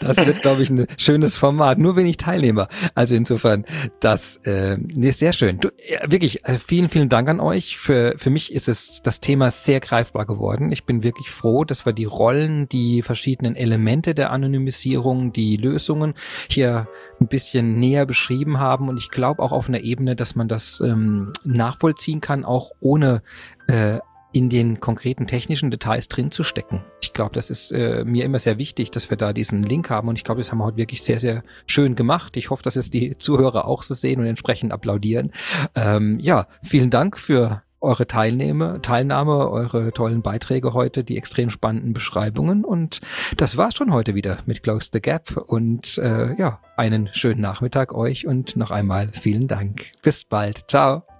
Das 0.00 0.16
wird, 0.18 0.42
glaube 0.42 0.62
ich, 0.62 0.70
ein 0.70 0.86
schönes 0.96 1.36
Format. 1.36 1.78
Nur 1.78 1.96
wenig 1.96 2.16
Teilnehmer. 2.16 2.68
Also 2.94 3.14
insofern, 3.14 3.64
das 4.00 4.38
äh, 4.38 4.76
nee, 4.78 5.10
sehr 5.10 5.32
schön. 5.32 5.58
Du, 5.58 5.68
wirklich, 6.06 6.44
äh, 6.44 6.58
vielen, 6.58 6.88
vielen 6.88 7.08
Dank 7.08 7.28
an 7.28 7.40
euch. 7.40 7.78
Für, 7.78 8.14
für 8.16 8.30
mich 8.30 8.52
ist 8.52 8.68
es 8.68 9.00
das 9.02 9.20
Thema 9.20 9.50
sehr 9.50 9.80
greifbar 9.80 10.26
geworden. 10.26 10.72
Ich 10.72 10.84
bin 10.84 11.02
wirklich 11.02 11.30
froh, 11.30 11.64
dass 11.64 11.86
wir 11.86 11.92
die 11.92 12.04
Rollen, 12.04 12.68
die 12.68 13.02
verschiedenen 13.02 13.54
Elemente 13.54 14.14
der 14.14 14.30
Anonymisierung 14.30 15.01
Optimierungen, 15.02 15.32
die 15.32 15.56
Lösungen 15.56 16.14
hier 16.48 16.88
ein 17.20 17.26
bisschen 17.26 17.78
näher 17.78 18.06
beschrieben 18.06 18.58
haben. 18.58 18.88
Und 18.88 18.98
ich 18.98 19.10
glaube 19.10 19.42
auch 19.42 19.52
auf 19.52 19.68
einer 19.68 19.80
Ebene, 19.80 20.16
dass 20.16 20.34
man 20.34 20.48
das 20.48 20.80
ähm, 20.80 21.32
nachvollziehen 21.44 22.20
kann, 22.20 22.44
auch 22.44 22.70
ohne 22.80 23.22
äh, 23.68 23.98
in 24.34 24.48
den 24.48 24.80
konkreten 24.80 25.26
technischen 25.26 25.70
Details 25.70 26.08
drin 26.08 26.30
zu 26.30 26.42
stecken. 26.42 26.82
Ich 27.02 27.12
glaube, 27.12 27.32
das 27.34 27.50
ist 27.50 27.70
äh, 27.70 28.02
mir 28.06 28.24
immer 28.24 28.38
sehr 28.38 28.56
wichtig, 28.56 28.90
dass 28.90 29.10
wir 29.10 29.18
da 29.18 29.34
diesen 29.34 29.62
Link 29.62 29.90
haben 29.90 30.08
und 30.08 30.16
ich 30.16 30.24
glaube, 30.24 30.40
das 30.40 30.50
haben 30.50 30.58
wir 30.58 30.64
heute 30.64 30.78
wirklich 30.78 31.02
sehr, 31.02 31.20
sehr 31.20 31.42
schön 31.66 31.96
gemacht. 31.96 32.38
Ich 32.38 32.48
hoffe, 32.48 32.62
dass 32.62 32.76
es 32.76 32.88
die 32.88 33.18
Zuhörer 33.18 33.66
auch 33.66 33.82
so 33.82 33.92
sehen 33.92 34.20
und 34.20 34.26
entsprechend 34.26 34.72
applaudieren. 34.72 35.32
Ähm, 35.74 36.18
ja, 36.18 36.46
vielen 36.62 36.88
Dank 36.88 37.18
für 37.18 37.62
eure 37.82 38.06
Teilnahme, 38.06 38.80
Teilnahme, 38.82 39.50
eure 39.50 39.92
tollen 39.92 40.22
Beiträge 40.22 40.72
heute, 40.72 41.04
die 41.04 41.18
extrem 41.18 41.50
spannenden 41.50 41.92
Beschreibungen. 41.92 42.64
Und 42.64 43.00
das 43.36 43.56
war's 43.56 43.74
schon 43.76 43.92
heute 43.92 44.14
wieder 44.14 44.38
mit 44.46 44.62
Close 44.62 44.90
the 44.92 45.00
Gap. 45.00 45.36
Und 45.36 45.98
äh, 45.98 46.34
ja, 46.38 46.60
einen 46.76 47.10
schönen 47.12 47.40
Nachmittag 47.40 47.92
euch 47.92 48.26
und 48.26 48.56
noch 48.56 48.70
einmal 48.70 49.08
vielen 49.12 49.48
Dank. 49.48 49.90
Bis 50.02 50.24
bald. 50.24 50.70
Ciao. 50.70 51.11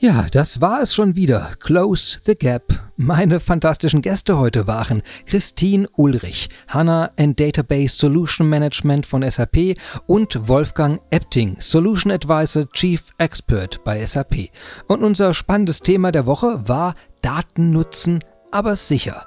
Ja, 0.00 0.26
das 0.30 0.60
war 0.60 0.80
es 0.80 0.94
schon 0.94 1.16
wieder. 1.16 1.50
Close 1.58 2.20
the 2.24 2.36
Gap. 2.36 2.62
Meine 2.96 3.40
fantastischen 3.40 4.00
Gäste 4.00 4.38
heute 4.38 4.68
waren 4.68 5.02
Christine 5.26 5.88
Ulrich, 5.96 6.50
HANA 6.68 7.10
and 7.18 7.40
Database 7.40 7.96
Solution 7.96 8.48
Management 8.48 9.06
von 9.06 9.28
SAP 9.28 9.74
und 10.06 10.46
Wolfgang 10.46 11.00
Epting, 11.10 11.56
Solution 11.58 12.12
Advisor 12.12 12.70
Chief 12.70 13.10
Expert 13.18 13.82
bei 13.82 14.06
SAP. 14.06 14.50
Und 14.86 15.02
unser 15.02 15.34
spannendes 15.34 15.80
Thema 15.80 16.12
der 16.12 16.26
Woche 16.26 16.68
war 16.68 16.94
Daten 17.20 17.70
nutzen, 17.70 18.20
aber 18.52 18.76
sicher. 18.76 19.26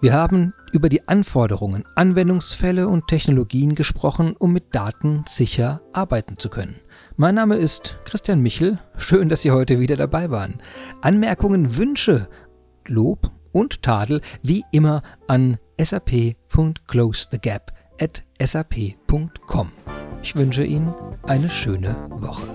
Wir 0.00 0.14
haben 0.14 0.52
über 0.72 0.88
die 0.88 1.06
Anforderungen, 1.06 1.84
Anwendungsfälle 1.94 2.88
und 2.88 3.06
Technologien 3.06 3.76
gesprochen, 3.76 4.34
um 4.36 4.52
mit 4.52 4.74
Daten 4.74 5.22
sicher 5.28 5.80
arbeiten 5.92 6.38
zu 6.38 6.48
können. 6.48 6.74
Mein 7.20 7.34
Name 7.34 7.56
ist 7.56 7.98
Christian 8.04 8.38
Michel. 8.42 8.78
Schön, 8.96 9.28
dass 9.28 9.42
Sie 9.42 9.50
heute 9.50 9.80
wieder 9.80 9.96
dabei 9.96 10.30
waren. 10.30 10.62
Anmerkungen, 11.02 11.76
Wünsche, 11.76 12.28
Lob 12.86 13.32
und 13.50 13.82
Tadel 13.82 14.20
wie 14.44 14.62
immer 14.70 15.02
an 15.26 15.58
sap.closethegap. 15.80 17.72
Ich 20.22 20.36
wünsche 20.36 20.62
Ihnen 20.62 20.94
eine 21.24 21.50
schöne 21.50 21.96
Woche. 22.08 22.46